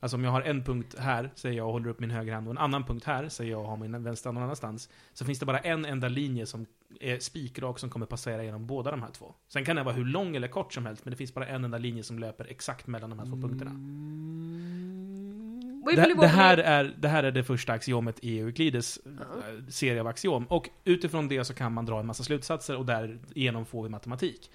Alltså 0.00 0.16
om 0.16 0.24
jag 0.24 0.30
har 0.30 0.42
en 0.42 0.64
punkt 0.64 0.94
här, 0.98 1.30
säger 1.34 1.56
jag 1.56 1.66
och 1.66 1.72
håller 1.72 1.88
upp 1.88 2.00
min 2.00 2.10
högra 2.10 2.34
hand, 2.34 2.46
och 2.48 2.50
en 2.50 2.58
annan 2.58 2.84
punkt 2.84 3.04
här, 3.04 3.28
säger 3.28 3.50
jag 3.50 3.60
och 3.60 3.66
har 3.68 3.76
min 3.76 4.02
vänstra 4.04 4.28
hand 4.28 4.34
någon 4.34 4.42
annanstans, 4.44 4.88
så 5.12 5.24
finns 5.24 5.38
det 5.38 5.46
bara 5.46 5.58
en 5.58 5.84
enda 5.84 6.08
linje 6.08 6.46
som 6.46 6.66
är 7.00 7.18
spikrak 7.18 7.78
som 7.78 7.90
kommer 7.90 8.06
passera 8.06 8.44
genom 8.44 8.66
båda 8.66 8.90
de 8.90 9.02
här 9.02 9.10
två. 9.10 9.34
Sen 9.48 9.64
kan 9.64 9.76
den 9.76 9.84
vara 9.84 9.94
hur 9.94 10.04
lång 10.04 10.36
eller 10.36 10.48
kort 10.48 10.72
som 10.72 10.86
helst, 10.86 11.04
men 11.04 11.10
det 11.10 11.16
finns 11.16 11.34
bara 11.34 11.46
en 11.46 11.64
enda 11.64 11.78
linje 11.78 12.02
som 12.02 12.18
löper 12.18 12.44
exakt 12.44 12.86
mellan 12.86 13.10
de 13.10 13.18
här 13.18 13.26
två 13.26 13.36
punkterna. 13.36 13.70
Det, 15.96 16.14
det, 16.20 16.26
här 16.26 16.58
är, 16.58 16.94
det 16.98 17.08
här 17.08 17.24
är 17.24 17.32
det 17.32 17.44
första 17.44 17.72
axiomet 17.72 18.18
i 18.22 18.38
Euklides 18.38 18.98
eh, 19.06 19.12
serie 19.68 20.00
av 20.00 20.06
axiom. 20.06 20.44
Och 20.44 20.68
utifrån 20.84 21.28
det 21.28 21.44
så 21.44 21.54
kan 21.54 21.72
man 21.72 21.86
dra 21.86 22.00
en 22.00 22.06
massa 22.06 22.22
slutsatser 22.22 22.76
och 22.76 22.86
därigenom 22.86 23.66
får 23.66 23.82
vi 23.82 23.88
matematik. 23.88 24.50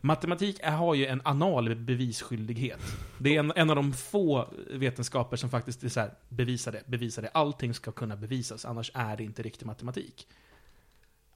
Matematik 0.00 0.60
är, 0.62 0.70
har 0.70 0.94
ju 0.94 1.06
en 1.06 1.20
anal 1.24 1.74
bevisskyldighet. 1.74 2.80
Det 3.18 3.36
är 3.36 3.40
en, 3.40 3.52
en 3.56 3.70
av 3.70 3.76
de 3.76 3.92
få 3.92 4.48
vetenskaper 4.70 5.36
som 5.36 5.50
faktiskt 5.50 5.84
är 5.84 5.88
så 5.88 6.00
här, 6.00 6.10
bevisa 6.28 6.70
det, 6.70 6.82
bevisa 6.86 7.20
det. 7.20 7.28
Allting 7.28 7.74
ska 7.74 7.92
kunna 7.92 8.16
bevisas, 8.16 8.64
annars 8.64 8.90
är 8.94 9.16
det 9.16 9.24
inte 9.24 9.42
riktig 9.42 9.66
matematik. 9.66 10.26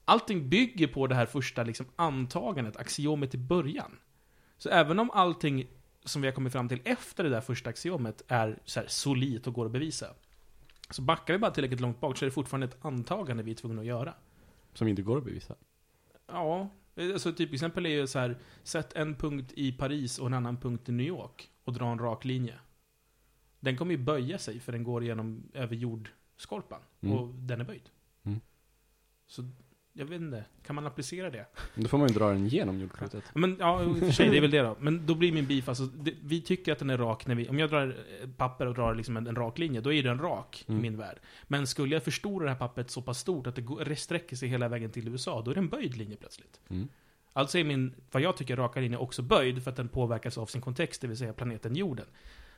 Allting 0.04 0.48
bygger 0.48 0.86
på 0.86 1.06
det 1.06 1.14
här 1.14 1.26
första 1.26 1.62
liksom, 1.62 1.86
antagandet, 1.96 2.76
axiomet 2.76 3.34
i 3.34 3.38
början. 3.38 3.98
Så 4.58 4.68
även 4.68 4.98
om 4.98 5.10
allting 5.10 5.66
som 6.04 6.22
vi 6.22 6.28
har 6.28 6.32
kommit 6.32 6.52
fram 6.52 6.68
till 6.68 6.80
efter 6.84 7.24
det 7.24 7.30
där 7.30 7.40
första 7.40 7.70
axiomet 7.70 8.22
är 8.28 8.58
så 8.64 8.80
här, 8.80 8.86
solidt 8.88 9.46
och 9.46 9.54
går 9.54 9.66
att 9.66 9.72
bevisa. 9.72 10.06
Så 10.90 11.02
backar 11.02 11.34
vi 11.34 11.38
bara 11.38 11.50
tillräckligt 11.50 11.80
långt 11.80 12.00
bak 12.00 12.16
så 12.16 12.24
är 12.24 12.26
det 12.26 12.34
fortfarande 12.34 12.66
ett 12.66 12.84
antagande 12.84 13.42
vi 13.42 13.50
är 13.50 13.54
tvungna 13.54 13.80
att 13.80 13.86
göra. 13.86 14.14
Som 14.74 14.88
inte 14.88 15.02
går 15.02 15.18
att 15.18 15.24
bevisa. 15.24 15.54
Ja, 16.26 16.68
alltså 16.96 17.32
typ 17.32 17.52
exempel 17.52 17.86
är 17.86 17.90
ju 17.90 18.06
så 18.06 18.18
här, 18.18 18.38
sätt 18.62 18.92
en 18.92 19.14
punkt 19.14 19.52
i 19.56 19.72
Paris 19.72 20.18
och 20.18 20.26
en 20.26 20.34
annan 20.34 20.56
punkt 20.56 20.88
i 20.88 20.92
New 20.92 21.06
York 21.06 21.50
och 21.64 21.72
dra 21.72 21.86
en 21.92 21.98
rak 21.98 22.24
linje. 22.24 22.54
Den 23.60 23.76
kommer 23.76 23.92
ju 23.92 23.98
böja 23.98 24.38
sig 24.38 24.60
för 24.60 24.72
den 24.72 24.84
går 24.84 25.04
genom 25.04 25.42
över 25.54 25.76
jordskorpan 25.76 26.80
Mm. 27.00 27.18
och 27.18 27.34
den 27.34 27.60
är 27.60 27.64
böjd. 27.64 27.90
Mm. 28.22 28.40
Så, 29.26 29.42
jag 29.96 30.06
vet 30.06 30.20
inte, 30.20 30.44
kan 30.66 30.76
man 30.76 30.86
applicera 30.86 31.30
det? 31.30 31.46
Då 31.74 31.88
får 31.88 31.98
man 31.98 32.08
ju 32.08 32.14
dra 32.14 32.28
den 32.28 32.48
genom 32.48 32.80
jordklotet. 32.80 33.24
Men 33.34 33.56
ja, 33.60 33.82
i 33.82 33.86
och 33.86 33.98
för 33.98 34.10
sig, 34.10 34.30
det 34.30 34.36
är 34.36 34.40
väl 34.40 34.50
det 34.50 34.62
då. 34.62 34.76
Men 34.80 35.06
då 35.06 35.14
blir 35.14 35.32
min 35.32 35.46
beef, 35.46 35.68
alltså, 35.68 35.84
det, 35.84 36.14
vi 36.22 36.40
tycker 36.40 36.72
att 36.72 36.78
den 36.78 36.90
är 36.90 36.98
rak 36.98 37.26
när 37.26 37.34
vi, 37.34 37.48
om 37.48 37.58
jag 37.58 37.70
drar 37.70 37.96
ett 38.22 38.36
papper 38.36 38.66
och 38.66 38.74
drar 38.74 38.94
liksom 38.94 39.16
en, 39.16 39.26
en 39.26 39.36
rak 39.36 39.58
linje, 39.58 39.80
då 39.80 39.92
är 39.92 40.02
den 40.02 40.18
rak 40.18 40.64
Mm. 40.68 40.78
i 40.78 40.82
min 40.82 40.96
värld. 40.96 41.18
Men 41.44 41.66
skulle 41.66 41.94
jag 41.94 42.02
förstora 42.02 42.44
det 42.44 42.50
här 42.50 42.58
pappret 42.58 42.90
så 42.90 43.02
pass 43.02 43.18
stort 43.18 43.46
att 43.46 43.54
det 43.54 43.62
går, 43.62 43.94
sträcker 43.94 44.36
sig 44.36 44.48
hela 44.48 44.68
vägen 44.68 44.90
till 44.90 45.08
USA, 45.08 45.42
då 45.42 45.50
är 45.50 45.54
det 45.54 45.60
en 45.60 45.68
böjd 45.68 45.96
linje 45.96 46.16
plötsligt. 46.16 46.60
Mm. 46.68 46.88
Alltså 47.32 47.58
är 47.58 47.64
min, 47.64 47.94
vad 48.10 48.22
jag 48.22 48.36
tycker, 48.36 48.56
raka 48.56 48.80
linje 48.80 48.98
också 48.98 49.22
böjd 49.22 49.64
för 49.64 49.70
att 49.70 49.76
den 49.76 49.88
påverkas 49.88 50.38
av 50.38 50.46
sin 50.46 50.60
kontext, 50.60 51.00
det 51.00 51.06
vill 51.06 51.16
säga 51.16 51.32
planeten 51.32 51.76
jorden. 51.76 52.06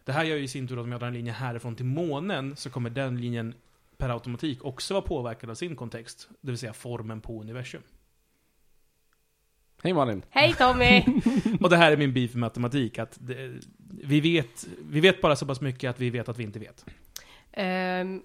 Det 0.05 0.13
här 0.13 0.25
gör 0.25 0.37
ju 0.37 0.43
i 0.43 0.49
sin 0.49 0.69
tur 0.69 0.77
att 0.79 0.85
om 0.85 0.93
jag 0.93 1.01
drar 1.01 1.09
en 1.09 1.15
linje 1.15 1.33
härifrån 1.33 1.77
till 1.77 1.87
månen, 1.87 2.57
så 2.57 2.71
kommer 2.71 2.91
den 2.91 3.21
linjen 3.21 3.55
per 3.99 4.09
automatik 4.09 4.65
också 4.65 4.95
vara 4.95 5.05
påverkad 5.05 5.51
av 5.51 5.55
sin 5.55 5.77
kontext, 5.77 6.29
det 6.41 6.51
vill 6.51 6.59
säga 6.59 6.73
formen 6.73 7.21
på 7.21 7.41
universum. 7.41 7.83
Hej 9.83 9.93
Malin! 9.93 10.23
Hej 10.31 10.55
Tommy! 10.55 11.05
Och 11.61 11.71
det 11.71 11.77
här 11.77 11.93
är 11.93 11.97
min 11.97 12.13
beef 12.13 12.35
med 12.35 12.41
matematik, 12.41 12.99
att 12.99 13.19
det, 13.21 13.61
vi, 14.05 14.21
vet, 14.21 14.67
vi 14.91 15.01
vet 15.01 15.21
bara 15.21 15.37
så 15.37 15.47
pass 15.47 15.61
mycket 15.61 15.91
att 15.91 16.01
vi 16.01 16.11
vet 16.11 16.29
att 16.29 16.39
vi 16.39 16.43
inte 16.43 16.59
vet. 16.59 16.85
Ehm, 17.53 18.23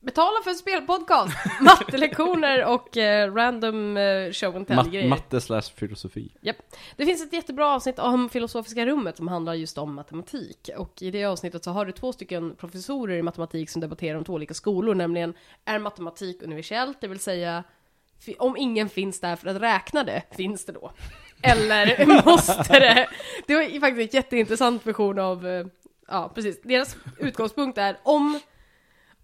betala 0.00 0.42
för 0.44 0.52
spelpodcast! 0.52 1.36
Mattelektioner 1.60 2.64
och 2.64 2.96
eh, 2.96 3.34
random 3.34 3.96
uh, 3.96 4.32
show 4.32 4.56
and 4.56 4.70
Mat- 4.70 4.84
tell-grejer. 4.84 5.08
matte 5.08 5.40
slash 5.40 5.62
filosofi. 5.62 6.32
Det 6.96 7.06
finns 7.06 7.22
ett 7.22 7.32
jättebra 7.32 7.74
avsnitt 7.74 7.98
om 7.98 8.28
Filosofiska 8.28 8.86
rummet 8.86 9.16
som 9.16 9.28
handlar 9.28 9.54
just 9.54 9.78
om 9.78 9.94
matematik. 9.94 10.70
Och 10.76 11.02
i 11.02 11.10
det 11.10 11.24
avsnittet 11.24 11.64
så 11.64 11.70
har 11.70 11.84
du 11.86 11.92
två 11.92 12.12
stycken 12.12 12.54
professorer 12.56 13.16
i 13.16 13.22
matematik 13.22 13.70
som 13.70 13.80
debatterar 13.80 14.18
om 14.18 14.24
två 14.24 14.32
olika 14.32 14.54
skolor, 14.54 14.94
nämligen 14.94 15.34
är 15.64 15.78
matematik 15.78 16.42
universellt, 16.42 17.00
det 17.00 17.08
vill 17.08 17.20
säga 17.20 17.64
om 18.38 18.56
ingen 18.56 18.88
finns 18.88 19.20
där 19.20 19.36
för 19.36 19.48
att 19.48 19.62
räkna 19.62 20.04
det, 20.04 20.22
finns 20.36 20.64
det 20.64 20.72
då? 20.72 20.92
Eller 21.42 22.06
måste 22.26 22.80
det? 22.80 23.08
Det 23.46 23.54
var 23.54 23.80
faktiskt 23.80 24.14
en 24.14 24.18
jätteintressant 24.18 24.86
version 24.86 25.18
av, 25.18 25.46
eh, 25.46 25.66
ja 26.08 26.32
precis, 26.34 26.62
deras 26.62 26.96
utgångspunkt 27.18 27.78
är 27.78 27.98
om 28.02 28.40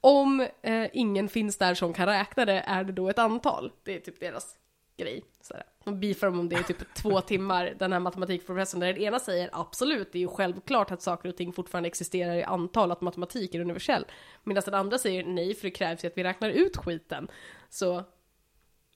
om 0.04 0.46
eh, 0.62 0.86
ingen 0.92 1.28
finns 1.28 1.58
där 1.58 1.74
som 1.74 1.92
kan 1.92 2.06
räkna 2.06 2.44
det, 2.44 2.60
är 2.66 2.84
det 2.84 2.92
då 2.92 3.08
ett 3.08 3.18
antal? 3.18 3.72
Det 3.84 3.96
är 3.96 4.00
typ 4.00 4.20
deras 4.20 4.56
grej. 4.96 5.24
Sådär. 5.40 5.62
De 5.84 6.00
beefar 6.00 6.26
om 6.26 6.48
det 6.48 6.60
i 6.60 6.62
typ 6.62 6.94
två 6.94 7.20
timmar, 7.20 7.74
den 7.78 7.92
här 7.92 8.00
matematikprofessorn, 8.00 8.80
där 8.80 8.92
den 8.92 9.02
ena 9.02 9.18
säger 9.18 9.50
absolut, 9.52 10.12
det 10.12 10.18
är 10.18 10.20
ju 10.20 10.28
självklart 10.28 10.90
att 10.90 11.02
saker 11.02 11.28
och 11.28 11.36
ting 11.36 11.52
fortfarande 11.52 11.86
existerar 11.86 12.34
i 12.34 12.42
antal, 12.42 12.92
att 12.92 13.00
matematik 13.00 13.54
är 13.54 13.60
universell. 13.60 14.06
Medan 14.42 14.62
den 14.66 14.74
andra 14.74 14.98
säger 14.98 15.24
nej, 15.24 15.54
för 15.54 15.62
det 15.62 15.70
krävs 15.70 16.04
ju 16.04 16.08
att 16.08 16.18
vi 16.18 16.24
räknar 16.24 16.50
ut 16.50 16.76
skiten. 16.76 17.28
Så 17.70 18.04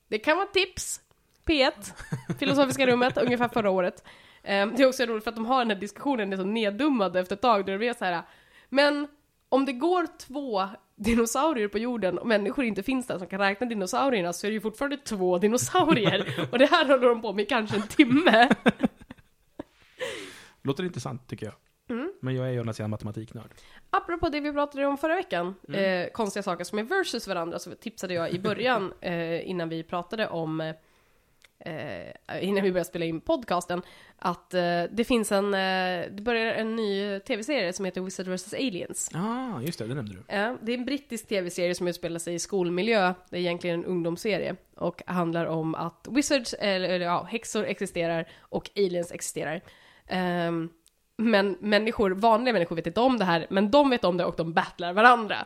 det 0.09 0.19
kan 0.19 0.37
vara 0.37 0.47
tips. 0.47 1.01
P1, 1.47 1.93
Filosofiska 2.39 2.87
rummet, 2.87 3.19
ungefär 3.23 3.49
förra 3.49 3.71
året. 3.71 4.05
Eh, 4.43 4.67
Det 4.67 4.83
är 4.83 4.89
också 4.89 5.05
roligt 5.05 5.25
för 5.25 5.31
att 5.31 5.37
de 5.37 5.47
har 5.47 5.59
den 5.59 5.71
här 5.71 5.81
diskussionen, 5.81 6.31
det 6.31 6.35
är 6.37 6.39
så 6.39 6.45
neddummade 6.45 7.21
efter 7.21 7.37
ett 7.37 7.43
tag, 7.43 7.67
där 7.67 7.73
det 7.73 7.79
blir 7.79 7.95
så 7.95 8.05
här. 8.05 8.23
men 8.69 9.09
om 9.49 9.65
det 9.65 9.73
går 9.73 10.07
två 10.19 10.69
dinosaurier 10.99 11.69
på 11.69 11.79
jorden 11.79 12.19
och 12.19 12.27
människor 12.27 12.65
inte 12.65 12.83
finns 12.83 13.07
där 13.07 13.19
som 13.19 13.27
kan 13.27 13.41
räkna 13.41 13.67
dinosaurierna 13.67 14.33
så 14.33 14.47
är 14.47 14.51
det 14.51 14.55
ju 14.55 14.61
fortfarande 14.61 14.97
två 14.97 15.39
dinosaurier. 15.39 16.49
Och 16.53 16.59
det 16.59 16.67
här 16.67 16.87
håller 16.87 17.09
de 17.09 17.23
på 17.23 17.33
med 17.33 17.49
kanske 17.49 17.77
en 17.77 17.89
timme. 17.89 18.49
Låter 20.63 20.85
intressant, 20.85 21.29
tycker 21.29 21.47
jag. 21.47 21.55
Mm. 21.91 22.13
Men 22.21 22.35
jag 22.35 22.47
är 22.47 22.51
ju 22.51 22.59
å 22.59 22.61
andra 22.61 22.73
sidan 22.73 22.91
matematiknörd. 22.91 23.55
Apropå 23.91 24.29
det 24.29 24.41
vi 24.41 24.53
pratade 24.53 24.87
om 24.87 24.99
förra 24.99 25.15
veckan, 25.15 25.55
eh, 25.73 26.11
konstiga 26.13 26.43
saker 26.43 26.65
som 26.65 26.79
är 26.79 26.83
versus 26.83 27.29
varandra, 27.29 27.59
så 27.59 27.71
tipsade 27.71 28.15
jag 28.15 28.31
i 28.31 28.39
början, 28.39 28.93
eh, 29.01 29.51
innan 29.51 29.69
vi 29.69 29.83
pratade 29.83 30.29
om, 30.29 30.75
eh, 31.61 32.45
innan 32.49 32.65
vi 32.65 32.73
började 32.73 32.89
spela 32.89 33.05
in 33.05 33.21
podcasten, 33.21 33.83
att 34.19 34.55
eh, 34.55 34.83
det 34.91 35.05
finns 35.05 35.33
en, 35.33 35.55
eh, 35.55 36.11
det 36.11 36.23
börjar 36.23 36.55
en 36.55 36.77
ny 36.77 37.21
tv-serie 37.21 37.73
som 37.73 37.85
heter 37.85 38.01
Wizard 38.01 38.29
vs. 38.29 38.55
Aliens. 38.55 39.11
Ah, 39.15 39.61
just 39.61 39.79
det, 39.79 39.87
det 39.87 39.95
nämnde 39.95 40.13
du. 40.13 40.35
Ja, 40.35 40.57
det 40.63 40.73
är 40.73 40.79
en 40.79 40.85
brittisk 40.85 41.29
tv-serie 41.29 41.75
som 41.75 41.89
utspelar 41.89 42.19
sig 42.19 42.35
i 42.35 42.39
skolmiljö. 42.39 43.15
Det 43.31 43.37
är 43.37 43.41
egentligen 43.41 43.81
en 43.81 43.85
ungdomsserie 43.85 44.57
och 44.75 45.03
handlar 45.07 45.47
om 45.47 45.75
att 45.75 46.09
wizards, 46.11 46.55
eller, 46.59 46.89
eller 46.89 47.07
ja, 47.07 47.23
häxor 47.31 47.65
existerar 47.65 48.29
och 48.41 48.71
aliens 48.77 49.13
existerar. 49.13 49.63
Ehm, 50.07 50.69
men 51.23 51.57
människor, 51.61 52.11
vanliga 52.11 52.53
människor 52.53 52.77
vet 52.77 52.87
inte 52.87 53.01
om 53.01 53.19
det 53.19 53.25
här, 53.25 53.47
men 53.51 53.71
de 53.71 53.91
vet 53.91 54.05
om 54.05 54.17
det 54.17 54.25
och 54.25 54.35
de 54.37 54.53
battlar 54.53 54.93
varandra. 54.93 55.37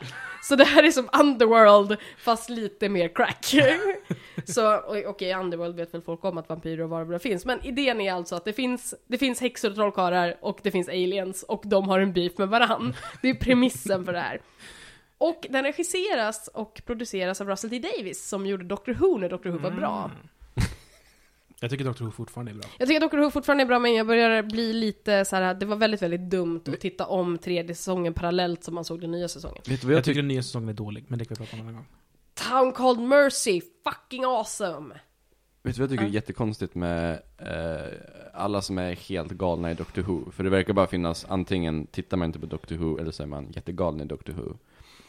Så 0.43 0.57
det 0.57 0.65
här 0.65 0.83
är 0.83 0.91
som 0.91 1.09
Underworld, 1.21 1.97
fast 2.19 2.51
lite 2.51 2.89
mer 2.89 3.09
crack. 3.09 3.55
Så, 4.45 4.77
okej, 5.07 5.29
i 5.29 5.35
Underworld 5.35 5.77
vet 5.77 5.95
väl 5.95 6.03
folk 6.03 6.25
om 6.25 6.39
att 6.39 6.49
vampyrer 6.49 6.83
och 6.83 6.91
varulvar 6.91 7.19
finns, 7.19 7.45
men 7.45 7.65
idén 7.65 8.01
är 8.01 8.13
alltså 8.13 8.37
att 8.37 8.45
det 8.45 8.53
finns, 8.53 8.95
det 9.07 9.19
finns 9.19 9.41
häxor 9.41 9.71
och 9.71 9.75
trollkarlar 9.75 10.37
och 10.41 10.59
det 10.63 10.71
finns 10.71 10.89
aliens 10.89 11.43
och 11.43 11.63
de 11.65 11.89
har 11.89 12.01
en 12.01 12.13
beef 12.13 12.39
med 12.39 12.49
varann. 12.49 12.95
Det 13.23 13.29
är 13.29 13.35
premissen 13.35 14.05
för 14.05 14.13
det 14.13 14.21
här. 14.21 14.41
Och 15.19 15.47
den 15.51 15.65
regisseras 15.65 16.49
och 16.49 16.83
produceras 16.87 17.41
av 17.41 17.49
Russell 17.49 17.71
T 17.71 17.79
Davis 17.79 18.29
som 18.29 18.47
gjorde 18.47 18.65
Doctor 18.65 18.95
Who 18.95 19.19
när 19.19 19.29
Doctor 19.29 19.51
Who 19.51 19.59
var 19.59 19.71
bra. 19.71 20.11
Jag 21.63 21.71
tycker 21.71 21.85
Dr. 21.85 22.05
Who 22.05 22.11
fortfarande 22.11 22.53
är 22.53 22.55
bra. 22.55 22.69
Jag 22.79 22.89
tycker 22.89 23.01
Doctor 23.01 23.19
Who 23.19 23.31
fortfarande 23.31 23.65
är 23.65 23.67
bra 23.67 23.79
men 23.79 23.95
jag 23.95 24.07
börjar 24.07 24.43
bli 24.43 24.73
lite 24.73 25.25
så 25.25 25.37
här. 25.37 25.55
det 25.55 25.67
var 25.67 25.77
väldigt, 25.77 26.03
väldigt 26.03 26.21
dumt 26.21 26.61
att 26.67 26.81
titta 26.81 27.07
om 27.07 27.39
tredje 27.39 27.75
säsongen 27.75 28.15
parallellt 28.15 28.65
som 28.65 28.75
man 28.75 28.85
såg 28.85 29.01
den 29.01 29.11
nya 29.11 29.29
säsongen. 29.29 29.63
Vet 29.67 29.81
du 29.81 29.87
vad 29.87 29.93
Jag, 29.93 29.99
jag 29.99 30.05
tycker 30.05 30.23
den 30.23 30.29
nya 30.29 30.43
säsongen 30.43 30.69
är 30.69 30.73
dålig, 30.73 31.05
men 31.09 31.19
det 31.19 31.25
kan 31.25 31.35
vi 31.35 31.47
prata 31.47 31.57
om 31.57 31.61
en 31.61 31.67
annan 31.69 31.75
gång. 31.75 31.87
Town 32.35 32.73
Called 32.73 33.03
Mercy, 33.03 33.61
fucking 33.85 34.25
awesome! 34.25 34.95
Vet 35.63 35.75
du 35.77 35.83
vad 35.83 35.91
jag 35.91 35.91
tycker 35.91 36.05
är 36.05 36.09
jättekonstigt 36.09 36.75
med 36.75 37.23
eh, 37.39 37.93
alla 38.35 38.63
som 38.63 38.79
är 38.79 38.95
helt 38.95 39.33
galna 39.33 39.71
i 39.71 39.75
Doctor 39.75 40.03
Who? 40.03 40.31
För 40.31 40.45
det 40.45 40.51
verkar 40.51 40.73
bara 40.73 40.87
finnas, 40.87 41.27
antingen 41.29 41.87
tittar 41.87 42.17
man 42.17 42.27
inte 42.27 42.39
på 42.39 42.47
Doctor 42.47 42.77
Who 42.77 42.99
eller 42.99 43.11
så 43.11 43.23
är 43.23 43.27
man 43.27 43.53
jättegalen 43.53 44.01
i 44.01 44.05
Doctor 44.05 44.33
Who. 44.33 44.57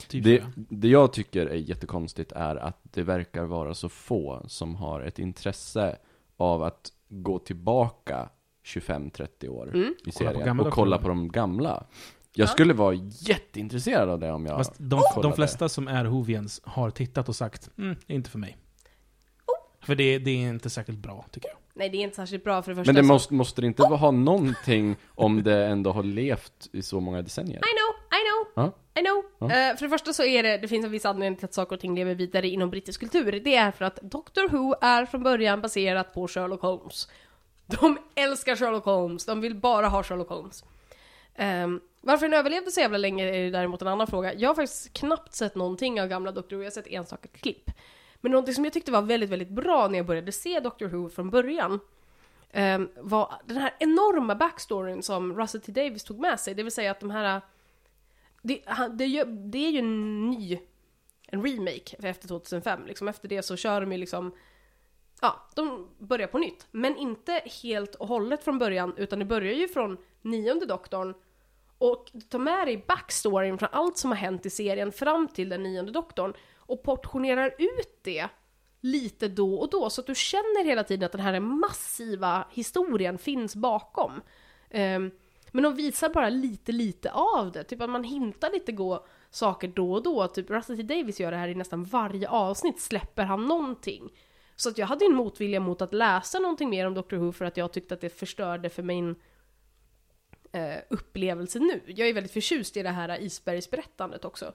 Typ 0.08 0.24
Det, 0.24 0.44
det 0.56 0.88
jag 0.88 1.13
tycker 1.13 1.46
är 1.46 1.56
jättekonstigt 1.56 2.32
är 2.32 2.56
att 2.56 2.80
det 2.84 3.04
verkar 3.04 3.44
vara 3.44 3.74
så 3.74 3.89
få 3.89 4.44
som 4.48 4.76
har 4.76 5.02
ett 5.02 5.20
intresse 5.20 5.98
av 6.38 6.63
att 6.63 6.91
gå 7.10 7.39
tillbaka 7.39 8.30
25-30 8.65 9.48
år 9.48 9.67
Mm. 9.76 9.93
i 10.06 10.10
Och 10.10 10.13
kolla 10.13 10.30
på 10.32 10.34
serien 10.34 10.46
gamla 10.46 10.63
och 10.63 10.74
kolla 10.74 10.98
på 10.98 11.08
de 11.08 11.32
gamla. 11.32 11.84
Jag 12.36 12.46
Ja. 12.46 12.48
skulle 12.52 12.74
vara 12.74 12.93
jätteintresserad 13.10 14.10
av 14.10 14.19
det 14.19 14.32
om 14.32 14.46
jag 14.46 14.58
Fast 14.58 14.74
de, 14.78 15.02
de 15.22 15.34
flesta 15.34 15.69
som 15.69 15.88
är 15.88 16.06
Whovians 16.06 16.62
har 16.63 16.89
tittat 16.89 17.30
och 17.30 17.36
sagt 17.36 17.69
mm, 17.78 17.96
inte 18.08 18.30
för 18.30 18.39
mig. 18.39 18.58
Oh. 19.46 19.86
För 19.86 19.96
det, 19.96 20.19
det 20.19 20.32
är 20.32 20.50
inte 20.50 20.69
särskilt 20.69 21.00
bra, 21.00 21.26
tycker 21.32 21.48
jag. 21.50 21.58
Nej 21.76 21.89
det 21.89 21.98
är 21.98 22.02
inte 22.02 22.15
särskilt 22.15 22.43
bra 22.43 22.62
för 22.62 22.72
det 22.72 22.76
första 22.76 22.93
Men 22.93 23.04
det 23.04 23.08
måste, 23.08 23.34
måste 23.34 23.62
det 23.62 23.67
inte 23.67 23.84
ha 23.84 24.12
någonting 24.12 24.96
om 25.08 25.43
det 25.43 25.65
ändå 25.65 25.91
har 25.91 26.04
levt 26.04 26.69
i 26.74 26.82
så 26.82 27.00
många 27.00 27.22
decennier? 27.22 27.58
I 27.58 27.60
know, 27.60 28.19
I 28.19 28.22
know, 28.56 28.65
Ja. 28.65 28.72
I 28.95 29.01
know. 29.01 29.23
Ja. 29.39 29.45
Eh, 29.45 29.75
för 29.75 29.86
det 29.86 29.89
första 29.89 30.13
så 30.13 30.23
är 30.23 30.43
det, 30.43 30.58
det 30.58 30.67
finns 30.67 30.86
en 30.86 30.91
viss 30.91 31.06
anledning 31.06 31.38
till 31.38 31.45
att 31.45 31.53
saker 31.53 31.75
och 31.75 31.82
ting 31.82 31.95
lever 31.95 32.15
vidare 32.15 32.47
inom 32.47 32.69
brittisk 32.69 32.99
kultur. 32.99 33.32
Det 33.32 33.56
är 33.56 33.71
för 33.71 33.86
att 33.86 33.99
Doctor 34.01 34.49
Who 34.49 34.75
är 34.82 35.06
från 35.06 35.23
början 35.23 35.62
baserat 35.62 36.13
på 36.13 36.27
Sherlock 36.27 36.62
Holmes. 36.62 37.08
De 37.65 37.97
älskar 38.15 38.56
Sherlock 38.56 38.86
Holmes, 38.86 39.25
de 39.25 39.41
vill 39.41 39.56
bara 39.56 39.88
ha 39.88 40.03
Sherlock 40.03 40.29
Holmes. 40.29 40.63
Ehm, 41.36 41.82
varför 42.01 42.29
den 42.29 42.39
överlevde 42.39 42.71
så 42.71 42.79
jävla 42.79 42.97
länge 42.97 43.25
är 43.25 43.51
däremot 43.51 43.82
en 43.82 43.88
annan 43.88 44.08
fråga. 44.08 44.34
Jag 44.34 44.49
har 44.49 44.56
faktiskt 44.56 44.93
knappt 44.93 45.34
sett 45.34 45.56
någonting 45.56 46.01
av 46.01 46.08
gamla 46.08 46.32
Doctor 46.32 46.56
Who, 46.56 46.62
jag 46.62 46.65
har 46.65 46.71
sett 46.71 46.88
enstaka 46.88 47.27
klipp. 47.27 47.71
Men 48.21 48.32
någonting 48.32 48.53
som 48.56 48.63
jag 48.63 48.73
tyckte 48.73 48.91
var 48.91 49.01
väldigt, 49.01 49.29
väldigt 49.29 49.49
bra 49.49 49.88
när 49.88 49.99
jag 49.99 50.06
började 50.06 50.32
se 50.32 50.60
Doctor 50.60 50.86
Who 50.86 51.10
från 51.10 51.29
början 51.29 51.79
ehm, 52.51 52.89
var 52.95 53.34
den 53.45 53.58
här 53.58 53.75
enorma 53.79 54.36
backstoryn 54.36 55.03
som 55.03 55.38
Russell 55.39 55.62
T 55.62 55.71
Davis 55.71 56.03
tog 56.03 56.19
med 56.19 56.39
sig. 56.39 56.53
Det 56.53 56.63
vill 56.63 56.71
säga 56.71 56.91
att 56.91 56.99
de 56.99 57.12
här... 57.12 57.41
Det, 58.43 58.62
han- 58.65 58.97
det, 58.97 59.03
är 59.03 59.08
ju- 59.08 59.25
det 59.25 59.58
är 59.67 59.71
ju 59.71 59.79
en 59.79 60.21
ny, 60.29 60.60
en 61.27 61.43
remake 61.45 61.95
efter 62.03 62.27
2005. 62.27 62.86
Liksom 62.88 63.08
efter 63.08 63.27
det 63.27 63.43
så 63.43 63.56
kör 63.56 63.82
de 63.82 63.91
ju 63.91 63.97
liksom 63.97 64.32
ja, 65.21 65.49
de 65.56 65.89
börjar 65.99 66.27
på 66.27 66.38
nytt. 66.38 66.67
Men 66.71 66.97
inte 66.97 67.41
helt 67.63 67.95
och 67.95 68.08
hållet 68.08 68.43
från 68.43 68.60
början, 68.60 68.93
utan 68.97 69.19
det 69.19 69.25
börjar 69.25 69.53
ju 69.53 69.67
från 69.67 69.97
nionde 70.21 70.65
doktorn 70.65 71.13
och 71.77 72.10
du 72.13 72.21
tar 72.21 72.39
med 72.39 72.67
dig 72.67 72.86
backstoryn 72.88 73.58
från 73.58 73.69
allt 73.71 73.97
som 73.97 74.12
har 74.12 74.17
hänt 74.17 74.45
i 74.45 74.49
serien 74.49 74.91
fram 74.91 75.27
till 75.27 75.49
den 75.49 75.63
nionde 75.63 75.91
doktorn 75.91 76.34
och 76.58 76.84
portionerar 76.84 77.56
ut 77.60 77.99
det 78.03 78.27
lite 78.82 79.27
då 79.27 79.56
och 79.56 79.69
då 79.69 79.89
så 79.89 80.01
att 80.01 80.08
du 80.08 80.15
känner 80.15 80.65
hela 80.65 80.84
tiden 80.84 81.06
att 81.06 81.12
den 81.12 81.21
här 81.21 81.39
massiva 81.39 82.47
historien 82.51 83.17
finns 83.17 83.56
bakom. 83.56 84.21
Ehm, 84.69 85.12
men 85.54 85.63
de 85.63 85.76
visar 85.76 86.10
bara 86.10 86.30
lite, 86.30 86.72
lite 86.72 87.12
av 87.12 87.52
det. 87.52 87.63
Typ 87.63 87.82
att 87.82 87.89
man 87.89 88.04
hintar 88.04 88.52
lite 88.52 88.72
gå 88.72 89.06
saker 89.30 89.68
då 89.68 89.94
och 89.94 90.04
då. 90.04 90.28
Typ 90.28 90.50
Russell 90.50 90.78
T 90.78 90.84
Davis 90.84 91.20
gör 91.20 91.32
det 91.32 91.38
här 91.38 91.48
i 91.48 91.56
nästan 91.56 91.84
varje 91.84 92.30
avsnitt, 92.30 92.80
släpper 92.80 93.24
han 93.24 93.48
någonting. 93.48 94.10
Så 94.56 94.70
att 94.70 94.78
jag 94.78 94.88
hade 94.88 95.06
en 95.06 95.16
motvilja 95.16 95.60
mot 95.60 95.82
att 95.82 95.94
läsa 95.94 96.39
någonting 96.39 96.70
mer 96.70 96.88
om 96.88 96.94
Doctor 96.94 97.18
Who 97.18 97.32
för 97.32 97.46
att 97.46 97.58
jag 97.58 97.74
tyckte 97.74 97.94
att 97.94 98.02
det 98.02 98.10
förstörde 98.10 98.70
för 98.70 98.84
min 98.84 99.16
eh, 100.52 100.78
upplevelse 100.89 101.60
nu. 101.60 101.82
Jag 101.88 102.10
är 102.10 102.13
väldigt 102.13 102.34
förtjust 102.34 102.78
i 102.78 102.84
det 102.84 102.89
här 102.89 103.22
isbergsberättandet 103.22 104.26
också. 104.26 104.54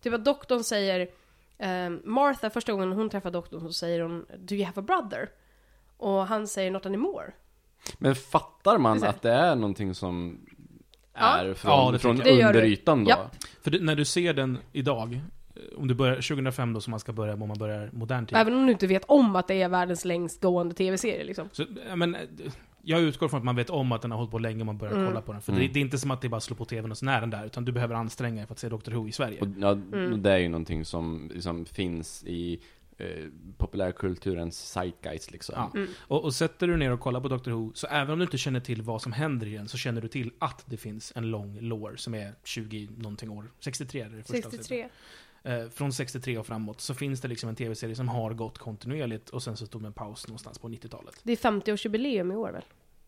Typ 0.00 0.14
att 0.14 0.24
doktorn 0.24 0.64
säger, 0.64 1.10
eh, 1.58 1.90
Martha, 2.04 2.50
första 2.50 2.72
gången 2.72 2.92
hon 2.92 3.10
träffar 3.10 3.30
doktorn 3.30 3.60
så 3.60 3.72
säger 3.72 4.00
hon 4.00 4.26
Do 4.38 4.54
you 4.54 4.64
have 4.64 4.80
a 4.80 4.84
brother? 4.86 5.30
Och 5.96 6.26
han 6.26 6.48
säger 6.48 6.70
Not 6.70 6.86
anymore. 6.86 7.32
Men 7.98 8.14
fattar 8.14 8.78
man 8.78 9.04
att 9.04 9.22
det 9.22 9.32
är 9.32 9.56
någonting 9.56 9.94
som 9.94 10.38
Ja. 11.14 11.36
är 11.36 11.54
från, 11.54 11.70
Ja, 11.72 11.90
det 11.92 11.98
från. 11.98 12.16
Det 12.16 12.44
under 12.46 12.64
ytan 12.64 13.04
då? 13.04 13.10
Japp. 13.10 13.36
För 13.62 13.70
det, 13.70 13.80
när 13.82 13.96
du 13.96 14.04
ser 14.04 14.34
den 14.34 14.58
idag, 14.72 15.14
eh, 15.14 15.78
om 15.78 15.88
du 15.88 15.94
börjar 15.94 16.14
2005 16.14 16.72
då 16.72 16.80
som 16.80 16.90
man 16.90 17.00
ska 17.00 17.12
börja, 17.12 17.32
om 17.34 17.48
man 17.48 17.58
börjar 17.58 17.90
modern 17.92 18.26
tid. 18.26 18.38
Även 18.38 18.54
om 18.54 18.66
du 18.66 18.72
inte 18.72 18.86
vet 18.86 19.04
om 19.04 19.36
att 19.36 19.48
det 19.48 19.62
är 19.62 19.68
världens 19.68 20.04
längst 20.04 20.42
gående 20.42 20.74
tv-serie 20.74 21.24
liksom. 21.24 21.48
Så, 21.52 21.64
ja, 21.88 21.96
men, 21.96 22.14
eh, 22.14 22.20
jag 22.82 23.00
utgår 23.00 23.28
från 23.28 23.38
att 23.38 23.44
man 23.44 23.56
vet 23.56 23.70
om 23.70 23.92
att 23.92 24.02
den 24.02 24.10
har 24.10 24.18
hållit 24.18 24.30
på 24.30 24.38
länge 24.38 24.60
och 24.60 24.66
man 24.66 24.78
börjar 24.78 24.94
Mm. 24.94 25.06
kolla 25.06 25.20
på 25.20 25.32
den. 25.32 25.42
För 25.42 25.52
Mm. 25.52 25.62
det, 25.66 25.72
det 25.72 25.80
är 25.80 25.82
inte 25.82 25.98
som 25.98 26.10
att 26.10 26.20
det 26.20 26.28
bara 26.28 26.40
slår 26.40 26.56
på 26.56 26.64
tvn 26.64 26.90
och 26.90 26.98
så 26.98 27.06
är 27.08 27.20
den 27.20 27.30
där, 27.30 27.46
utan 27.46 27.64
du 27.64 27.72
behöver 27.72 27.94
anstränga 27.94 28.36
dig 28.36 28.46
för 28.46 28.54
att 28.54 28.58
se 28.58 28.68
Doctor 28.68 28.92
Who 28.92 29.08
i 29.08 29.12
Sverige. 29.12 29.40
Och, 29.40 29.48
ja, 29.58 29.70
Mm. 29.72 30.22
det 30.22 30.30
är 30.32 30.38
ju 30.38 30.48
någonting 30.48 30.84
som 30.84 31.30
liksom 31.34 31.64
finns 31.66 32.24
i 32.26 32.60
eh, 32.98 33.24
populärkulturens 33.56 34.58
zeitgeist 34.58 35.30
liksom. 35.30 35.54
Ja. 35.56 35.70
Mm. 35.74 35.90
Och, 35.98 36.24
och 36.24 36.34
sätter 36.34 36.66
du 36.66 36.76
ner 36.76 36.90
och 36.90 37.00
kollar 37.00 37.20
på 37.20 37.28
Doctor 37.28 37.50
Who, 37.50 37.72
så 37.74 37.86
även 37.86 38.10
om 38.10 38.18
du 38.18 38.24
inte 38.24 38.38
känner 38.38 38.60
till 38.60 38.82
vad 38.82 39.02
som 39.02 39.12
händer 39.12 39.46
i 39.46 39.54
den, 39.54 39.68
så 39.68 39.78
känner 39.78 40.00
du 40.00 40.08
till 40.08 40.32
att 40.38 40.64
det 40.66 40.76
finns 40.76 41.12
en 41.16 41.30
lång 41.30 41.60
lore 41.60 41.96
som 41.96 42.14
är 42.14 42.34
20 42.44 42.88
någonting 42.96 43.30
år. 43.30 43.50
63 43.60 44.00
är 44.00 44.08
det 44.08 44.22
första 44.22 44.36
avsnittet. 44.36 44.66
63. 44.66 44.88
Eh, 45.42 45.68
från 45.68 45.92
63 45.92 46.38
och 46.38 46.46
framåt 46.46 46.80
så 46.80 46.94
finns 46.94 47.20
det 47.20 47.28
liksom 47.28 47.48
en 47.48 47.56
tv-serie 47.56 47.94
som 47.94 48.08
har 48.08 48.34
gått 48.34 48.58
kontinuerligt 48.58 49.30
och 49.30 49.42
sen 49.42 49.56
så 49.56 49.66
tog 49.66 49.82
det 49.82 49.86
en 49.86 49.92
paus 49.92 50.28
någonstans 50.28 50.58
på 50.58 50.68
90-talet. 50.68 51.20
Det 51.22 51.32
är 51.32 51.36
50-årsjubileum 51.36 52.32
i 52.32 52.36
år 52.36 52.52
väl? 52.52 52.64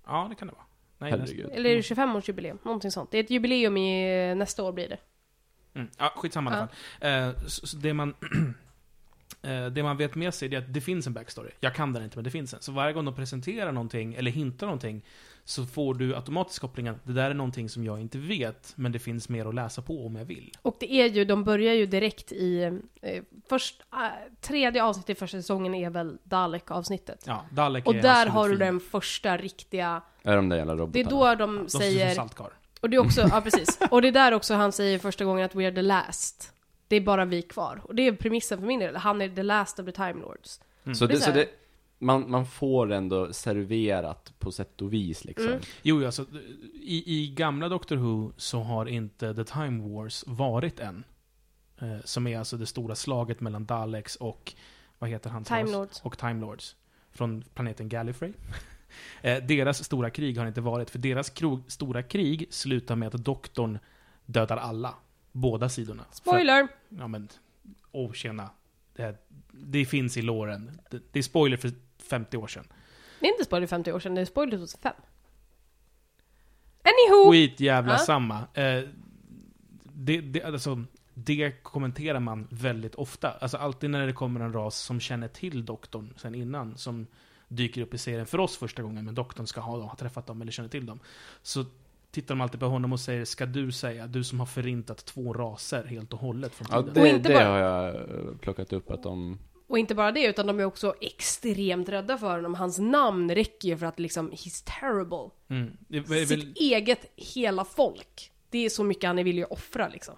Ja, 0.07 0.26
det 0.31 0.35
kan 0.35 0.48
det 0.48 0.55
vara. 0.55 0.64
Nej. 0.98 1.12
Eller 1.53 1.70
är 1.70 1.74
det 1.74 1.81
25-årsjubileum? 1.81 2.59
Någonting 2.62 2.90
sånt. 2.90 3.11
Det 3.11 3.18
är 3.18 3.24
ett 3.24 3.31
jubileum 3.31 3.76
i 3.76 4.35
nästa 4.35 4.62
år 4.62 4.72
blir 4.72 4.88
det. 4.88 4.98
Mm. 5.74 5.88
Ja, 5.98 6.12
skitsamma 6.16 6.50
i 6.50 6.55
alla 6.55 6.68
fall. 6.68 7.29
Eh, 7.29 7.46
så, 7.46 7.66
så 7.66 7.76
det 7.76 7.94
man... 7.94 8.14
eh, 9.42 9.66
det 9.66 9.83
man 9.83 9.96
vet 9.96 10.14
med 10.14 10.35
sig 10.35 10.55
är 10.55 10.59
att 10.59 10.74
det 10.74 10.81
finns 10.81 11.07
en 11.07 11.12
backstory. 11.12 11.50
Jag 11.61 11.74
kan 11.74 11.92
den 11.92 12.05
inte, 12.05 12.16
men 12.16 12.24
det 12.24 12.31
finns 12.31 12.55
en. 12.55 12.61
Så 12.62 12.72
varje 12.72 12.92
gång 12.92 13.05
de 13.05 13.14
presenterar 13.14 13.72
någonting, 13.72 14.14
eller 14.14 14.31
hintar 14.31 14.66
någonting, 14.66 15.03
så 15.44 15.66
får 15.66 15.94
du 15.94 16.14
automatiskt 16.16 16.59
kopplingen 16.59 17.00
det 17.05 17.12
där 17.12 17.31
är 17.31 17.35
någonting 17.35 17.68
som 17.68 17.85
jag 17.85 18.00
inte 18.00 18.18
vet, 18.18 18.72
men 18.76 18.92
det 18.92 18.98
finns 18.98 19.29
mer 19.29 19.46
att 19.46 19.55
läsa 19.55 19.83
på 19.83 20.07
om 20.07 20.16
jag 20.16 20.24
vill. 20.24 20.53
Och 20.62 20.76
det 20.81 20.92
är 20.92 21.07
ju, 21.09 21.24
de 21.24 21.44
börjar 21.44 21.74
ju 21.74 21.87
direkt 21.87 22.33
i, 22.33 22.62
eh, 23.03 23.22
först, 23.48 23.83
eh, 23.92 23.98
tredje 24.40 24.85
avsnittet 24.85 25.16
i 25.16 25.18
första 25.18 25.38
säsongen 25.38 25.74
är 25.74 25.90
väl 25.90 26.18
Dalek-avsnittet. 26.24 27.24
Ja, 27.26 27.44
Dalek 27.50 27.87
Och 27.87 27.94
är 27.94 28.03
där 28.03 28.26
har 28.26 28.48
du 28.48 28.57
den 28.57 28.81
första 28.81 29.37
riktiga, 29.37 30.03
Är 30.22 30.37
de 30.37 30.48
där 30.48 30.57
jävla 30.57 30.74
det 30.74 30.83
robotarna? 30.83 31.07
är 31.07 31.11
då 31.11 31.35
de 31.46 31.57
De 31.57 31.68
som 31.68 31.81
säger, 31.81 32.14
saltkar. 32.14 32.50
och 32.81 32.90
det 32.90 32.96
är 32.96 33.00
också, 33.00 33.20
ja 33.20 33.40
precis, 33.40 33.79
och 33.90 34.03
det 34.03 34.09
är 34.09 34.12
där 34.12 34.33
också 34.33 34.55
han 34.55 34.72
säger 34.72 34.98
första 34.98 35.24
gången 35.24 35.44
att 35.44 35.55
we 35.55 35.66
are 35.66 35.74
the 35.74 35.83
last. 35.83 36.53
Det 36.90 36.96
är 36.96 37.00
bara 37.00 37.24
vi 37.24 37.42
kvar. 37.42 37.81
Och 37.85 37.94
det 37.94 38.07
är 38.07 38.12
premissen 38.12 38.59
för 38.59 38.66
min 38.66 38.81
del, 38.81 38.96
han 38.96 39.22
är 39.22 39.29
the 39.29 39.42
last 39.42 39.79
of 39.79 39.87
the 39.87 39.92
time 39.92 40.12
lords. 40.12 40.61
Så, 40.94 41.07
Det 41.07 41.16
så 41.16 41.22
så 41.22 41.31
det, 41.31 41.48
man, 41.98 42.31
man 42.31 42.46
får 42.46 42.92
ändå 42.92 43.33
serverat 43.33 44.33
på 44.38 44.53
sätt 44.53 44.83
och 44.83 44.92
vis 44.92 45.24
liksom. 45.24 45.46
Mm. 45.46 45.61
Jo, 45.83 46.07
alltså, 46.07 46.26
i, 46.83 47.05
i 47.07 47.35
gamla 47.37 47.68
Doctor 47.68 47.96
Who 47.96 48.33
så 48.37 48.61
har 48.61 48.87
inte 48.87 49.35
The 49.35 49.44
Time 49.44 49.88
Wars 49.88 50.24
varit 50.26 50.81
än. 50.81 51.05
Eh, 51.79 51.96
som 52.05 52.26
är 52.26 52.38
alltså 52.38 52.57
det 52.57 52.66
stora 52.66 52.94
slaget 52.94 53.40
mellan 53.40 53.66
Daleks 53.66 54.16
och, 54.16 54.53
vad 54.98 55.11
heter 55.11 55.31
han? 55.31 55.44
Time 55.44 55.70
Lords. 55.72 56.00
Och 56.03 56.18
Time 56.18 56.40
Lords. 56.40 56.76
Från 57.12 57.44
planeten 57.55 57.88
Gallifrey. 57.88 58.33
eh, 59.22 59.44
deras 59.44 59.85
stora 59.85 60.11
krig 60.11 60.38
har 60.38 60.46
inte 60.46 60.61
varit, 60.61 60.90
för 60.90 60.98
deras 60.98 61.31
krog, 61.31 61.61
stora 61.66 62.03
krig 62.03 62.46
slutar 62.50 62.96
med 62.96 63.14
att 63.14 63.24
doktorn 63.24 63.79
dödar 64.26 64.57
alla. 64.57 64.94
Båda 65.32 65.68
sidorna. 65.68 66.04
För, 66.08 66.14
Spoiler! 66.16 66.68
ja 66.88 67.08
men, 67.08 67.28
åh 67.92 68.12
tjena. 68.12 68.50
Det, 68.96 69.02
här, 69.02 69.16
det 69.52 69.84
finns 69.84 70.16
i 70.16 70.22
låren. 70.22 70.80
Det, 70.90 71.02
det 71.12 71.18
är 71.18 71.22
spoiler 71.22 71.56
för 71.56 71.70
50 71.98 72.36
år 72.36 72.46
sedan. 72.46 72.66
Det 73.20 73.26
är 73.26 73.30
inte 73.32 73.44
spoiler 73.44 73.66
50 73.66 73.92
år 73.92 74.00
sedan, 74.00 74.14
det 74.14 74.20
är 74.20 74.24
spoiler 74.24 74.50
2005. 74.58 74.92
Anywho! 76.82 77.30
Skit 77.32 77.60
jävla 77.60 77.92
Ja. 77.92 77.98
samma. 77.98 78.38
Eh, 78.54 78.82
det, 79.82 80.20
det, 80.20 80.42
alltså, 80.42 80.84
det 81.14 81.62
kommenterar 81.62 82.20
man 82.20 82.46
väldigt 82.50 82.94
ofta. 82.94 83.30
Alltså 83.30 83.56
alltid 83.56 83.90
när 83.90 84.06
det 84.06 84.12
kommer 84.12 84.40
en 84.40 84.52
ras 84.52 84.76
som 84.78 85.00
känner 85.00 85.28
till 85.28 85.64
doktorn 85.64 86.14
sen 86.16 86.34
innan, 86.34 86.76
som 86.78 87.06
dyker 87.48 87.82
upp 87.82 87.94
i 87.94 87.98
serien 87.98 88.26
för 88.26 88.38
oss 88.40 88.56
första 88.56 88.82
gången, 88.82 89.04
men 89.04 89.14
doktorn 89.14 89.46
ska 89.46 89.60
ha, 89.60 89.80
ha 89.80 89.96
träffat 89.96 90.26
dem 90.26 90.42
eller 90.42 90.52
känner 90.52 90.68
till 90.68 90.86
dem. 90.86 91.00
Så 91.42 91.64
tittar 92.10 92.34
de 92.34 92.40
alltid 92.40 92.60
på 92.60 92.66
honom 92.66 92.92
och 92.92 93.00
säger, 93.00 93.24
ska 93.24 93.46
du 93.46 93.72
säga, 93.72 94.06
du 94.06 94.24
som 94.24 94.38
har 94.40 94.46
förintat 94.46 95.04
två 95.04 95.32
raser 95.32 95.84
helt 95.84 96.12
och 96.12 96.18
hållet 96.18 96.54
från 96.54 96.68
Ja, 96.70 96.82
det, 96.82 97.00
Och 97.00 97.06
inte 97.06 97.28
det 97.28 97.34
bara- 97.34 97.48
har 97.48 97.58
jag 97.58 97.94
eh, 97.94 98.36
plockat 98.40 98.72
upp 98.72 98.90
att 98.90 99.02
de... 99.02 99.38
Och 99.66 99.78
inte 99.78 99.94
bara 99.94 100.12
det, 100.12 100.24
utan 100.26 100.46
de 100.46 100.60
är 100.60 100.64
också 100.64 100.94
extremt 101.00 101.88
rädda 101.88 102.18
för 102.18 102.36
honom. 102.36 102.54
Hans 102.54 102.78
namn 102.78 103.34
räcker 103.34 103.68
ju 103.68 103.76
för 103.76 103.86
att 103.86 103.98
liksom, 103.98 104.30
he's 104.30 104.64
terrible. 104.80 105.30
Mm. 105.48 105.76
Det 105.88 105.96
är 105.96 106.00
väl, 106.00 106.26
Sitt 106.26 106.56
eget 106.56 107.12
hela 107.16 107.64
folk. 107.64 108.30
Det 108.50 108.64
är 108.64 108.68
så 108.68 108.84
mycket 108.84 109.04
han 109.04 109.18
är 109.18 109.24
villig 109.24 109.42
att 109.42 109.50
offra 109.50 109.88
liksom. 109.88 110.14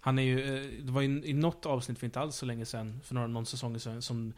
Han 0.00 0.18
är 0.18 0.22
ju, 0.22 0.56
eh, 0.56 0.70
det 0.84 0.92
var 0.92 1.02
i, 1.02 1.22
i 1.24 1.32
något 1.32 1.66
avsnitt 1.66 1.98
för 1.98 2.06
inte 2.06 2.20
alls 2.20 2.36
så 2.36 2.46
länge 2.46 2.64
sedan, 2.66 3.00
för 3.04 3.14
några, 3.14 3.26
någon 3.26 3.46
säsong 3.46 3.80
sedan, 3.80 4.02
som 4.02 4.32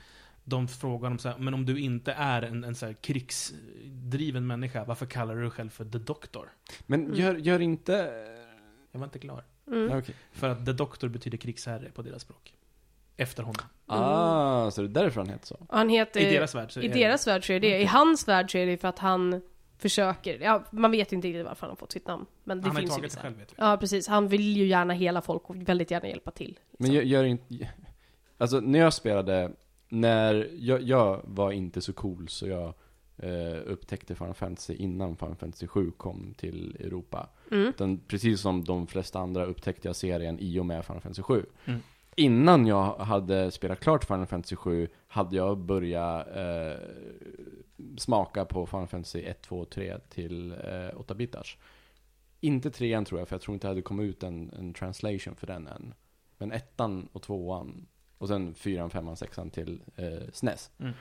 de 0.49 0.69
frågar 0.69 1.11
om 1.11 1.19
så 1.19 1.29
här, 1.29 1.39
men 1.39 1.55
om 1.55 1.67
du 1.67 1.81
inte 1.81 2.13
är 2.13 2.43
en, 2.43 2.65
en 2.65 2.75
så 2.75 2.87
här 2.87 2.93
krigsdriven 2.93 4.47
människa, 4.47 4.85
varför 4.85 5.07
kallar 5.07 5.35
du 5.35 5.41
dig 5.43 5.51
själv 5.51 5.71
för 5.71 5.85
The 5.85 5.99
Doctor? 5.99 6.53
Men 6.87 7.05
Mm. 7.05 7.15
gör, 7.21 7.35
gör 7.35 7.61
inte... 7.61 7.93
Jag 8.93 8.99
var 8.99 9.07
inte 9.07 9.19
klar. 9.19 9.45
Mm. 9.67 9.91
Ja, 9.91 9.99
okej. 9.99 10.15
För 10.33 10.49
att 10.49 10.67
The 10.67 10.73
Doctor 10.73 11.09
betyder 11.09 11.39
krigsherre 11.39 11.91
på 11.91 12.03
deras 12.03 12.23
språk. 12.23 12.55
Efter 13.17 13.43
honom. 13.43 13.67
Ah, 13.87 14.71
så 14.71 14.83
det 14.83 14.87
är 15.01 15.05
därför 15.05 15.21
han 15.21 15.31
heter 15.31 15.47
så? 15.47 15.67
Han 15.71 15.89
heter... 15.89 16.21
I 16.21 16.25
deras 16.35 16.55
värld 16.55 16.73
så 16.73 16.81
I 16.81 16.87
är 16.87 16.95
deras 16.95 17.27
värld 17.27 17.47
så 17.47 17.53
är 17.53 17.61
det, 17.61 17.81
i 17.81 17.85
hans 17.85 18.29
värld 18.29 18.53
så 18.53 18.59
är 18.59 18.67
det 18.67 18.77
för 18.77 18.89
att 18.89 18.99
han 18.99 19.41
försöker, 19.79 20.41
ja, 20.41 20.65
man 20.71 20.91
vet 20.91 21.13
inte 21.13 21.29
riktigt 21.29 21.45
varför 21.47 21.61
han 21.61 21.71
har 21.71 21.77
fått 21.77 21.93
sitt 21.93 22.07
namn. 22.07 22.27
Men 22.45 22.61
det 22.61 22.67
Han 22.67 22.77
har 22.77 22.81
finns 22.81 22.93
ju 22.93 22.97
tagit 22.97 23.05
vissa. 23.13 23.21
själv 23.21 23.37
vet 23.39 23.53
vi. 23.53 23.55
Ja, 23.59 23.77
precis. 23.77 24.09
Han 24.09 24.29
vill 24.29 24.57
ju 24.57 24.67
gärna 24.67 24.95
hela 24.95 25.23
folk 25.23 25.51
och 25.51 25.57
väldigt 25.69 25.91
gärna 25.91 26.09
hjälpa 26.09 26.31
till. 26.31 26.59
Men 26.79 26.93
gör, 26.93 27.03
gör 27.03 27.25
inte... 27.25 27.69
Alltså, 28.39 28.61
när 28.61 28.79
jag 28.79 28.93
spelade... 28.95 29.53
När 29.89 30.51
jag, 30.59 30.83
jag 30.83 31.21
var 31.25 31.53
inte 31.53 31.81
så 31.81 31.93
cool 31.93 32.29
så 32.29 32.47
jag 32.47 32.75
eh, 33.17 33.61
upptäckte 33.67 34.15
Final 34.15 34.35
Fantasy 34.35 34.75
innan 34.75 35.17
Final 35.17 35.37
Fantasy 35.37 35.67
7 35.67 35.91
kom 35.91 36.35
till 36.37 36.77
Europa. 36.81 37.29
Mm. 37.51 37.69
Utan 37.69 37.99
precis 37.99 38.41
som 38.41 38.65
de 38.65 38.87
flesta 38.87 39.19
andra 39.19 39.45
upptäckte 39.45 39.89
jag 39.89 39.97
serien 39.97 40.39
i 40.39 40.59
och 40.59 40.67
med 40.67 40.85
Final 40.85 41.01
Fantasy 41.01 41.23
7. 41.23 41.45
Mm. 41.65 41.81
Innan 42.17 42.67
jag 42.67 42.95
hade 42.95 43.51
spelat 43.51 43.81
klart 43.81 44.05
Final 44.05 44.27
Fantasy 44.27 44.57
7 44.57 44.89
hade 45.09 45.37
jag 45.37 45.59
börjat 45.59 46.27
eh, 46.37 46.81
smaka 47.97 48.45
på 48.45 48.67
Final 48.67 48.87
Fantasy 48.87 49.23
1, 49.23 49.43
2 49.43 49.59
och 49.59 49.71
3 49.71 49.99
till 50.09 50.53
eh, 50.53 50.57
8-bitars. 50.97 51.57
Inte 52.41 52.71
trean 52.71 53.05
tror 53.05 53.21
jag, 53.21 53.29
för 53.29 53.35
jag 53.35 53.43
tror 53.43 53.55
inte 53.55 53.67
det 53.67 53.71
hade 53.71 53.83
kommit 53.83 54.05
ut 54.05 54.23
en, 54.23 54.51
en 54.59 54.75
translation 54.75 55.35
för 55.35 55.47
den 55.47 55.67
än. 55.67 55.95
Men 56.39 56.53
ettan 56.53 57.09
och 57.13 57.23
tvåan, 57.23 57.87
och 58.19 58.29
sen 58.29 58.55
fyran, 58.55 58.91
femman, 58.91 59.17
sexan 59.17 59.51
till 59.51 59.81
eh, 59.97 60.31
SNES. 60.33 60.71
Mm. 60.79 60.95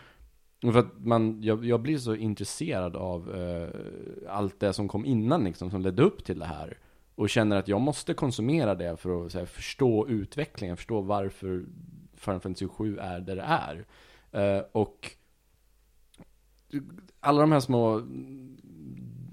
För 0.62 0.80
att 0.80 0.98
man, 0.98 1.44
jag, 1.44 1.66
jag 1.66 1.82
blir 1.82 1.98
så 1.98 2.16
intresserad 2.16 2.96
av 2.96 3.36
eh, 3.36 3.70
allt 4.30 4.60
det 4.60 4.74
som 4.74 4.88
kom 4.88 5.06
innan 5.06 5.44
liksom, 5.44 5.72
som 5.72 5.82
ledde 5.82 6.04
upp 6.04 6.26
till 6.26 6.40
det 6.40 6.46
här. 6.46 6.78
Och 7.16 7.30
känner 7.30 7.56
att 7.56 7.68
jag 7.68 7.82
måste 7.82 8.14
konsumera 8.14 8.76
det 8.76 8.98
för 8.98 9.26
att 9.26 9.34
här, 9.34 9.46
förstå 9.46 10.08
utvecklingen, 10.08 10.78
förstå 10.78 11.02
varför 11.02 11.66
Final 12.14 12.40
Fantasy 12.42 12.68
7 12.68 12.98
är 12.98 13.20
där 13.20 13.36
det 13.36 13.42
är. 13.42 13.86
Eh, 14.32 14.64
och 14.72 15.12
alla 17.20 17.42
de 17.42 17.52
här 17.52 17.60
små 17.60 18.02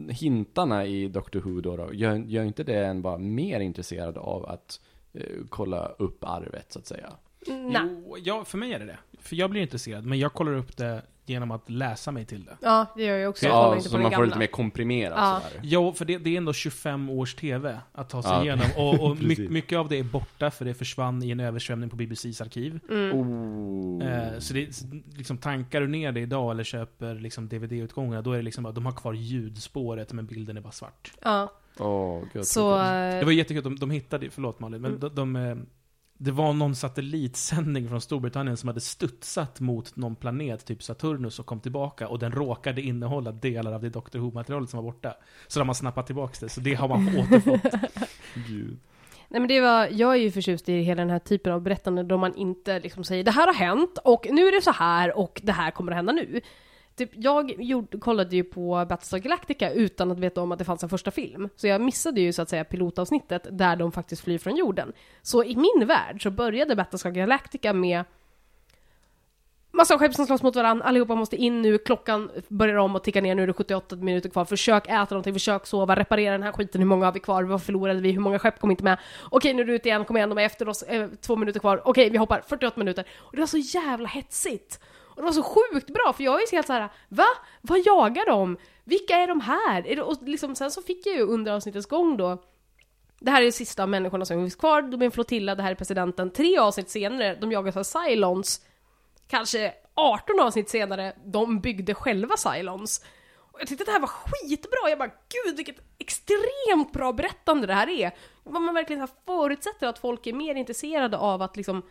hintarna 0.08 0.86
i 0.86 1.08
Doctor 1.08 1.40
Who 1.40 1.60
då, 1.60 1.76
då 1.76 1.94
gör, 1.94 2.16
gör 2.16 2.44
inte 2.44 2.64
det 2.64 2.86
en 2.86 3.02
bara 3.02 3.18
mer 3.18 3.60
intresserad 3.60 4.18
av 4.18 4.46
att 4.46 4.80
eh, 5.12 5.44
kolla 5.48 5.86
upp 5.86 6.24
arvet 6.24 6.72
så 6.72 6.78
att 6.78 6.86
säga? 6.86 7.12
Nej. 7.46 7.82
Jo, 8.06 8.16
ja, 8.24 8.44
för 8.44 8.58
mig 8.58 8.72
är 8.72 8.78
det 8.78 8.84
det. 8.86 8.98
För 9.20 9.36
jag 9.36 9.50
blir 9.50 9.60
intresserad, 9.62 10.06
men 10.06 10.18
jag 10.18 10.32
kollar 10.32 10.52
upp 10.54 10.76
det 10.76 11.02
genom 11.26 11.50
att 11.50 11.70
läsa 11.70 12.12
mig 12.12 12.24
till 12.24 12.44
det. 12.44 12.56
Ja, 12.60 12.86
det 12.96 13.02
gör 13.04 13.16
jag 13.16 13.30
också. 13.30 13.46
Jag 13.46 13.52
Ja, 13.54 13.76
inte 13.76 13.88
så 13.88 13.96
på 13.96 14.02
man 14.02 14.04
får 14.04 14.10
gamla. 14.10 14.26
lite 14.26 14.38
mer 14.38 14.46
komprimerat 14.46 15.14
Ja. 15.16 15.40
sådär. 15.48 15.60
Jo, 15.64 15.92
för 15.92 16.04
det, 16.04 16.18
det 16.18 16.30
är 16.30 16.36
ändå 16.36 16.52
25 16.52 17.10
års 17.10 17.34
TV 17.34 17.78
att 17.92 18.08
ta 18.10 18.22
sig 18.22 18.32
Ja. 18.32 18.42
igenom. 18.42 18.66
Och, 18.76 19.00
och 19.10 19.18
my, 19.22 19.48
mycket 19.48 19.78
av 19.78 19.88
det 19.88 19.98
är 19.98 20.04
borta 20.04 20.50
för 20.50 20.64
det 20.64 20.74
försvann 20.74 21.22
i 21.22 21.30
en 21.30 21.40
översvämning 21.40 21.90
på 21.90 21.96
BBCs 21.96 22.40
arkiv. 22.40 22.80
Mm. 22.90 23.12
Oh. 23.18 24.06
Eh, 24.06 24.38
så 24.38 24.54
det, 24.54 24.68
liksom, 25.16 25.38
tankar 25.38 25.80
du 25.80 25.86
ner 25.88 26.12
det 26.12 26.20
idag 26.20 26.50
eller 26.50 26.64
köper 26.64 27.14
liksom, 27.14 27.48
DVD-utgångarna, 27.48 28.22
då 28.22 28.32
är 28.32 28.36
det 28.36 28.42
liksom 28.42 28.64
bara, 28.64 28.72
de 28.72 28.86
har 28.86 28.92
kvar 28.92 29.12
ljudspåret 29.12 30.12
men 30.12 30.26
bilden 30.26 30.56
är 30.56 30.60
bara 30.60 30.72
svart. 30.72 31.12
Ja, 31.22 31.52
Åh, 31.78 32.22
gud, 32.32 32.46
så... 32.46 32.76
Det 32.78 33.22
var 33.24 33.32
jättekul, 33.32 33.62
de, 33.62 33.76
de 33.76 33.90
hittade, 33.90 34.30
förlåt 34.30 34.60
Malin, 34.60 34.82
men 34.82 34.90
Mm. 34.90 35.00
de, 35.00 35.14
de, 35.14 35.36
eh, 35.36 35.56
det 36.24 36.30
var 36.30 36.52
någon 36.52 36.74
satellitsändning 36.74 37.88
från 37.88 38.00
Storbritannien 38.00 38.56
som 38.56 38.68
hade 38.68 38.80
studsat 38.80 39.60
mot 39.60 39.96
någon 39.96 40.16
planet, 40.16 40.64
typ 40.64 40.82
Saturnus, 40.82 41.38
och 41.38 41.46
kom 41.46 41.60
tillbaka 41.60 42.08
och 42.08 42.18
den 42.18 42.32
råkade 42.32 42.82
innehålla 42.82 43.32
delar 43.32 43.72
av 43.72 43.82
det 43.82 43.88
Doctor 43.88 44.18
Who-materialet 44.18 44.70
som 44.70 44.84
var 44.84 44.92
borta. 44.92 45.14
Så 45.46 45.58
de 45.58 45.68
har 45.68 45.74
snappat 45.74 46.06
tillbaka 46.06 46.36
det, 46.40 46.48
så 46.48 46.60
det 46.60 46.74
har 46.74 46.88
man 46.88 47.08
återfått. 47.18 47.74
Gud. 48.48 48.78
Nej 49.28 49.40
men 49.40 49.48
det 49.48 49.60
var, 49.60 49.88
jag 49.92 50.12
är 50.12 50.18
ju 50.20 50.30
förtjust 50.30 50.68
i 50.68 50.82
hela 50.82 51.02
den 51.02 51.10
här 51.10 51.18
typen 51.18 51.52
av 51.52 51.62
berättande 51.62 52.02
då 52.02 52.18
man 52.18 52.34
inte 52.34 52.80
liksom 52.80 53.04
säger 53.04 53.24
det 53.24 53.30
här 53.30 53.46
har 53.46 53.54
hänt 53.54 53.98
och 54.04 54.26
nu 54.30 54.46
är 54.48 54.52
det 54.52 54.62
så 54.62 54.72
här 54.72 55.18
och 55.18 55.40
det 55.44 55.52
här 55.52 55.70
kommer 55.70 55.92
att 55.92 55.96
hända 55.96 56.12
nu. 56.12 56.40
Typ, 56.96 57.10
jag 57.12 57.62
gjorde, 57.62 57.98
kollade 57.98 58.36
ju 58.36 58.44
på 58.44 58.86
Battlestar 58.88 59.18
Galactica 59.18 59.70
utan 59.70 60.10
att 60.10 60.18
veta 60.18 60.42
om 60.42 60.52
att 60.52 60.58
det 60.58 60.64
fanns 60.64 60.82
en 60.82 60.88
första 60.88 61.10
film. 61.10 61.48
Så 61.56 61.66
jag 61.66 61.80
missade 61.80 62.20
ju 62.20 62.32
så 62.32 62.42
att 62.42 62.48
säga 62.48 62.64
pilotavsnittet 62.64 63.46
där 63.50 63.76
de 63.76 63.92
faktiskt 63.92 64.24
flyr 64.24 64.38
från 64.38 64.56
jorden. 64.56 64.92
Så 65.22 65.44
i 65.44 65.56
min 65.56 65.86
värld 65.86 66.22
så 66.22 66.30
började 66.30 66.76
Battlestar 66.76 67.10
Galactica 67.10 67.72
med 67.72 68.04
Massa 69.74 69.98
skepp 69.98 70.14
som 70.14 70.26
slåss 70.26 70.42
mot 70.42 70.56
varandra, 70.56 70.84
allihopa 70.84 71.14
måste 71.14 71.36
in 71.36 71.62
nu, 71.62 71.78
klockan 71.78 72.30
börjar 72.48 72.76
om 72.76 72.96
och 72.96 73.04
tickar 73.04 73.22
ner, 73.22 73.34
nu 73.34 73.42
är 73.42 73.46
det 73.46 73.52
78 73.52 73.96
minuter 73.96 74.28
kvar, 74.28 74.44
försök 74.44 74.86
äta 74.86 75.06
någonting, 75.10 75.34
försök 75.34 75.66
sova, 75.66 75.96
reparera 75.96 76.32
den 76.32 76.42
här 76.42 76.52
skiten, 76.52 76.80
hur 76.80 76.88
många 76.88 77.04
har 77.04 77.12
vi 77.12 77.20
kvar, 77.20 77.42
vad 77.42 77.62
förlorade 77.62 78.00
vi, 78.00 78.12
hur 78.12 78.20
många 78.20 78.38
skepp 78.38 78.60
kom 78.60 78.70
inte 78.70 78.84
med? 78.84 78.98
Okej, 79.30 79.54
nu 79.54 79.62
är 79.62 79.66
det 79.66 79.72
ut 79.72 79.86
igen, 79.86 80.04
kom 80.04 80.16
igen, 80.16 80.28
de 80.28 80.38
är 80.38 80.42
efter 80.42 80.68
oss, 80.68 80.82
eh, 80.82 81.08
två 81.20 81.36
minuter 81.36 81.60
kvar, 81.60 81.82
okej, 81.84 82.10
vi 82.10 82.16
hoppar, 82.16 82.42
48 82.48 82.78
minuter. 82.78 83.04
Och 83.18 83.32
det 83.32 83.40
var 83.40 83.46
så 83.46 83.58
jävla 83.58 84.08
hetsigt! 84.08 84.80
Och 85.22 85.32
det 85.32 85.36
var 85.36 85.42
så 85.42 85.70
sjukt 85.70 85.90
bra, 85.90 86.12
för 86.12 86.24
jag 86.24 86.42
är 86.42 86.46
så 86.46 86.56
helt 86.56 86.66
såhär, 86.66 86.88
va? 87.08 87.26
Vad 87.60 87.78
jagar 87.78 88.26
de? 88.26 88.56
Vilka 88.84 89.16
är 89.16 89.28
de 89.28 89.40
här? 89.40 89.86
Är 89.86 89.96
det, 89.96 90.02
och 90.02 90.22
liksom, 90.22 90.54
sen 90.54 90.70
så 90.70 90.82
fick 90.82 91.06
jag 91.06 91.14
ju 91.14 91.22
under 91.22 91.52
avsnittets 91.52 91.86
gång 91.86 92.16
då 92.16 92.42
det 93.20 93.30
här 93.30 93.40
är 93.40 93.46
det 93.46 93.52
sista 93.52 93.82
av 93.82 93.88
människorna 93.88 94.24
som 94.24 94.36
finns 94.36 94.54
kvar, 94.54 94.82
de 94.82 95.00
är 95.02 95.04
en 95.04 95.10
flotilla, 95.10 95.54
det 95.54 95.62
här 95.62 95.70
är 95.70 95.74
presidenten. 95.74 96.30
Tre 96.30 96.58
avsnitt 96.58 96.90
senare, 96.90 97.34
de 97.34 97.52
jagas 97.52 97.76
av 97.76 97.84
Cylons. 97.84 98.60
Kanske 99.28 99.74
18 99.94 100.40
avsnitt 100.40 100.68
senare, 100.68 101.12
de 101.24 101.60
byggde 101.60 101.94
själva 101.94 102.34
Cylons. 102.36 103.04
Och 103.36 103.60
jag 103.60 103.68
tyckte 103.68 103.82
att 103.82 103.86
det 103.86 103.92
här 103.92 104.00
var 104.00 104.08
skitbra, 104.08 104.88
jag 104.88 104.98
bara 104.98 105.10
gud 105.28 105.56
vilket 105.56 105.76
extremt 105.98 106.92
bra 106.92 107.12
berättande 107.12 107.66
det 107.66 107.74
här 107.74 107.88
är. 107.88 108.12
Vad 108.44 108.62
man 108.62 108.74
verkligen 108.74 109.08
så 109.08 109.14
förutsätter 109.26 109.86
att 109.86 109.98
folk 109.98 110.26
är 110.26 110.32
mer 110.32 110.54
intresserade 110.54 111.18
av 111.18 111.42
att 111.42 111.56
liksom 111.56 111.82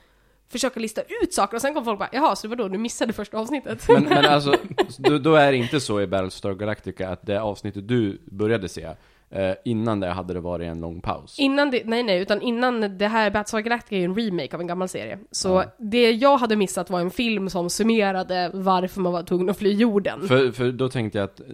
försöka 0.49 0.79
lista 0.79 1.01
ut 1.23 1.33
saker 1.33 1.55
och 1.55 1.61
sen 1.61 1.73
kommer 1.73 1.85
folk 1.85 1.99
bara 1.99 2.09
jaha, 2.11 2.35
så 2.35 2.47
vadå, 2.47 2.67
du 2.67 2.77
missade 2.77 3.13
första 3.13 3.37
avsnittet? 3.37 3.85
Men, 3.87 4.03
men 4.03 4.25
alltså, 4.29 4.55
då, 4.97 5.17
då 5.17 5.35
är 5.35 5.51
det 5.51 5.57
inte 5.57 5.79
så 5.79 6.01
i 6.01 6.07
Battlestar 6.07 6.53
Galactica 6.53 7.09
att 7.09 7.25
det 7.25 7.41
avsnittet 7.41 7.87
du 7.87 8.21
började 8.25 8.69
se, 8.69 8.87
eh, 9.29 9.51
innan 9.65 9.99
det 9.99 10.07
hade 10.07 10.33
det 10.33 10.39
varit 10.39 10.67
en 10.67 10.81
lång 10.81 11.01
paus. 11.01 11.39
Innan 11.39 11.71
det, 11.71 11.81
nej 11.85 12.03
nej, 12.03 12.21
utan 12.21 12.41
innan 12.41 12.97
det 12.97 13.07
här 13.07 13.31
Battlestar 13.31 13.59
Galactica 13.59 13.95
är 13.95 13.99
ju 13.99 14.05
en 14.05 14.15
remake 14.15 14.55
av 14.55 14.61
en 14.61 14.67
gammal 14.67 14.87
serie. 14.89 15.19
Så 15.31 15.49
Ja. 15.49 15.65
det 15.77 16.11
jag 16.11 16.37
hade 16.37 16.55
missat 16.55 16.89
var 16.89 16.99
en 16.99 17.11
film 17.11 17.49
som 17.49 17.69
summerade 17.69 18.51
varför 18.53 19.01
man 19.01 19.13
var 19.13 19.23
tvungen 19.23 19.49
att 19.49 19.57
fly 19.57 19.73
jorden. 19.73 20.27
För, 20.27 20.51
för 20.51 20.71
då 20.71 20.89
tänkte 20.89 21.17
jag 21.17 21.25
att, 21.25 21.39
eh, 21.39 21.45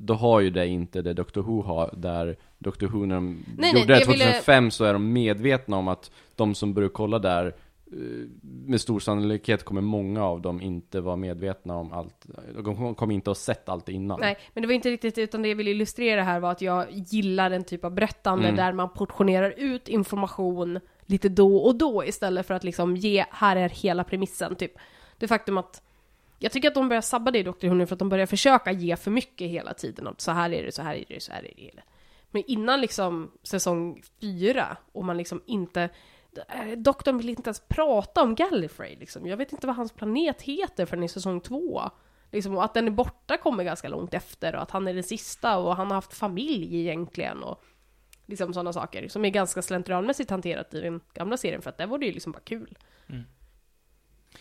då 0.00 0.14
har 0.14 0.40
ju 0.40 0.50
det 0.50 0.66
inte 0.66 1.02
det 1.02 1.12
Doctor 1.14 1.42
Who 1.42 1.62
har, 1.62 1.90
där 1.96 2.36
Doctor 2.58 2.86
Who 2.86 3.06
när 3.06 3.14
de 3.14 3.44
nej, 3.58 3.72
gjorde 3.74 3.86
det 3.94 4.00
jag 4.00 4.06
ville- 4.06 4.24
2005 4.24 4.70
så 4.70 4.84
är 4.84 4.92
de 4.92 5.12
medvetna 5.12 5.76
om 5.76 5.88
att 5.88 6.10
de 6.34 6.54
som 6.54 6.74
börjar 6.74 6.88
kolla 6.88 7.18
där, 7.18 7.54
med 8.42 8.80
stor 8.80 9.00
sannolikhet 9.00 9.64
kommer 9.64 9.80
många 9.80 10.24
av 10.24 10.40
dem 10.40 10.60
inte 10.60 11.00
vara 11.00 11.16
medvetna 11.16 11.76
om 11.76 11.92
allt, 11.92 12.26
de 12.64 12.94
kommer 12.94 13.14
inte 13.14 13.30
ha 13.30 13.34
sett 13.34 13.68
allt 13.68 13.88
innan. 13.88 14.20
Nej, 14.20 14.38
men 14.54 14.62
det 14.62 14.66
var 14.66 14.74
inte 14.74 14.90
riktigt, 14.90 15.18
utan 15.18 15.42
det 15.42 15.48
jag 15.48 15.56
ville 15.56 15.70
illustrera 15.70 16.22
här 16.22 16.40
var 16.40 16.52
att 16.52 16.60
jag 16.60 16.86
gillar 16.90 17.50
en 17.50 17.64
typ 17.64 17.84
av 17.84 17.94
berättande 17.94 18.44
Mm. 18.44 18.56
där 18.56 18.72
man 18.72 18.92
portionerar 18.92 19.54
ut 19.56 19.88
information 19.88 20.80
lite 21.06 21.28
då 21.28 21.56
och 21.56 21.76
då 21.76 22.04
istället 22.04 22.46
för 22.46 22.54
att 22.54 22.64
liksom 22.64 22.96
ge, 22.96 23.24
här 23.30 23.56
är 23.56 23.68
hela 23.68 24.04
premissen, 24.04 24.56
typ. 24.56 24.72
Det 25.18 25.28
faktum 25.28 25.58
att 25.58 25.82
jag 26.38 26.52
tycker 26.52 26.68
att 26.68 26.74
de 26.74 26.88
börjar 26.88 27.02
sabba 27.02 27.30
det 27.30 27.38
i 27.38 27.42
Dr. 27.42 27.68
Who 27.68 27.74
nu 27.74 27.86
för 27.86 27.94
att 27.94 27.98
de 27.98 28.08
börjar 28.08 28.26
försöka 28.26 28.72
ge 28.72 28.96
för 28.96 29.10
mycket 29.10 29.48
hela 29.48 29.74
tiden. 29.74 30.14
Så 30.18 30.30
här 30.30 30.52
är 30.52 30.62
det, 30.62 30.72
så 30.72 30.82
här 30.82 30.94
är 30.94 31.04
det, 31.08 31.22
så 31.22 31.32
här 31.32 31.44
är 31.44 31.70
det. 31.74 31.82
Men 32.30 32.42
innan 32.46 32.80
liksom 32.80 33.30
säsong 33.42 34.02
fyra 34.20 34.76
och 34.92 35.04
man 35.04 35.16
liksom 35.16 35.42
inte 35.46 35.82
eh, 35.82 35.90
Doktorn 36.76 37.18
vill 37.18 37.28
inte 37.28 37.48
ens 37.48 37.60
prata 37.60 38.22
om 38.22 38.34
Gallifrey 38.34 38.96
liksom. 38.96 39.26
Jag 39.26 39.36
vet 39.36 39.52
inte 39.52 39.66
vad 39.66 39.76
hans 39.76 39.92
planet 39.92 40.42
heter 40.42 40.86
förrän 40.86 41.02
i 41.02 41.08
säsong 41.08 41.40
två. 41.40 41.82
Liksom, 42.32 42.56
och 42.56 42.64
att 42.64 42.74
den 42.74 42.86
är 42.86 42.90
borta 42.90 43.36
kommer 43.36 43.64
ganska 43.64 43.88
långt 43.88 44.14
efter 44.14 44.54
och 44.54 44.62
att 44.62 44.70
han 44.70 44.88
är 44.88 44.94
den 44.94 45.02
sista 45.02 45.58
och 45.58 45.76
han 45.76 45.86
har 45.86 45.94
haft 45.94 46.14
familj 46.14 46.80
egentligen 46.80 47.42
och 47.42 47.64
liksom 48.26 48.54
sådana 48.54 48.72
saker 48.72 49.08
som 49.08 49.24
är 49.24 49.30
ganska 49.30 49.62
slentrianmässigt 49.62 50.30
hanterat 50.30 50.74
i 50.74 50.80
den 50.80 51.00
gamla 51.14 51.36
serien 51.36 51.62
för 51.62 51.70
att 51.70 51.78
där 51.78 51.86
var 51.86 51.98
det 51.98 52.06
ju 52.06 52.12
liksom 52.12 52.32
bara 52.32 52.40
kul. 52.40 52.78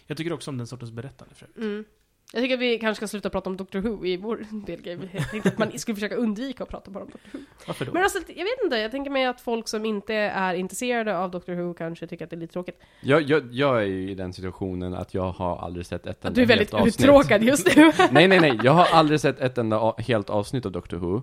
Jag 0.08 0.18
tycker 0.18 0.34
också 0.34 0.52
om 0.52 0.58
den 0.58 0.68
sortens 0.68 0.92
berättande 0.92 1.36
för 1.36 1.46
övrigt. 1.46 1.58
Mm. 1.58 1.86
Jag 2.34 2.42
tycker 2.42 2.56
att 2.56 2.62
vi 2.62 2.80
kanske 2.80 3.00
ska 3.00 3.08
sluta 3.08 3.30
prata 3.30 3.50
om 3.50 3.58
Doctor 3.58 3.80
Who 3.80 4.06
i 4.06 4.18
vår 4.18 4.46
delgame. 4.66 5.10
Jag 5.14 5.30
tänkte 5.32 5.50
att 5.50 5.58
man 5.58 5.80
skulle 5.80 5.96
försöka 5.96 6.16
undvika 6.16 6.64
att 6.64 6.70
prata 6.70 6.92
bara 6.92 7.04
om 7.04 7.10
Doctor 7.10 7.30
Who. 7.40 7.40
Varför 7.68 7.86
då? 7.86 7.94
Men 7.94 8.04
alltså, 8.04 8.20
jag 8.28 8.44
vet 8.46 8.64
inte, 8.64 8.78
jag 8.78 8.92
tänker 8.92 9.12
mig 9.12 9.26
att 9.26 9.42
folk 9.42 9.68
som 9.68 9.86
inte 9.86 10.14
är 10.16 10.54
intresserade 10.54 11.18
av 11.18 11.32
Doctor 11.32 11.54
Who 11.54 11.74
kanske 11.74 12.08
tycker 12.08 12.24
att 12.24 12.30
det 12.30 12.36
är 12.36 12.40
lite 12.40 12.54
tråkigt. 12.54 12.80
Jag, 13.02 13.22
jag, 13.22 13.54
jag 13.54 13.82
är 13.82 13.86
ju 13.86 14.12
i 14.12 14.16
den 14.16 14.34
situationen 14.34 14.94
att 14.94 15.14
jag 15.14 15.32
har 15.32 15.58
aldrig 15.58 15.86
sett 15.86 16.06
ett 16.06 16.10
Att 16.18 16.26
enda 16.26 16.36
du 16.36 16.42
är 16.42 16.46
väldigt 16.46 16.72
helt 16.74 16.82
avsnitt. 16.88 17.00
uttråkad 17.02 17.44
just 17.44 17.76
nu. 17.76 17.92
Nej, 18.12 18.28
nej, 18.28 18.40
nej. 18.40 18.60
Jag 18.64 18.72
har 18.72 18.86
aldrig 18.94 19.20
sett 19.20 19.40
ett 19.40 19.58
enda 19.58 19.94
helt 19.98 20.30
avsnitt 20.30 20.66
av 20.66 20.72
Doctor 20.72 20.98
Who. 20.98 21.22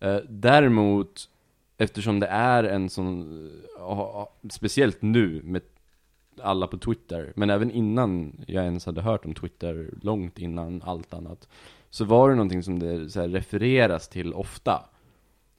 Eh, 0.00 0.16
däremot, 0.28 1.28
eftersom 1.78 2.20
det 2.20 2.26
är 2.26 2.64
en 2.64 2.90
sån, 2.90 3.46
eh, 3.80 4.48
speciellt 4.50 5.02
nu 5.02 5.40
med 5.44 5.62
alla 6.40 6.66
på 6.66 6.78
Twitter, 6.78 7.32
men 7.36 7.50
även 7.50 7.70
innan 7.70 8.32
jag 8.46 8.64
ens 8.64 8.86
hade 8.86 9.02
hört 9.02 9.24
om 9.24 9.34
Twitter, 9.34 9.90
långt 10.02 10.38
innan 10.38 10.82
allt 10.82 11.14
annat, 11.14 11.48
så 11.90 12.04
var 12.04 12.28
det 12.28 12.34
någonting 12.34 12.62
som 12.62 12.78
det 12.78 13.10
så 13.10 13.20
här, 13.20 13.28
refereras 13.28 14.08
till 14.08 14.34
ofta. 14.34 14.84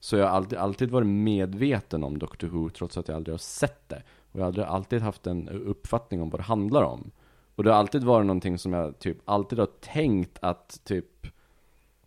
Så 0.00 0.16
jag 0.16 0.26
har 0.26 0.36
alltid, 0.36 0.58
alltid 0.58 0.90
varit 0.90 1.06
medveten 1.06 2.04
om 2.04 2.18
Doctor 2.18 2.48
Who, 2.48 2.70
trots 2.70 2.98
att 2.98 3.08
jag 3.08 3.16
aldrig 3.16 3.32
har 3.32 3.38
sett 3.38 3.88
det. 3.88 4.02
Och 4.32 4.40
jag 4.40 4.44
har 4.44 4.46
aldrig, 4.46 4.66
alltid 4.66 5.02
haft 5.02 5.26
en 5.26 5.48
uppfattning 5.48 6.22
om 6.22 6.30
vad 6.30 6.40
det 6.40 6.44
handlar 6.44 6.82
om. 6.82 7.10
Och 7.54 7.64
det 7.64 7.70
har 7.70 7.78
alltid 7.78 8.04
varit 8.04 8.26
någonting 8.26 8.58
som 8.58 8.72
jag 8.72 8.98
typ 8.98 9.18
alltid 9.24 9.58
har 9.58 9.68
tänkt 9.80 10.38
att 10.42 10.80
typ 10.84 11.26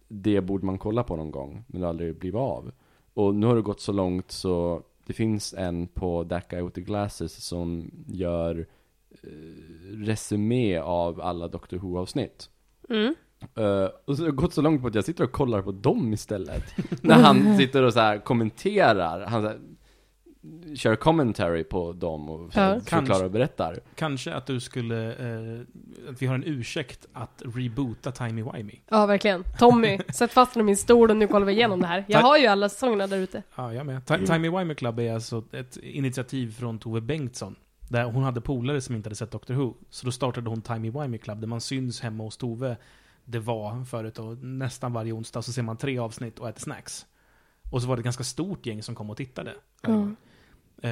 det 0.08 0.42
borde 0.42 0.66
man 0.66 0.78
kolla 0.78 1.04
på 1.04 1.16
någon 1.16 1.32
gång, 1.32 1.64
men 1.68 1.82
det 1.82 1.88
har 1.88 1.90
aldrig 1.90 2.20
blivit 2.20 2.40
av. 2.40 2.72
Och 3.14 3.36
nu 3.36 3.48
har 3.48 3.56
det 3.56 3.62
gått 3.62 3.82
så 3.82 3.92
långt 3.92 4.32
så 4.32 4.84
det 5.06 5.14
finns 5.14 5.54
en 5.54 5.88
på 5.88 6.26
That 6.26 6.50
Guy 6.50 6.62
with 6.62 6.76
the 6.76 6.82
Glasses 6.82 7.46
som 7.46 7.92
gör 8.08 8.68
eh, 9.12 9.98
resumé 9.98 10.78
av 10.78 11.22
alla 11.22 11.48
Doctor 11.48 11.78
Who-avsnitt. 11.78 12.50
Mm. 12.90 13.16
Eh, 13.56 13.90
och 14.06 14.18
så 14.18 14.24
har 14.24 14.26
det 14.26 14.36
gått 14.36 14.54
så 14.54 14.62
långt 14.62 14.82
på 14.82 14.88
att 14.88 14.96
jag 14.96 15.06
sitter 15.06 15.24
och 15.24 15.32
kollar 15.32 15.62
på 15.62 15.72
dem 15.72 16.14
istället. 16.14 16.64
När 17.02 17.16
han 17.16 17.58
sitter 17.58 17.84
och 17.84 17.94
så 17.94 18.00
här 18.00 18.18
kommenterar, 18.18 19.26
han 19.26 19.42
så 19.42 19.48
här, 19.48 19.60
kör 20.76 20.96
commentary 20.96 21.64
på 21.64 21.94
dem 21.94 22.30
och 22.30 22.42
Ja. 22.42 22.50
förklarar 22.50 22.82
Kanske. 23.06 23.26
och 23.26 23.32
berättar. 23.32 23.80
Kanske 23.96 24.34
att 24.34 24.46
du 24.46 24.60
skulle, 24.60 25.10
eh, 25.14 25.62
att 26.10 26.22
vi 26.22 26.26
har 26.28 26.36
en 26.36 26.44
ursäkt 26.46 27.08
att 27.14 27.42
reboota 27.56 28.12
Timey 28.12 28.44
Wimey. 28.54 28.80
Ja, 28.90 29.06
verkligen. 29.06 29.44
Tommy, 29.60 30.00
sätt 30.14 30.32
fast 30.32 30.54
honom 30.56 30.66
i 30.66 30.70
min 30.70 30.78
stol 30.78 31.10
och 31.10 31.18
nu 31.18 31.28
kollar 31.28 31.46
vi 31.46 31.54
igenom 31.54 31.80
det 31.82 31.88
här. 31.88 32.06
Jag 32.08 32.20
har 32.20 32.38
ju 32.38 32.48
alla 32.48 32.70
säsongerna 32.70 33.08
där 33.08 33.18
ute. 33.18 33.44
Ja, 33.56 33.74
jag 33.74 33.86
med. 33.86 34.02
Ti- 34.04 34.26
Timey 34.26 34.50
Wimey 34.60 34.76
Club 34.76 35.00
är 35.00 35.14
alltså 35.14 35.44
ett 35.52 35.78
initiativ 35.78 36.52
från 36.52 36.80
Tove 36.80 37.02
Bengtsson. 37.02 37.56
Där 37.90 38.04
hon 38.04 38.24
hade 38.24 38.42
polare 38.42 38.82
som 38.82 38.96
inte 38.96 39.08
hade 39.08 39.16
sett 39.16 39.32
Doctor 39.32 39.54
Who. 39.54 39.74
Så 39.90 40.06
då 40.06 40.12
startade 40.12 40.50
hon 40.50 40.62
Timey 40.62 40.92
Wimey 40.92 41.18
Club, 41.20 41.40
där 41.42 41.48
man 41.48 41.62
syns 41.62 42.02
hemma 42.02 42.24
hos 42.24 42.38
Tove. 42.38 42.78
Det 43.26 43.40
var 43.40 43.86
förut 43.86 44.20
och 44.20 44.38
nästan 44.38 44.94
varje 44.94 45.12
onsdag 45.14 45.42
så 45.42 45.52
ser 45.54 45.62
man 45.64 45.78
tre 45.78 45.98
avsnitt 46.00 46.40
och 46.40 46.50
äter 46.50 46.60
snacks. 46.62 47.06
Och 47.72 47.82
så 47.82 47.88
var 47.88 47.96
det 47.96 48.00
ett 48.00 48.04
ganska 48.04 48.24
stort 48.24 48.66
gäng 48.66 48.84
som 48.84 48.96
kom 48.96 49.10
och 49.10 49.18
tittade. 49.18 49.54
Mm. 49.84 50.16
Eh, 50.84 50.92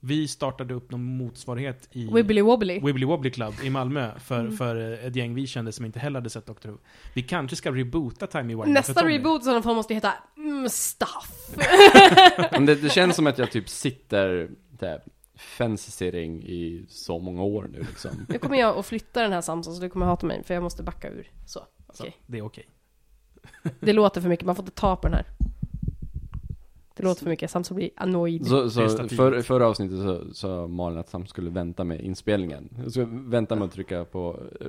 vi 0.00 0.28
startade 0.28 0.74
upp 0.74 0.90
någon 0.90 1.04
motsvarighet 1.04 1.88
i 1.92 2.06
Wibbly 2.12 2.42
wobbly. 2.42 2.80
Wibbly 2.80 3.06
Wobbly 3.06 3.30
Club 3.30 3.54
i 3.62 3.70
Malmö 3.70 4.18
för, 4.18 4.40
Mm. 4.40 4.56
för 4.56 4.92
eh, 4.92 5.06
ett 5.06 5.16
gäng 5.16 5.34
vi 5.34 5.46
kände 5.46 5.72
som 5.72 5.84
inte 5.84 5.98
heller 5.98 6.20
hade 6.20 6.30
sett 6.30 6.46
Doctor 6.46 6.70
Who. 6.70 6.78
Vi 7.14 7.22
kanske 7.22 7.56
ska 7.56 7.72
reboota 7.72 8.26
Timey 8.26 8.56
Wimey 8.56 8.72
Nästa 8.72 9.06
reboot 9.08 9.40
i 9.40 9.44
sådana 9.44 9.62
fall 9.62 9.74
måste 9.74 9.94
heta 9.94 10.12
mm, 10.36 10.68
Stuff. 10.68 11.56
Det, 12.66 12.74
det 12.74 12.88
känns 12.92 13.16
som 13.16 13.26
att 13.26 13.38
jag 13.38 13.50
typ 13.50 13.68
sitter 13.68 14.50
där, 14.70 15.02
fence-sitting 15.36 16.42
i 16.42 16.86
så 16.88 17.18
många 17.18 17.42
år 17.42 17.68
nu 17.72 17.78
liksom. 17.78 18.26
Nu 18.28 18.38
kommer 18.38 18.56
jag 18.56 18.78
att 18.78 18.86
flytta 18.86 19.22
den 19.22 19.32
här 19.32 19.40
Samson 19.40 19.74
så 19.74 19.80
du 19.80 19.88
kommer 19.88 20.06
hata 20.06 20.26
mig 20.26 20.44
för 20.44 20.54
jag 20.54 20.62
måste 20.62 20.82
backa 20.82 21.08
ur. 21.10 21.30
Så, 21.46 21.60
Alltså, 21.86 22.02
okej. 22.02 22.16
Det 22.26 22.38
är 22.38 22.42
okej. 22.44 22.66
Det 23.80 23.92
låter 23.92 24.20
för 24.20 24.28
mycket, 24.28 24.46
man 24.46 24.56
får 24.56 24.62
inte 24.64 24.80
ta 24.80 24.96
på 24.96 25.08
den 25.08 25.14
här. 25.16 25.26
Det 26.96 27.02
låter 27.02 27.22
för 27.22 27.30
mycket, 27.30 27.50
Samson 27.50 27.74
blir 27.76 27.90
annoyed. 27.96 28.46
Så, 28.46 28.70
så 28.70 29.08
för, 29.08 29.42
förra 29.42 29.66
avsnittet 29.68 29.98
så 29.98 30.34
sa 30.34 30.66
Malin 30.66 30.98
att 30.98 31.08
Sam 31.08 31.26
skulle 31.26 31.50
vänta 31.50 31.84
med 31.84 32.00
inspelningen. 32.00 32.68
Jag 32.82 32.92
ska 32.92 33.06
vänta 33.10 33.56
med 33.56 33.64
att 33.64 33.72
trycka 33.72 34.04
på 34.04 34.40
eh, 34.60 34.66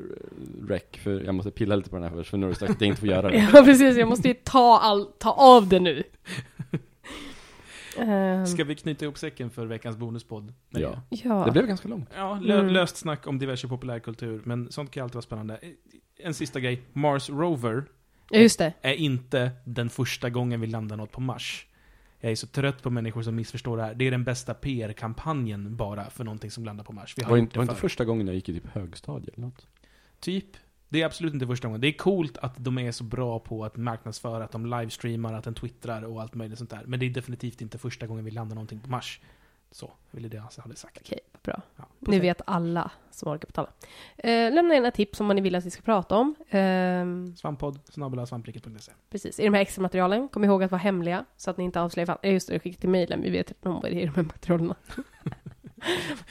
rec, 0.69 0.83
för 0.97 1.21
jag 1.21 1.35
måste 1.35 1.51
pilla 1.51 1.75
lite 1.75 1.89
på 1.89 1.95
den 1.95 2.03
här 2.03 2.11
först, 2.11 2.29
för 2.29 2.37
nu 2.37 2.45
har 2.45 2.53
du 2.53 2.59
sagt 2.59 2.71
att 2.71 2.81
jag 2.81 2.87
inte 2.87 2.99
får 2.99 3.09
göra 3.09 3.29
det. 3.31 3.37
Ja 3.53 3.63
precis, 3.63 3.97
jag 3.97 4.07
måste 4.09 4.27
ju 4.27 4.33
ta, 4.33 4.79
all, 4.79 5.05
ta 5.17 5.31
av 5.31 5.67
det 5.67 5.79
nu. 5.79 6.03
Ehm, 7.99 8.45
Ska 8.45 8.63
vi 8.63 8.75
knyta 8.75 9.05
ihop 9.05 9.17
säcken 9.17 9.49
för 9.49 9.65
veckans 9.65 9.97
bonuspodd? 9.97 10.53
Ja. 10.69 11.01
ja. 11.09 11.43
Det 11.45 11.51
blev 11.51 11.67
ganska 11.67 11.87
långt. 11.87 12.09
Ja, 12.17 12.39
lö 12.41 12.59
Mm. 12.59 12.73
löst 12.73 12.97
snack 12.97 13.27
om 13.27 13.39
diverse 13.39 13.67
populärkultur, 13.67 14.41
men 14.43 14.71
sånt 14.71 14.91
kan 14.91 15.03
alltid 15.03 15.15
vara 15.15 15.21
spännande. 15.21 15.59
En 16.17 16.33
sista 16.33 16.59
grej. 16.59 16.81
Mars 16.93 17.29
Rover 17.29 17.83
ja, 18.29 18.39
just 18.39 18.59
det. 18.59 18.73
är 18.81 18.93
inte 18.93 19.51
den 19.65 19.89
första 19.89 20.29
gången 20.29 20.61
vi 20.61 20.67
landar 20.67 20.97
något 20.97 21.11
på 21.11 21.21
Mars. 21.21 21.67
Jag 22.19 22.31
är 22.31 22.35
så 22.35 22.47
trött 22.47 22.81
på 22.83 22.89
människor 22.89 23.21
som 23.21 23.35
missförstår 23.35 23.77
det 23.77 23.83
här. 23.83 23.93
Det 23.93 24.07
är 24.07 24.11
den 24.11 24.23
bästa 24.23 24.53
PR-kampanjen 24.53 25.75
bara 25.75 26.09
för 26.09 26.23
någonting 26.23 26.51
som 26.51 26.65
landar 26.65 26.83
på 26.83 26.93
Mars. 26.93 27.13
Vi 27.17 27.23
har 27.23 27.31
var 27.31 27.37
inte, 27.37 27.53
det 27.53 27.59
var 27.59 27.63
inte 27.63 27.75
första 27.75 28.05
gången 28.05 28.27
jag 28.27 28.35
gick 28.35 28.49
i 28.49 28.53
typ 28.53 28.67
högstadiet 28.67 29.33
eller 29.33 29.47
något. 29.47 29.67
Typ. 30.19 30.57
Det 30.89 31.01
är 31.01 31.05
absolut 31.05 31.33
inte 31.33 31.47
första 31.47 31.67
gången. 31.67 31.81
Det 31.81 31.87
är 31.87 31.97
coolt 31.97 32.37
att 32.37 32.53
de 32.57 32.77
är 32.77 32.91
så 32.91 33.03
bra 33.03 33.39
på 33.39 33.65
att 33.65 33.77
marknadsföra, 33.77 34.43
att 34.43 34.51
de 34.51 34.65
livestreamar, 34.65 35.33
att 35.33 35.43
de 35.43 35.53
twittrar 35.53 36.01
och 36.01 36.21
allt 36.21 36.35
möjligt 36.35 36.57
sånt 36.57 36.69
där. 36.69 36.83
Men 36.85 36.99
det 36.99 37.05
är 37.05 37.09
definitivt 37.09 37.61
inte 37.61 37.77
första 37.77 38.07
gången 38.07 38.25
vi 38.25 38.31
landar 38.31 38.55
någonting 38.55 38.79
på 38.79 38.89
Mars. 38.89 39.21
Så, 39.71 39.91
ville 40.11 40.27
det 40.27 40.37
jag 40.55 40.63
hade 40.63 40.75
sagt. 40.75 40.97
Okej, 41.01 41.19
bra. 41.43 41.61
Ja, 41.75 41.83
Nu 41.99 42.19
vet 42.19 42.41
alla 42.45 42.91
som 43.11 43.31
orkar 43.31 43.47
betala. 43.47 43.69
Eh, 44.17 44.53
lämna 44.53 44.73
gärna 44.73 44.91
tips 44.91 45.19
om 45.21 45.27
vad 45.27 45.35
ni 45.35 45.41
vill 45.41 45.55
att 45.55 45.65
vi 45.65 45.69
ska 45.71 45.81
prata 45.81 46.15
om. 46.15 46.35
Ehm, 46.49 47.35
Svamppodd, 47.35 47.79
snabla 47.89 48.25
svampriket.se. 48.25 48.91
precis, 49.09 49.39
i 49.39 49.43
de 49.43 49.53
här 49.53 49.61
extra 49.61 49.81
materialen, 49.81 50.27
kom 50.29 50.43
ihåg 50.43 50.63
att 50.63 50.71
vara 50.71 50.79
hemliga 50.81 51.25
så 51.37 51.49
att 51.51 51.57
ni 51.57 51.63
inte 51.63 51.81
avslöjar 51.81 52.05
fan. 52.05 52.17
Eh, 52.21 52.33
just 52.33 52.47
det, 52.47 52.59
skicka 52.59 52.79
till 52.79 52.89
mejlen, 52.89 53.21
vi 53.21 53.29
vet 53.29 53.51
inte 53.51 53.69
om 53.69 53.75
vad 53.75 53.83
det 53.83 53.95
är 53.95 54.01
i 54.01 54.05
de 54.05 54.15
här 54.15 54.23
materialen. 54.23 54.73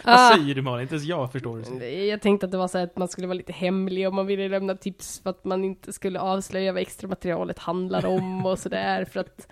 Vad 0.05 0.15
Ah, 0.15 0.35
säger 0.37 0.55
du 0.55 0.63
Malin? 0.63 0.83
Inte 0.83 0.95
ens 0.95 1.07
jag 1.07 1.33
förstår 1.33 1.57
vad 1.57 1.67
säger. 1.67 2.11
jag 2.11 2.21
tänkte 2.23 2.47
att 2.47 2.53
det 2.53 2.59
var 2.59 2.69
så 2.69 2.79
att 2.79 2.97
man 2.97 3.09
skulle 3.09 3.27
vara 3.27 3.35
lite 3.37 3.53
hemlig 3.53 4.09
om 4.09 4.15
man 4.15 4.27
ville 4.27 4.49
lämna 4.49 4.77
tips 4.77 5.21
för 5.21 5.31
att 5.31 5.45
man 5.45 5.65
inte 5.65 5.93
skulle 5.93 6.21
avslöja 6.21 6.73
vad 6.73 6.83
extra 6.83 7.09
materialet 7.09 7.59
handlar 7.59 8.07
om 8.07 8.47
och 8.47 8.59
sådär 8.59 9.05
för 9.05 9.21
att 9.21 9.49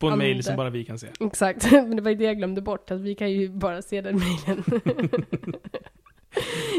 på 0.00 0.08
en 0.08 0.18
mejl 0.18 0.42
som 0.42 0.56
bara 0.56 0.70
vi 0.70 0.84
kan 0.84 0.98
se. 0.98 1.06
Exakt, 1.20 1.72
men 1.72 1.96
det 1.96 2.02
var 2.02 2.10
ju 2.10 2.16
det 2.16 2.24
jag 2.24 2.36
glömde 2.36 2.62
bort, 2.62 2.90
att 2.90 3.00
vi 3.00 3.14
kan 3.14 3.30
ju 3.30 3.48
bara 3.48 3.82
se 3.82 4.00
den 4.00 4.18
mejlen. 4.18 4.64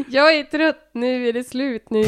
jag 0.08 0.36
är 0.36 0.44
trött, 0.44 0.90
nu 0.94 1.28
är 1.28 1.34
det 1.34 1.44
slut 1.44 1.90
nu. 1.90 2.04